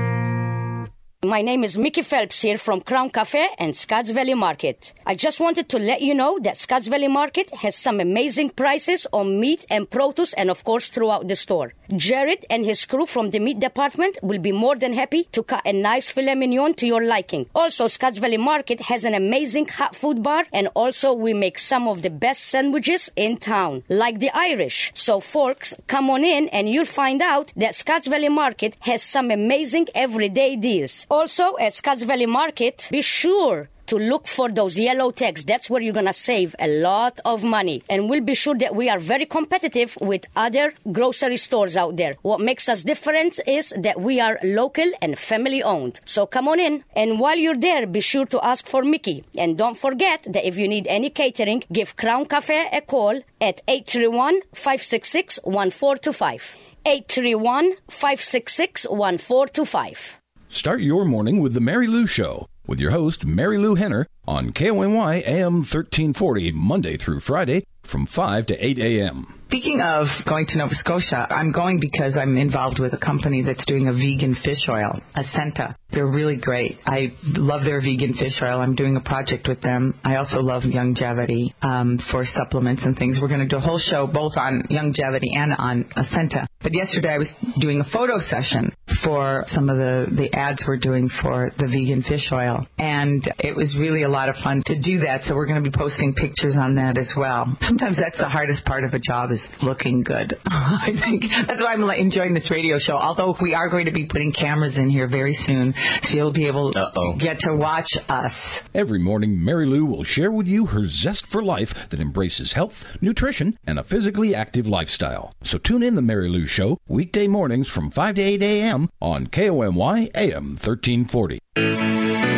My 1.25 1.41
name 1.41 1.65
is 1.65 1.79
Mickey 1.79 2.03
Phelps 2.03 2.43
here 2.43 2.59
from 2.59 2.83
Crown 2.83 3.09
Cafe 3.09 3.49
and 3.59 3.75
Scotts 3.75 4.11
Valley 4.11 4.35
Market. 4.35 4.93
I 5.07 5.15
just 5.15 5.41
wanted 5.41 5.67
to 5.71 5.79
let 5.79 6.03
you 6.03 6.15
know 6.15 6.39
that 6.43 6.59
Scotts 6.59 6.89
Valley 6.89 7.09
Market 7.09 7.51
has 7.55 7.75
some 7.75 8.01
amazing 8.01 8.51
prices 8.51 9.07
on 9.15 9.41
meat 9.41 9.65
and 9.71 9.89
produce 9.89 10.35
and 10.35 10.51
of 10.51 10.63
course 10.63 10.91
throughout 10.91 11.27
the 11.27 11.35
store. 11.35 11.73
Jared 11.97 12.45
and 12.51 12.67
his 12.67 12.85
crew 12.85 13.07
from 13.07 13.31
the 13.31 13.39
meat 13.39 13.59
department 13.59 14.19
will 14.23 14.39
be 14.39 14.53
more 14.53 14.77
than 14.77 14.93
happy 14.93 15.25
to 15.33 15.43
cut 15.43 15.63
a 15.65 15.73
nice 15.73 16.11
filet 16.11 16.35
mignon 16.35 16.75
to 16.75 16.87
your 16.87 17.03
liking. 17.03 17.49
Also, 17.55 17.87
Scotts 17.87 18.19
Valley 18.19 18.37
Market 18.37 18.83
has 18.83 19.05
an 19.05 19.15
amazing 19.15 19.67
hot 19.69 19.97
food 19.97 20.23
bar 20.23 20.45
and 20.53 20.69
also 20.75 21.15
we 21.15 21.33
make 21.33 21.59
some 21.59 21.89
of 21.89 22.03
the 22.03 22.11
best 22.11 22.45
sandwiches 22.45 23.11
in 23.17 23.39
town, 23.39 23.83
like 23.89 24.21
the 24.21 24.31
Irish. 24.35 24.93
So 24.95 25.21
folks, 25.21 25.75
come 25.87 26.11
on 26.11 26.25
in 26.25 26.51
and 26.51 26.69
you'll 26.69 26.85
find 26.85 27.23
out 27.23 27.55
that 27.57 27.75
Scotts 27.75 28.07
Valley 28.07 28.29
Market 28.29 28.77
has 28.81 29.03
some 29.03 29.31
amazing 29.31 29.89
everyday 29.95 30.57
deals. 30.57 31.06
Also, 31.09 31.57
at 31.59 31.73
Scotts 31.73 32.03
Valley 32.03 32.27
Market, 32.27 32.89
be 32.91 33.01
sure 33.01 33.69
to 33.87 33.97
look 33.97 34.27
for 34.27 34.51
those 34.51 34.77
yellow 34.77 35.13
tags. 35.13 35.45
That's 35.45 35.71
where 35.71 35.81
you're 35.81 35.95
going 35.95 36.07
to 36.07 36.13
save 36.13 36.57
a 36.59 36.67
lot 36.67 37.21
of 37.25 37.45
money. 37.45 37.85
And 37.89 38.11
we'll 38.11 38.25
be 38.25 38.35
sure 38.35 38.57
that 38.57 38.75
we 38.75 38.89
are 38.91 38.99
very 38.99 39.27
competitive 39.27 39.97
with 40.01 40.27
other 40.35 40.75
grocery 40.91 41.37
stores 41.37 41.77
out 41.77 41.97
there. 41.97 42.15
What 42.23 42.41
makes 42.41 42.69
us 42.69 42.83
different 42.83 43.39
is 43.47 43.73
that 43.79 44.01
we 44.01 44.21
are 44.21 44.41
local 44.43 44.91
and 45.01 45.17
family 45.17 45.63
owned. 45.63 46.01
So 46.05 46.27
come 46.27 46.49
on 46.49 46.59
in. 46.59 46.83
And 46.95 47.21
while 47.21 47.37
you're 47.37 47.57
there, 47.57 47.87
be 47.87 48.01
sure 48.01 48.27
to 48.27 48.45
ask 48.45 48.67
for 48.67 48.83
Mickey. 48.83 49.25
And 49.39 49.57
don't 49.57 49.79
forget 49.79 50.25
that 50.25 50.47
if 50.47 50.59
you 50.59 50.67
need 50.67 50.89
any 50.89 51.11
catering, 51.11 51.63
give 51.73 51.97
Crown 51.97 52.27
Cafe 52.27 52.69
a 52.73 52.81
call 52.81 53.21
at 53.41 53.63
831 53.69 54.41
566 54.55 55.39
1425. 55.45 56.57
831 56.85 57.73
566 57.89 58.87
1425. 58.89 60.16
Start 60.49 60.81
your 60.81 61.05
morning 61.05 61.41
with 61.41 61.55
the 61.55 61.61
Marilu 61.61 62.09
Show 62.09 62.47
with 62.67 62.81
your 62.81 62.93
host, 62.93 63.27
Marilu 63.27 63.79
Henner, 63.79 64.07
on 64.27 64.53
KOMY 64.53 65.25
AM 65.25 65.57
1340, 65.57 66.53
Monday 66.53 66.97
through 66.97 67.21
Friday 67.21 67.67
from 67.83 68.07
5 68.07 68.47
to 68.47 68.65
8 68.65 68.79
a.m. 68.79 69.36
Speaking 69.49 69.81
of 69.81 70.09
going 70.27 70.45
to 70.49 70.59
Nova 70.59 70.75
Scotia, 70.75 71.25
I'm 71.31 71.53
going 71.53 71.79
because 71.79 72.17
I'm 72.21 72.37
involved 72.37 72.81
with 72.81 72.93
a 72.95 72.99
company 72.99 73.43
that's 73.43 73.65
doing 73.65 73.87
a 73.87 73.93
vegan 73.93 74.35
fish 74.43 74.67
oil, 74.69 75.01
Ascenta. 75.15 75.77
They're 75.93 76.05
really 76.05 76.37
great. 76.37 76.79
I 76.85 77.13
love 77.23 77.65
their 77.65 77.81
vegan 77.81 78.15
fish 78.15 78.43
oil. 78.43 78.59
I'm 78.59 78.75
doing 78.75 78.97
a 78.97 79.01
project 79.01 79.47
with 79.47 79.63
them. 79.63 79.95
I 80.03 80.17
also 80.17 80.41
love 80.41 80.65
Youngevity 80.65 81.55
um, 81.63 82.01
for 82.11 82.25
supplements 82.25 82.85
and 82.85 82.97
things. 82.99 83.19
We're 83.23 83.29
going 83.29 83.41
to 83.41 83.47
do 83.47 83.59
a 83.59 83.61
whole 83.61 83.79
show 83.79 84.09
both 84.09 84.33
on 84.37 84.65
Youngevity 84.69 85.33
and 85.33 85.55
on 85.57 85.85
Ascenta. 85.97 86.47
But 86.61 86.75
yesterday 86.75 87.11
I 87.11 87.19
was 87.19 87.33
doing 87.61 87.81
a 87.81 87.89
photo 87.93 88.19
session 88.19 88.75
for 89.05 89.45
some 89.49 89.69
of 89.71 89.77
the, 89.77 90.07
the 90.11 90.37
ads 90.37 90.65
we're 90.67 90.79
doing 90.79 91.09
for 91.23 91.53
the 91.59 91.67
vegan 91.67 92.03
fish 92.03 92.29
oil. 92.33 92.67
And 92.79 93.23
it 93.39 93.55
was 93.55 93.77
really 93.79 94.03
a 94.03 94.09
lot 94.09 94.29
of 94.29 94.35
fun 94.43 94.63
to 94.67 94.75
do 94.75 94.99
that. 95.07 95.23
So 95.23 95.37
we're 95.37 95.47
going 95.47 95.63
to 95.63 95.71
be 95.71 95.77
posting 95.77 96.15
pictures 96.15 96.57
on 96.59 96.75
that 96.75 96.99
as 96.99 97.13
well. 97.17 97.47
Sometimes 97.61 97.97
that's 97.97 98.19
the 98.19 98.29
hardest 98.29 98.65
part 98.65 98.83
of 98.83 98.93
a 98.95 98.99
job 98.99 99.31
is 99.37 99.63
looking 99.63 100.03
good. 100.03 100.39
I 100.47 100.91
think 101.05 101.25
that's 101.47 101.61
why 101.63 101.73
I'm 101.75 101.83
enjoying 101.91 102.35
this 102.35 102.51
radio 102.51 102.79
show. 102.79 102.95
Although 102.95 103.37
we 103.41 103.55
are 103.55 103.69
going 103.69 103.87
to 103.87 103.93
be 103.93 104.07
putting 104.07 104.33
cameras 104.33 104.77
in 104.77 104.89
here 104.89 105.09
very 105.09 105.35
soon, 105.35 105.75
so 106.03 106.17
you'll 106.17 106.33
be 106.33 106.47
able 106.47 106.73
Uh-oh. 106.77 107.13
to 107.13 107.19
get 107.19 107.39
to 107.41 107.55
watch 107.55 107.89
us. 108.09 108.33
Every 108.75 108.99
morning, 108.99 109.37
Marilu 109.39 109.87
will 109.87 110.05
share 110.05 110.31
with 110.31 110.47
you 110.47 110.67
her 110.67 110.87
zest 110.87 111.27
for 111.27 111.43
life 111.43 111.89
that 111.91 112.01
embraces 112.01 112.53
health, 112.55 112.85
nutrition, 113.01 113.59
and 113.67 113.79
a 113.79 113.85
physically 113.85 114.35
active 114.35 114.67
lifestyle. 114.67 115.33
So 115.43 115.59
tune 115.59 115.83
in 115.83 115.95
the 115.95 116.03
Marilu 116.03 116.49
Show 116.49 116.79
weekday 116.89 117.27
mornings 117.29 117.69
from 117.69 117.91
5 117.91 118.15
to 118.17 118.23
8 118.23 118.43
a.m. 118.43 118.89
on 119.01 119.27
KOMY 119.29 120.11
AM 120.15 120.57
1340. 120.57 122.36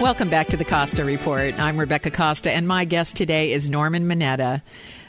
Welcome 0.00 0.30
back 0.30 0.46
to 0.50 0.56
the 0.56 0.64
Costa 0.64 1.04
Report. 1.04 1.58
I'm 1.58 1.76
Rebecca 1.76 2.12
Costa, 2.12 2.52
and 2.52 2.68
my 2.68 2.84
guest 2.84 3.16
today 3.16 3.52
is 3.52 3.68
Norman 3.68 4.08
Mineta. 4.08 4.62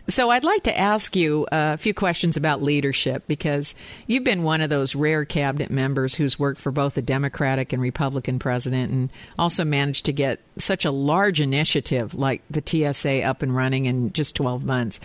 So, 0.08 0.32
I'd 0.32 0.44
like 0.44 0.64
to 0.64 0.76
ask 0.76 1.16
you 1.16 1.46
a 1.52 1.78
few 1.78 1.94
questions 1.94 2.36
about 2.36 2.64
leadership 2.64 3.24
because 3.28 3.76
you've 4.08 4.24
been 4.24 4.42
one 4.42 4.62
of 4.62 4.72
those 4.72 4.96
rare 4.96 5.26
cabinet 5.26 5.70
members 5.70 6.16
who's 6.16 6.40
worked 6.40 6.60
for 6.60 6.72
both 6.72 6.98
a 6.98 7.04
Democratic 7.04 7.72
and 7.72 7.80
Republican 7.80 8.40
president 8.40 8.92
and 8.92 9.12
also 9.38 9.64
managed 9.64 10.06
to 10.06 10.12
get 10.12 10.40
such 10.58 10.86
a 10.86 10.92
large 10.92 11.40
initiative 11.40 12.16
like 12.16 12.42
the 12.50 12.64
TSA 12.66 13.22
up 13.22 13.44
and 13.44 13.56
running 13.56 13.86
in 13.86 14.12
just 14.12 14.36
12 14.36 14.66
months. 14.66 15.00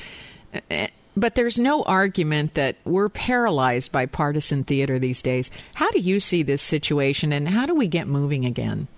But 1.14 1.34
there's 1.34 1.58
no 1.58 1.82
argument 1.82 2.54
that 2.54 2.76
we're 2.86 3.10
paralyzed 3.10 3.92
by 3.92 4.06
partisan 4.06 4.64
theater 4.64 4.98
these 4.98 5.20
days. 5.20 5.50
How 5.74 5.90
do 5.90 5.98
you 5.98 6.20
see 6.20 6.42
this 6.42 6.62
situation 6.62 7.34
and 7.34 7.46
how 7.46 7.66
do 7.66 7.74
we 7.74 7.86
get 7.86 8.08
moving 8.08 8.46
again? 8.46 8.88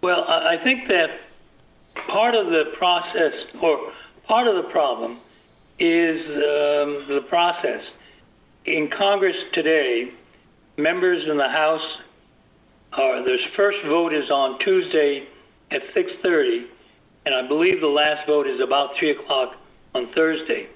Well, 0.00 0.24
I 0.28 0.58
think 0.62 0.86
that 0.88 1.10
part 2.06 2.36
of 2.36 2.46
the 2.46 2.72
process, 2.76 3.32
or 3.60 3.92
part 4.24 4.46
of 4.46 4.62
the 4.62 4.70
problem, 4.70 5.18
is 5.78 6.24
um, 6.26 7.06
the 7.08 7.24
process. 7.28 7.82
In 8.64 8.90
Congress 8.90 9.36
today, 9.52 10.12
members 10.76 11.28
in 11.28 11.36
the 11.36 11.48
House, 11.48 11.98
are, 12.92 13.24
their 13.24 13.38
first 13.56 13.78
vote 13.86 14.14
is 14.14 14.30
on 14.30 14.60
Tuesday 14.60 15.26
at 15.70 15.82
6:30, 15.94 16.66
and 17.26 17.34
I 17.34 17.46
believe 17.48 17.80
the 17.80 17.88
last 17.88 18.26
vote 18.26 18.46
is 18.46 18.60
about 18.60 18.96
3 18.98 19.10
o'clock 19.10 19.56
on 19.94 20.12
Thursday. 20.14 20.68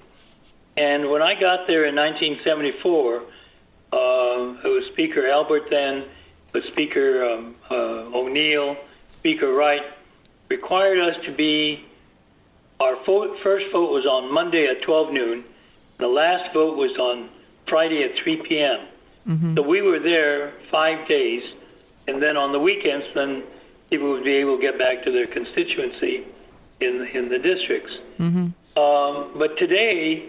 And 0.75 1.09
when 1.09 1.21
I 1.21 1.39
got 1.39 1.65
there 1.67 1.85
in 1.85 1.95
1974, 1.95 3.15
uh, 3.15 3.21
it 4.63 4.67
was 4.67 4.83
Speaker 4.91 5.29
Albert 5.29 5.69
then, 5.69 5.99
it 5.99 6.53
was 6.53 6.63
Speaker 6.71 7.23
um, 7.25 7.55
uh, 7.71 8.17
O'Neill, 8.17 8.75
Speaker 9.23 9.53
Wright, 9.53 9.83
required 10.49 10.99
us 10.99 11.23
to 11.23 11.31
be, 11.31 11.85
our 12.81 13.01
vote, 13.05 13.37
first 13.41 13.71
vote 13.71 13.89
was 13.89 14.05
on 14.05 14.33
Monday 14.33 14.67
at 14.67 14.81
12 14.81 15.13
noon, 15.13 15.45
the 15.97 16.07
last 16.07 16.53
vote 16.53 16.75
was 16.75 16.91
on 16.97 17.29
Friday 17.69 18.03
at 18.03 18.21
3 18.21 18.41
p.m. 18.45 18.79
So 19.55 19.61
we 19.61 19.81
were 19.81 19.99
there 19.99 20.51
five 20.69 21.07
days, 21.07 21.41
and 22.05 22.21
then 22.21 22.35
on 22.35 22.51
the 22.51 22.59
weekends, 22.59 23.05
then 23.15 23.43
people 23.89 24.11
would 24.11 24.25
be 24.25 24.35
able 24.35 24.57
to 24.57 24.61
get 24.61 24.77
back 24.77 25.05
to 25.05 25.11
their 25.11 25.27
constituency 25.27 26.25
in 26.81 27.07
in 27.13 27.29
the 27.29 27.39
districts. 27.39 27.93
Mm-hmm. 28.19 28.77
Um, 28.77 29.31
but 29.37 29.57
today, 29.57 30.27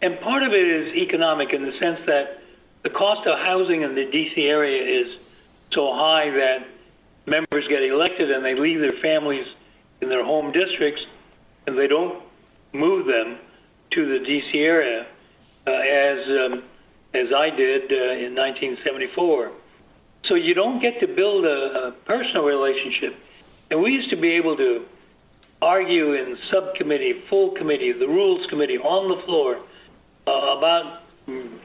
and 0.00 0.20
part 0.20 0.44
of 0.44 0.52
it 0.52 0.68
is 0.68 0.94
economic 0.94 1.52
in 1.52 1.64
the 1.64 1.76
sense 1.80 1.98
that 2.06 2.40
the 2.84 2.90
cost 2.90 3.26
of 3.26 3.36
housing 3.36 3.82
in 3.82 3.96
the 3.96 4.04
D.C. 4.04 4.40
area 4.42 5.02
is 5.02 5.18
so 5.72 5.92
high 5.92 6.30
that 6.30 6.66
members 7.26 7.66
get 7.68 7.82
elected 7.82 8.30
and 8.30 8.44
they 8.44 8.54
leave 8.54 8.80
their 8.80 9.00
families 9.00 9.46
in 10.00 10.08
their 10.08 10.24
home 10.24 10.52
districts 10.52 11.02
and 11.66 11.78
they 11.78 11.86
don't 11.86 12.22
move 12.72 13.06
them 13.06 13.38
to 13.92 14.18
the 14.18 14.24
D.C. 14.24 14.58
area 14.58 15.06
uh, 15.66 15.70
as 15.70 16.26
um, 16.28 16.62
as 17.14 17.32
I 17.32 17.50
did 17.50 17.92
uh, 17.92 18.24
in 18.24 18.34
1974. 18.34 19.52
So 20.24 20.34
you 20.34 20.54
don't 20.54 20.80
get 20.80 21.00
to 21.00 21.06
build 21.06 21.44
a, 21.44 21.88
a 21.88 21.92
personal 21.92 22.44
relationship. 22.44 23.16
And 23.70 23.82
we 23.82 23.92
used 23.92 24.10
to 24.10 24.16
be 24.16 24.32
able 24.32 24.56
to 24.56 24.86
argue 25.60 26.12
in 26.12 26.38
subcommittee, 26.50 27.22
full 27.28 27.50
committee, 27.52 27.92
the 27.92 28.08
rules 28.08 28.46
committee, 28.48 28.78
on 28.78 29.14
the 29.14 29.22
floor 29.24 29.58
uh, 30.26 30.56
about 30.56 31.02
mm, 31.26 31.58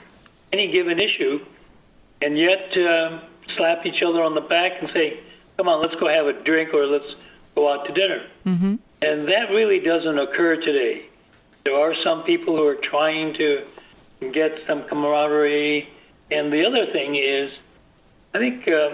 any 0.54 0.72
given 0.72 1.00
issue, 1.00 1.46
and 2.22 2.38
yet 2.38 2.78
uh, 2.78 3.22
slap 3.56 3.86
each 3.86 4.02
other 4.04 4.22
on 4.22 4.36
the 4.36 4.42
back 4.42 4.74
and 4.82 4.90
say, 4.94 5.20
"Come 5.58 5.68
on, 5.68 5.82
let's 5.82 5.96
go 6.00 6.08
have 6.08 6.28
a 6.28 6.44
drink 6.44 6.74
or 6.74 6.86
let's 6.86 7.16
go 7.56 7.72
out 7.72 7.86
to 7.88 7.94
dinner." 7.94 8.28
Mm-hmm. 8.46 8.76
And 9.02 9.28
that 9.28 9.52
really 9.52 9.80
doesn't 9.80 10.18
occur 10.18 10.56
today. 10.58 11.08
There 11.64 11.76
are 11.76 11.94
some 12.04 12.24
people 12.24 12.56
who 12.56 12.66
are 12.66 12.78
trying 12.90 13.34
to 13.36 13.66
get 14.32 14.52
some 14.66 14.88
camaraderie, 14.88 15.88
and 16.32 16.52
the 16.52 16.66
other 16.66 16.92
thing 16.92 17.16
is, 17.16 17.52
I 18.34 18.40
think 18.40 18.68
uh, 18.68 18.90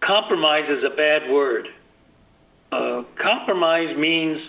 compromise 0.00 0.70
is 0.70 0.84
a 0.84 0.94
bad 0.94 1.30
word. 1.30 1.68
Uh, 2.70 3.02
compromise 3.20 3.96
means 3.96 4.40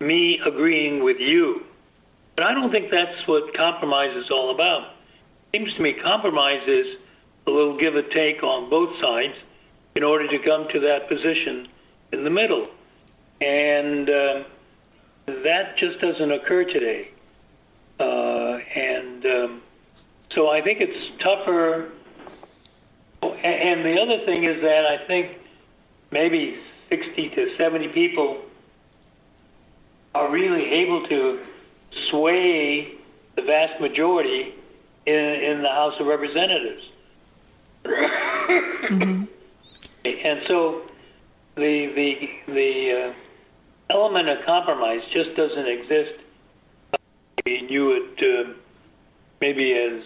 me 0.00 0.40
agreeing 0.44 1.02
with 1.04 1.18
you. 1.18 1.62
But 2.36 2.44
I 2.44 2.54
don't 2.54 2.70
think 2.70 2.90
that's 2.90 3.26
what 3.26 3.54
compromise 3.54 4.16
is 4.16 4.30
all 4.30 4.54
about. 4.54 4.92
It 5.52 5.58
seems 5.58 5.74
to 5.74 5.82
me 5.82 5.94
compromise 6.02 6.66
is 6.66 6.86
a 7.46 7.50
little 7.50 7.78
give 7.78 7.96
and 7.96 8.10
take 8.10 8.42
on 8.42 8.70
both 8.70 8.90
sides 9.00 9.34
in 9.94 10.04
order 10.04 10.28
to 10.28 10.38
come 10.44 10.68
to 10.72 10.80
that 10.80 11.08
position 11.08 11.68
in 12.12 12.24
the 12.24 12.30
middle. 12.30 12.68
And 13.40 14.08
uh, 14.08 14.44
that 15.26 15.76
just 15.78 16.00
doesn't 16.00 16.30
occur 16.30 16.64
today. 16.64 17.10
Uh, 17.98 18.58
and 18.74 19.26
um, 19.26 19.62
so 20.34 20.48
I 20.48 20.62
think 20.62 20.80
it's 20.80 21.22
tougher. 21.22 21.90
And 23.22 23.84
the 23.84 23.96
other 24.00 24.24
thing 24.24 24.44
is 24.44 24.62
that 24.62 24.86
I 24.86 25.06
think 25.06 25.38
maybe 26.10 26.58
60 26.88 27.30
to 27.30 27.56
70 27.56 27.88
people 27.88 28.42
are 30.14 30.30
really 30.30 30.64
able 30.64 31.06
to 31.08 31.40
sway 32.10 32.94
the 33.36 33.42
vast 33.42 33.80
majority 33.80 34.54
in, 35.06 35.14
in 35.14 35.62
the 35.62 35.68
House 35.68 35.94
of 36.00 36.06
Representatives. 36.06 36.82
Mm-hmm. 37.84 39.24
And 40.04 40.40
so 40.48 40.82
the 41.56 41.92
the 41.94 42.52
the 42.52 43.12
uh, 43.12 43.94
element 43.94 44.28
of 44.28 44.38
compromise 44.44 45.00
just 45.12 45.36
doesn't 45.36 45.68
exist. 45.68 46.20
We 47.46 47.62
knew 47.62 47.92
it 47.92 48.18
uh, 48.18 48.52
maybe 49.40 49.72
as 49.72 50.02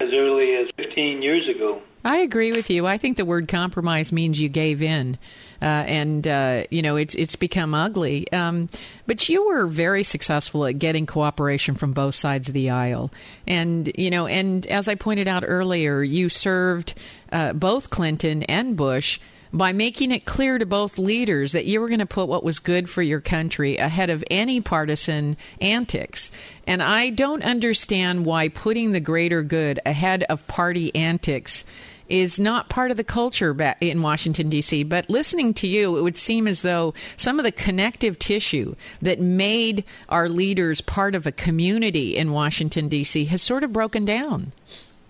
as 0.00 0.08
early 0.12 0.56
as 0.56 0.68
15 0.76 1.22
years 1.22 1.48
ago. 1.48 1.82
I 2.04 2.18
agree 2.18 2.52
with 2.52 2.70
you. 2.70 2.86
I 2.86 2.96
think 2.96 3.16
the 3.16 3.24
word 3.24 3.48
compromise 3.48 4.10
means 4.10 4.40
you 4.40 4.48
gave 4.48 4.80
in, 4.80 5.18
uh, 5.60 5.64
and 5.64 6.26
uh, 6.26 6.64
you 6.70 6.80
know 6.80 6.96
it's 6.96 7.14
it's 7.14 7.36
become 7.36 7.74
ugly. 7.74 8.30
Um, 8.32 8.70
but 9.06 9.28
you 9.28 9.46
were 9.46 9.66
very 9.66 10.02
successful 10.02 10.64
at 10.64 10.78
getting 10.78 11.04
cooperation 11.04 11.74
from 11.74 11.92
both 11.92 12.14
sides 12.14 12.48
of 12.48 12.54
the 12.54 12.70
aisle, 12.70 13.10
and 13.46 13.92
you 13.98 14.10
know, 14.10 14.26
and 14.26 14.66
as 14.66 14.88
I 14.88 14.94
pointed 14.94 15.28
out 15.28 15.44
earlier, 15.46 16.02
you 16.02 16.30
served 16.30 16.94
uh, 17.32 17.52
both 17.52 17.90
Clinton 17.90 18.44
and 18.44 18.76
Bush 18.76 19.20
by 19.52 19.72
making 19.72 20.12
it 20.12 20.24
clear 20.24 20.58
to 20.58 20.66
both 20.66 20.98
leaders 20.98 21.52
that 21.52 21.64
you 21.64 21.80
were 21.80 21.88
going 21.88 21.98
to 21.98 22.06
put 22.06 22.28
what 22.28 22.44
was 22.44 22.58
good 22.58 22.88
for 22.88 23.02
your 23.02 23.20
country 23.20 23.76
ahead 23.76 24.08
of 24.08 24.22
any 24.30 24.60
partisan 24.60 25.36
antics. 25.60 26.30
And 26.66 26.82
I 26.82 27.10
don't 27.10 27.42
understand 27.42 28.24
why 28.24 28.48
putting 28.48 28.92
the 28.92 29.00
greater 29.00 29.42
good 29.42 29.80
ahead 29.84 30.22
of 30.24 30.46
party 30.46 30.94
antics 30.94 31.64
is 32.10 32.38
not 32.38 32.68
part 32.68 32.90
of 32.90 32.96
the 32.96 33.04
culture 33.04 33.56
in 33.80 34.02
Washington, 34.02 34.50
D.C. 34.50 34.82
But 34.82 35.08
listening 35.08 35.54
to 35.54 35.66
you, 35.66 35.96
it 35.96 36.02
would 36.02 36.16
seem 36.16 36.46
as 36.46 36.62
though 36.62 36.92
some 37.16 37.38
of 37.38 37.44
the 37.44 37.52
connective 37.52 38.18
tissue 38.18 38.74
that 39.00 39.20
made 39.20 39.84
our 40.08 40.28
leaders 40.28 40.80
part 40.80 41.14
of 41.14 41.26
a 41.26 41.32
community 41.32 42.16
in 42.16 42.32
Washington, 42.32 42.88
D.C. 42.88 43.26
has 43.26 43.40
sort 43.40 43.64
of 43.64 43.72
broken 43.72 44.04
down. 44.04 44.52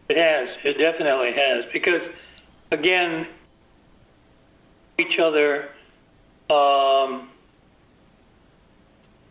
It 0.08 0.16
has. 0.16 0.48
It 0.64 0.78
definitely 0.78 1.32
has. 1.32 1.64
Because, 1.72 2.02
again, 2.70 3.26
each 4.98 5.18
other, 5.18 5.70
um, 6.50 7.30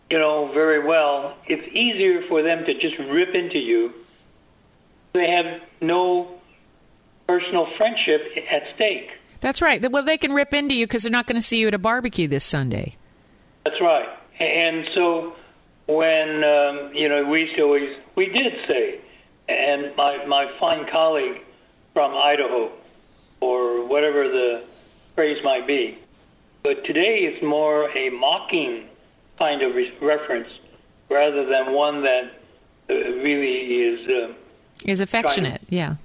you 0.09 0.17
know, 0.17 0.51
very 0.53 0.83
well, 0.83 1.37
it's 1.47 1.67
easier 1.75 2.27
for 2.27 2.41
them 2.41 2.65
to 2.65 2.73
just 2.73 2.97
rip 2.97 3.35
into 3.35 3.59
you. 3.59 3.93
They 5.13 5.29
have 5.29 5.61
no 5.81 6.38
personal 7.29 7.67
friendship 7.77 8.21
at 8.49 8.63
stake. 8.73 9.07
That's 9.39 9.61
right. 9.61 9.79
Well, 9.91 10.01
they 10.01 10.17
can 10.17 10.33
rip 10.33 10.51
into 10.51 10.73
you 10.73 10.87
because 10.87 11.03
they're 11.03 11.11
not 11.11 11.27
going 11.27 11.35
to 11.35 11.45
see 11.45 11.59
you 11.59 11.67
at 11.67 11.75
a 11.75 11.77
barbecue 11.77 12.27
this 12.27 12.43
Sunday. 12.43 12.95
That's 13.63 13.79
right. 13.79 14.09
And 14.39 14.87
so 14.95 15.35
when, 15.85 16.43
um, 16.43 16.91
you 16.95 17.07
know, 17.07 17.25
we 17.25 17.41
used 17.41 17.55
to 17.57 17.61
always, 17.61 17.95
we 18.15 18.25
did 18.25 18.53
say, 18.67 18.99
and 19.47 19.95
my, 19.95 20.25
my 20.25 20.51
fine 20.59 20.89
colleague 20.91 21.41
from 21.93 22.17
Idaho, 22.17 22.71
or 23.41 23.85
whatever 23.85 24.27
the 24.27 24.63
phrase 25.13 25.37
might 25.43 25.67
be. 25.67 25.99
But 26.63 26.83
today 26.83 27.19
it's 27.19 27.43
more 27.43 27.95
a 27.95 28.09
mocking 28.09 28.87
kind 29.37 29.61
of 29.61 29.75
re- 29.75 29.95
reference 30.01 30.49
rather 31.09 31.45
than 31.45 31.73
one 31.73 32.01
that 32.01 32.31
uh, 32.89 32.93
really 32.93 33.83
is 33.83 34.09
uh, 34.09 34.33
is 34.83 34.99
affectionate. 34.99 35.61
Yeah. 35.69 35.95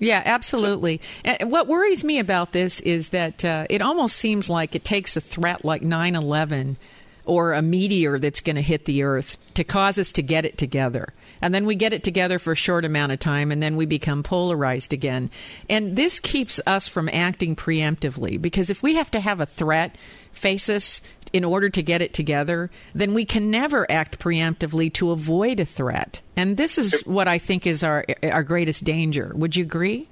Yeah, 0.00 0.22
absolutely. 0.24 1.00
And 1.24 1.52
what 1.52 1.68
worries 1.68 2.02
me 2.02 2.18
about 2.18 2.52
this 2.52 2.80
is 2.80 3.10
that 3.10 3.44
uh, 3.44 3.66
it 3.68 3.82
almost 3.82 4.16
seems 4.16 4.48
like 4.48 4.74
it 4.74 4.82
takes 4.82 5.14
a 5.14 5.20
threat 5.20 5.64
like 5.64 5.82
9 5.82 6.16
11 6.16 6.78
or 7.26 7.52
a 7.52 7.62
meteor 7.62 8.18
that's 8.18 8.40
going 8.40 8.56
to 8.56 8.62
hit 8.62 8.86
the 8.86 9.02
earth 9.02 9.36
to 9.60 9.64
cause 9.64 9.98
us 9.98 10.10
to 10.10 10.22
get 10.22 10.46
it 10.46 10.56
together. 10.56 11.12
And 11.42 11.54
then 11.54 11.66
we 11.66 11.74
get 11.74 11.92
it 11.92 12.02
together 12.02 12.38
for 12.38 12.52
a 12.52 12.56
short 12.56 12.86
amount 12.86 13.12
of 13.12 13.18
time 13.18 13.52
and 13.52 13.62
then 13.62 13.76
we 13.76 13.84
become 13.84 14.22
polarized 14.22 14.94
again. 14.94 15.30
And 15.68 15.96
this 15.96 16.18
keeps 16.18 16.58
us 16.66 16.88
from 16.88 17.10
acting 17.12 17.54
preemptively 17.54 18.40
because 18.40 18.70
if 18.70 18.82
we 18.82 18.94
have 18.94 19.10
to 19.10 19.20
have 19.20 19.38
a 19.38 19.44
threat 19.44 19.98
face 20.32 20.70
us 20.70 21.02
in 21.34 21.44
order 21.44 21.68
to 21.68 21.82
get 21.82 22.00
it 22.00 22.14
together, 22.14 22.70
then 22.94 23.12
we 23.12 23.26
can 23.26 23.50
never 23.50 23.86
act 23.92 24.18
preemptively 24.18 24.90
to 24.94 25.10
avoid 25.10 25.60
a 25.60 25.66
threat. 25.66 26.22
And 26.38 26.56
this 26.56 26.78
is 26.78 26.98
what 27.04 27.28
I 27.28 27.36
think 27.36 27.66
is 27.66 27.84
our 27.84 28.06
our 28.22 28.42
greatest 28.42 28.84
danger. 28.84 29.30
Would 29.34 29.56
you 29.56 29.64
agree? 29.64 30.08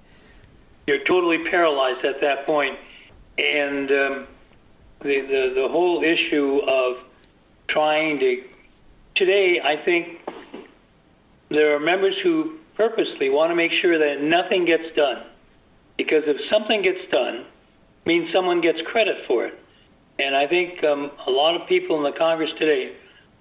You're 0.87 1.05
totally 1.07 1.39
paralyzed 1.51 2.05
at 2.05 2.21
that 2.21 2.45
point, 2.45 2.79
and 3.39 3.91
um, 3.91 4.27
the, 5.01 5.21
the 5.23 5.53
the 5.55 5.69
whole 5.71 6.05
issue 6.05 6.61
of 6.67 7.03
trying 7.69 8.19
to 8.21 8.45
today, 9.19 9.61
I 9.63 9.85
think 9.85 10.19
there 11.51 11.75
are 11.75 11.81
members 11.81 12.15
who 12.23 12.59
purposely 12.77 13.29
want 13.29 13.51
to 13.51 13.57
make 13.57 13.73
sure 13.83 13.99
that 13.99 14.23
nothing 14.23 14.65
gets 14.65 14.95
done, 14.95 15.25
because 15.97 16.23
if 16.27 16.37
something 16.51 16.83
gets 16.83 17.11
done, 17.11 17.45
means 18.07 18.33
someone 18.33 18.61
gets 18.61 18.79
credit 18.87 19.17
for 19.27 19.47
it. 19.47 19.55
And 20.19 20.35
I 20.35 20.47
think 20.47 20.83
um, 20.85 21.11
a 21.27 21.31
lot 21.31 21.61
of 21.61 21.69
people 21.69 21.97
in 21.99 22.11
the 22.11 22.17
Congress 22.17 22.51
today 22.59 22.97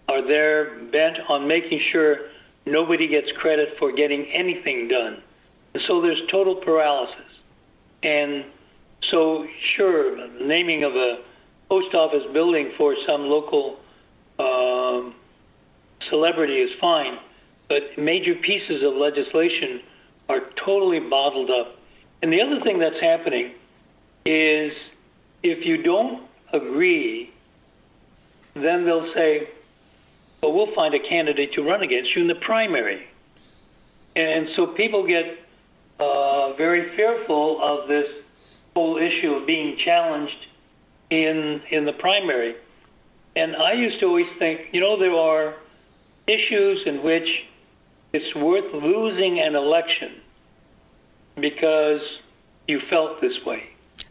are 0.10 0.28
there 0.28 0.80
bent 0.92 1.18
on 1.30 1.48
making 1.48 1.80
sure 1.92 2.30
nobody 2.66 3.08
gets 3.08 3.28
credit 3.40 3.70
for 3.80 3.92
getting 3.94 4.26
anything 4.34 4.88
done. 4.88 5.22
And 5.74 5.84
so 5.88 6.02
there's 6.02 6.22
total 6.32 6.56
paralysis. 6.56 7.32
And 8.04 8.46
so, 9.12 9.46
sure, 9.76 10.28
naming 10.42 10.84
of 10.84 10.94
a 10.94 11.24
post 11.70 11.94
office 11.94 12.24
building 12.34 12.72
for 12.78 12.96
some 13.08 13.22
local 13.22 13.78
um, 14.40 15.16
celebrity 16.10 16.56
is 16.56 16.72
fine, 16.80 17.18
but 17.70 17.98
major 17.98 18.36
pieces 18.36 18.84
of 18.84 18.94
legislation 18.94 19.82
are 20.30 20.42
totally 20.66 21.00
bottled 21.00 21.50
up. 21.50 21.78
And 22.22 22.32
the 22.32 22.42
other 22.42 22.62
thing 22.64 22.80
that's 22.80 23.00
happening 23.00 23.54
is 24.26 24.72
if 25.44 25.66
you 25.66 25.84
don't 25.84 26.24
agree, 26.52 27.32
then 28.54 28.86
they'll 28.86 29.14
say, 29.14 29.50
well, 30.42 30.54
we'll 30.54 30.74
find 30.76 30.94
a 30.94 31.00
candidate 31.00 31.54
to 31.54 31.62
run 31.62 31.82
against 31.82 32.16
you 32.16 32.22
in 32.22 32.28
the 32.28 32.36
primary. 32.36 33.08
And 34.16 34.50
so 34.56 34.68
people 34.68 35.06
get 35.06 35.26
uh, 36.00 36.54
very 36.54 36.96
fearful 36.96 37.60
of 37.62 37.88
this 37.88 38.08
whole 38.76 38.98
issue 38.98 39.34
of 39.34 39.48
being 39.48 39.78
challenged 39.84 40.48
in 41.10 41.62
in 41.72 41.86
the 41.86 41.94
primary. 41.94 42.56
And 43.36 43.56
I 43.56 43.74
used 43.74 44.00
to 44.00 44.08
always 44.08 44.28
think, 44.40 44.62
you 44.72 44.82
know, 44.82 45.00
there 45.00 45.14
are 45.14 45.56
issues 46.28 46.84
in 46.86 47.04
which 47.04 47.28
it's 48.14 48.36
worth 48.36 48.74
losing 48.74 49.40
an 49.40 49.56
election 49.56 50.14
because 51.36 52.02
you 52.68 52.82
felt 52.90 53.22
this 53.22 53.44
way. 53.46 53.64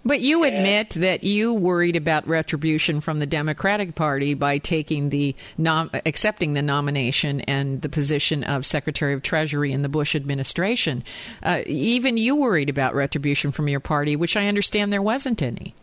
But 0.05 0.21
you 0.21 0.45
admit 0.45 0.91
that 0.91 1.25
you 1.25 1.53
worried 1.53 1.97
about 1.97 2.27
retribution 2.29 3.01
from 3.01 3.19
the 3.19 3.27
Democratic 3.27 3.95
Party 3.97 4.35
by 4.35 4.59
taking 4.59 5.11
the 5.11 5.35
nom- 5.59 5.91
accepting 6.07 6.53
the 6.53 6.63
nomination 6.63 7.41
and 7.43 7.83
the 7.83 7.89
position 7.89 8.45
of 8.45 8.65
Secretary 8.65 9.15
of 9.15 9.23
Treasury 9.23 9.73
in 9.73 9.83
the 9.83 9.89
Bush 9.89 10.15
administration. 10.15 11.03
Uh, 11.43 11.63
even 11.67 12.17
you 12.17 12.37
worried 12.37 12.69
about 12.69 12.95
retribution 12.95 13.51
from 13.51 13.69
your 13.69 13.81
party, 13.81 14.15
which 14.15 14.37
I 14.37 14.47
understand 14.47 14.93
there 14.93 15.03
wasn't 15.03 15.43
any. 15.43 15.75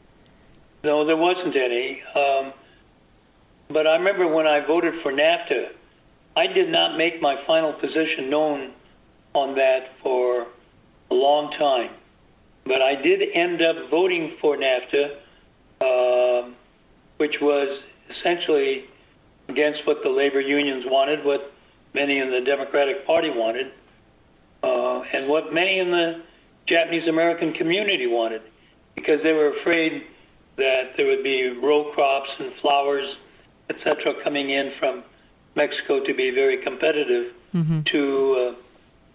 No, 0.84 1.06
there 1.06 1.18
wasn't 1.18 1.56
any. 1.56 2.02
Um, 2.16 2.54
but 3.70 3.88
I 3.88 3.96
remember 3.98 4.28
when 4.28 4.48
I 4.48 4.66
voted 4.66 5.02
for 5.02 5.12
NAFTA, 5.12 5.70
I 6.36 6.48
did 6.48 6.70
not 6.70 6.98
make 6.98 7.22
my 7.22 7.36
final 7.46 7.74
position 7.74 8.30
known 8.30 8.72
on 9.34 9.56
that 9.56 9.92
for 10.02 10.48
a 11.12 11.14
long 11.14 11.52
time. 11.58 11.92
But 12.66 12.82
I 12.82 12.96
did 12.96 13.22
end 13.34 13.62
up 13.62 13.90
voting 13.90 14.38
for 14.40 14.58
NAFTA, 14.58 15.18
uh, 15.82 16.50
which 17.18 17.36
was 17.42 17.82
essentially 18.10 18.86
against 19.50 19.86
what 19.86 19.98
the 20.04 20.10
labor 20.10 20.40
unions 20.40 20.86
wanted, 20.88 21.26
what 21.26 21.52
many 21.94 22.20
in 22.20 22.32
the 22.32 22.42
Democratic 22.42 23.06
Party 23.06 23.30
wanted, 23.30 23.72
uh, 24.64 25.02
and 25.14 25.28
what 25.28 25.54
many 25.54 25.80
in 25.80 25.92
the 25.92 26.24
Japanese 26.68 27.08
American 27.08 27.54
community 27.54 28.08
wanted, 28.08 28.42
because 28.96 29.22
they 29.22 29.34
were 29.34 29.58
afraid 29.60 30.04
that 30.56 30.94
there 30.96 31.08
would 31.08 31.24
be 31.24 31.50
row 31.50 31.92
crops 31.94 32.30
and 32.40 32.54
flowers, 32.62 33.16
etc., 33.70 34.14
coming 34.24 34.50
in 34.50 34.72
from 34.80 35.04
Mexico 35.56 36.04
to 36.04 36.14
be 36.14 36.32
very 36.32 36.58
competitive 36.64 37.34
mm-hmm. 37.54 37.82
to 37.92 38.56
uh, 38.56 38.62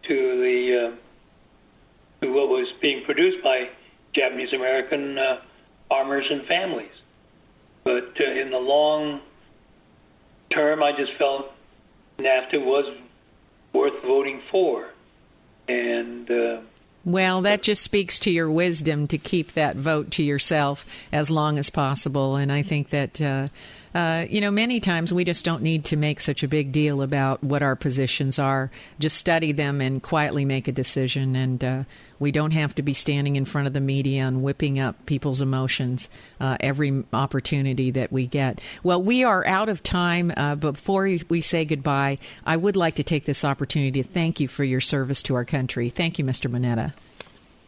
to 0.06 0.40
the 0.40 0.92
uh, 0.92 2.24
to 2.24 2.32
what 2.32 2.48
was 2.48 2.68
being 2.80 3.04
produced 3.04 3.42
by 3.42 3.68
Japanese 4.14 4.52
American 4.52 5.18
uh, 5.18 5.40
farmers 5.88 6.26
and 6.30 6.46
families. 6.46 6.90
But 7.84 8.16
uh, 8.20 8.40
in 8.40 8.50
the 8.50 8.58
long 8.58 9.20
term, 10.52 10.82
I 10.82 10.92
just 10.96 11.12
felt 11.18 11.52
NAFTA 12.18 12.64
was 12.64 12.96
worth 13.72 14.02
voting 14.02 14.42
for, 14.50 14.88
and. 15.68 16.30
Uh, 16.30 16.60
well, 17.04 17.40
that 17.42 17.62
just 17.62 17.82
speaks 17.82 18.18
to 18.18 18.30
your 18.30 18.50
wisdom 18.50 19.06
to 19.06 19.16
keep 19.16 19.52
that 19.52 19.76
vote 19.76 20.10
to 20.12 20.22
yourself 20.22 20.84
as 21.10 21.30
long 21.30 21.56
as 21.56 21.70
possible. 21.70 22.36
And 22.36 22.52
I 22.52 22.60
think 22.60 22.90
that 22.90 23.18
uh, 23.20 23.48
uh, 23.98 24.26
you 24.30 24.40
know, 24.40 24.52
many 24.52 24.78
times 24.78 25.12
we 25.12 25.24
just 25.24 25.44
don't 25.44 25.60
need 25.60 25.84
to 25.84 25.96
make 25.96 26.20
such 26.20 26.44
a 26.44 26.48
big 26.48 26.70
deal 26.70 27.02
about 27.02 27.42
what 27.42 27.62
our 27.62 27.74
positions 27.74 28.38
are. 28.38 28.70
Just 29.00 29.16
study 29.16 29.50
them 29.50 29.80
and 29.80 30.00
quietly 30.00 30.44
make 30.44 30.68
a 30.68 30.72
decision. 30.72 31.34
And 31.34 31.64
uh, 31.64 31.82
we 32.20 32.30
don't 32.30 32.52
have 32.52 32.76
to 32.76 32.82
be 32.82 32.94
standing 32.94 33.34
in 33.34 33.44
front 33.44 33.66
of 33.66 33.72
the 33.72 33.80
media 33.80 34.24
and 34.24 34.40
whipping 34.40 34.78
up 34.78 35.04
people's 35.06 35.40
emotions 35.40 36.08
uh, 36.38 36.56
every 36.60 37.02
opportunity 37.12 37.90
that 37.90 38.12
we 38.12 38.28
get. 38.28 38.60
Well, 38.84 39.02
we 39.02 39.24
are 39.24 39.44
out 39.44 39.68
of 39.68 39.82
time. 39.82 40.32
Uh, 40.36 40.54
before 40.54 41.10
we 41.28 41.40
say 41.40 41.64
goodbye, 41.64 42.18
I 42.46 42.56
would 42.56 42.76
like 42.76 42.94
to 42.94 43.02
take 43.02 43.24
this 43.24 43.44
opportunity 43.44 44.00
to 44.00 44.08
thank 44.08 44.38
you 44.38 44.46
for 44.46 44.62
your 44.62 44.80
service 44.80 45.22
to 45.24 45.34
our 45.34 45.44
country. 45.44 45.90
Thank 45.90 46.20
you, 46.20 46.24
Mr. 46.24 46.48
Mineta. 46.48 46.92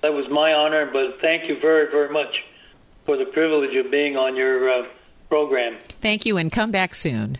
That 0.03 0.13
was 0.13 0.31
my 0.31 0.53
honor, 0.53 0.89
but 0.93 1.21
thank 1.21 1.49
you 1.49 1.59
very, 1.61 1.91
very 1.91 2.13
much 2.13 2.45
for 3.05 3.17
the 3.17 3.25
privilege 3.25 3.75
of 3.75 3.91
being 3.91 4.17
on 4.17 4.37
your 4.37 4.71
uh, 4.71 4.87
program. 5.31 5.79
Thank 6.03 6.27
you, 6.27 6.37
and 6.37 6.53
come 6.53 6.71
back 6.71 6.95
soon. 6.95 7.39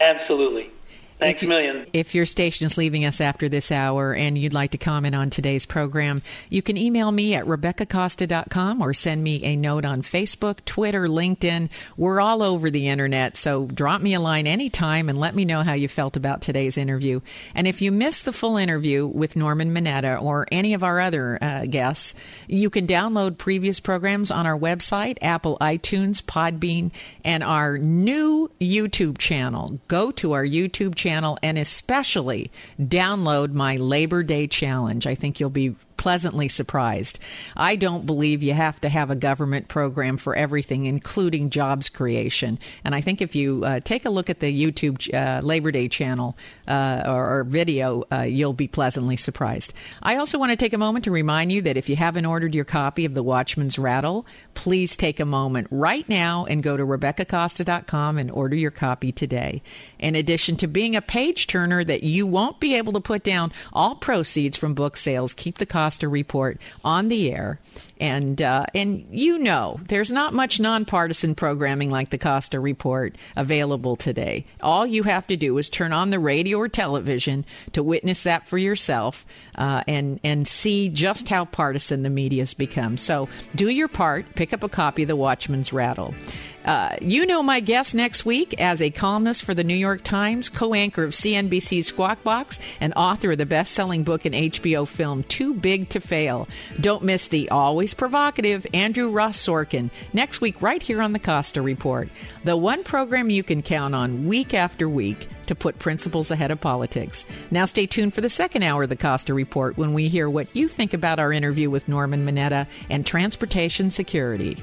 Absolutely. 0.00 0.70
Thanks 1.18 1.42
if, 1.42 1.46
a 1.46 1.48
million. 1.48 1.86
If 1.92 2.14
your 2.14 2.26
station 2.26 2.66
is 2.66 2.76
leaving 2.76 3.04
us 3.04 3.20
after 3.20 3.48
this 3.48 3.70
hour 3.70 4.14
and 4.14 4.36
you'd 4.36 4.52
like 4.52 4.72
to 4.72 4.78
comment 4.78 5.14
on 5.14 5.30
today's 5.30 5.64
program, 5.64 6.22
you 6.50 6.60
can 6.60 6.76
email 6.76 7.12
me 7.12 7.34
at 7.34 7.44
RebeccaCosta.com 7.44 8.82
or 8.82 8.92
send 8.92 9.22
me 9.22 9.44
a 9.44 9.54
note 9.54 9.84
on 9.84 10.02
Facebook, 10.02 10.64
Twitter, 10.64 11.06
LinkedIn. 11.06 11.70
We're 11.96 12.20
all 12.20 12.42
over 12.42 12.68
the 12.68 12.88
internet, 12.88 13.36
so 13.36 13.66
drop 13.66 14.00
me 14.00 14.14
a 14.14 14.20
line 14.20 14.46
anytime 14.46 15.08
and 15.08 15.18
let 15.18 15.36
me 15.36 15.44
know 15.44 15.62
how 15.62 15.74
you 15.74 15.86
felt 15.86 16.16
about 16.16 16.42
today's 16.42 16.76
interview. 16.76 17.20
And 17.54 17.68
if 17.68 17.80
you 17.80 17.92
missed 17.92 18.24
the 18.24 18.32
full 18.32 18.56
interview 18.56 19.06
with 19.06 19.36
Norman 19.36 19.72
Mineta 19.72 20.20
or 20.20 20.48
any 20.50 20.74
of 20.74 20.82
our 20.82 21.00
other 21.00 21.38
uh, 21.40 21.66
guests, 21.66 22.14
you 22.48 22.70
can 22.70 22.88
download 22.88 23.38
previous 23.38 23.78
programs 23.78 24.32
on 24.32 24.46
our 24.46 24.58
website, 24.58 25.18
Apple 25.22 25.58
iTunes, 25.60 26.22
Podbean, 26.22 26.90
and 27.24 27.44
our 27.44 27.78
new 27.78 28.50
YouTube 28.60 29.18
channel. 29.18 29.78
Go 29.86 30.10
to 30.10 30.32
our 30.32 30.44
YouTube 30.44 30.96
channel 30.96 31.03
channel 31.04 31.36
and 31.42 31.58
especially 31.58 32.50
download 32.80 33.52
my 33.52 33.76
Labor 33.76 34.22
Day 34.22 34.46
challenge. 34.46 35.06
I 35.06 35.14
think 35.14 35.38
you'll 35.38 35.50
be 35.50 35.76
pleasantly 36.04 36.48
surprised. 36.48 37.18
I 37.56 37.76
don't 37.76 38.04
believe 38.04 38.42
you 38.42 38.52
have 38.52 38.78
to 38.82 38.90
have 38.90 39.10
a 39.10 39.16
government 39.16 39.68
program 39.68 40.18
for 40.18 40.36
everything, 40.36 40.84
including 40.84 41.48
jobs 41.48 41.88
creation. 41.88 42.58
And 42.84 42.94
I 42.94 43.00
think 43.00 43.22
if 43.22 43.34
you 43.34 43.64
uh, 43.64 43.80
take 43.80 44.04
a 44.04 44.10
look 44.10 44.28
at 44.28 44.40
the 44.40 44.52
YouTube 44.52 44.98
uh, 45.14 45.40
Labor 45.40 45.70
Day 45.70 45.88
channel 45.88 46.36
uh, 46.68 47.04
or, 47.06 47.38
or, 47.38 47.44
video, 47.44 48.04
uh, 48.12 48.20
you'll 48.20 48.52
be 48.52 48.68
pleasantly 48.68 49.16
surprised. 49.16 49.72
I 50.02 50.16
also 50.16 50.38
want 50.38 50.52
to 50.52 50.56
take 50.56 50.74
a 50.74 50.78
moment 50.78 51.06
to 51.06 51.10
remind 51.10 51.50
you 51.50 51.62
that 51.62 51.78
if 51.78 51.88
you 51.88 51.96
haven't 51.96 52.26
ordered 52.26 52.54
your 52.54 52.66
copy 52.66 53.06
of 53.06 53.14
The 53.14 53.22
Watchman's 53.22 53.78
Rattle, 53.78 54.26
please 54.52 54.98
take 54.98 55.20
a 55.20 55.24
moment 55.24 55.68
right 55.70 56.06
now 56.06 56.44
and 56.44 56.62
go 56.62 56.76
to 56.76 56.84
RebeccaCosta.com 56.84 58.18
and 58.18 58.30
order 58.30 58.56
your 58.56 58.70
copy 58.70 59.10
today. 59.10 59.62
In 59.98 60.14
addition 60.14 60.58
to 60.58 60.66
being 60.66 60.96
a 60.96 61.00
page 61.00 61.46
turner 61.46 61.82
that 61.82 62.02
you 62.02 62.26
won't 62.26 62.60
be 62.60 62.74
able 62.74 62.92
to 62.92 63.00
put 63.00 63.24
down, 63.24 63.52
all 63.72 63.94
proceeds 63.94 64.58
from 64.58 64.74
book 64.74 64.98
sales 64.98 65.32
keep 65.32 65.56
the 65.56 65.64
cost 65.64 65.93
Costa 65.94 66.08
Report 66.08 66.60
on 66.84 67.08
the 67.08 67.32
air. 67.32 67.60
And 68.00 68.42
uh, 68.42 68.66
and 68.74 69.06
you 69.10 69.38
know, 69.38 69.78
there's 69.86 70.10
not 70.10 70.34
much 70.34 70.58
nonpartisan 70.58 71.36
programming 71.36 71.90
like 71.90 72.10
the 72.10 72.18
Costa 72.18 72.58
Report 72.58 73.16
available 73.36 73.94
today. 73.94 74.44
All 74.60 74.84
you 74.84 75.04
have 75.04 75.28
to 75.28 75.36
do 75.36 75.56
is 75.58 75.68
turn 75.68 75.92
on 75.92 76.10
the 76.10 76.18
radio 76.18 76.58
or 76.58 76.68
television 76.68 77.46
to 77.72 77.84
witness 77.84 78.24
that 78.24 78.48
for 78.48 78.58
yourself, 78.58 79.24
uh, 79.54 79.84
and 79.86 80.18
and 80.24 80.48
see 80.48 80.88
just 80.88 81.28
how 81.28 81.44
partisan 81.44 82.02
the 82.02 82.10
media's 82.10 82.52
become. 82.52 82.96
So 82.96 83.28
do 83.54 83.68
your 83.68 83.88
part. 83.88 84.34
Pick 84.34 84.52
up 84.52 84.64
a 84.64 84.68
copy 84.68 85.02
of 85.02 85.08
The 85.08 85.16
Watchman's 85.16 85.72
Rattle. 85.72 86.16
Uh, 86.64 86.96
you 87.02 87.26
know 87.26 87.42
my 87.42 87.60
guest 87.60 87.94
next 87.94 88.24
week 88.24 88.58
as 88.58 88.80
a 88.80 88.90
columnist 88.90 89.42
for 89.44 89.52
the 89.52 89.64
New 89.64 89.74
York 89.74 90.02
Times, 90.02 90.48
co 90.48 90.72
anchor 90.72 91.04
of 91.04 91.12
CNBC's 91.12 91.88
Squawk 91.88 92.22
Box, 92.22 92.58
and 92.80 92.94
author 92.96 93.32
of 93.32 93.38
the 93.38 93.44
best 93.44 93.72
selling 93.72 94.02
book 94.02 94.24
and 94.24 94.34
HBO 94.34 94.88
film 94.88 95.24
Too 95.24 95.52
Big 95.52 95.90
to 95.90 96.00
Fail. 96.00 96.48
Don't 96.80 97.04
miss 97.04 97.28
the 97.28 97.50
always 97.50 97.92
provocative 97.92 98.66
Andrew 98.72 99.10
Ross 99.10 99.38
Sorkin 99.38 99.90
next 100.14 100.40
week, 100.40 100.60
right 100.62 100.82
here 100.82 101.02
on 101.02 101.12
the 101.12 101.18
Costa 101.18 101.60
Report. 101.60 102.08
The 102.44 102.56
one 102.56 102.82
program 102.82 103.28
you 103.28 103.42
can 103.42 103.60
count 103.60 103.94
on 103.94 104.26
week 104.26 104.54
after 104.54 104.88
week 104.88 105.28
to 105.46 105.54
put 105.54 105.78
principles 105.78 106.30
ahead 106.30 106.50
of 106.50 106.62
politics. 106.62 107.26
Now, 107.50 107.66
stay 107.66 107.86
tuned 107.86 108.14
for 108.14 108.22
the 108.22 108.30
second 108.30 108.62
hour 108.62 108.84
of 108.84 108.88
the 108.88 108.96
Costa 108.96 109.34
Report 109.34 109.76
when 109.76 109.92
we 109.92 110.08
hear 110.08 110.30
what 110.30 110.48
you 110.56 110.68
think 110.68 110.94
about 110.94 111.18
our 111.18 111.30
interview 111.30 111.68
with 111.68 111.88
Norman 111.88 112.26
Mineta 112.26 112.66
and 112.88 113.04
transportation 113.04 113.90
security. 113.90 114.62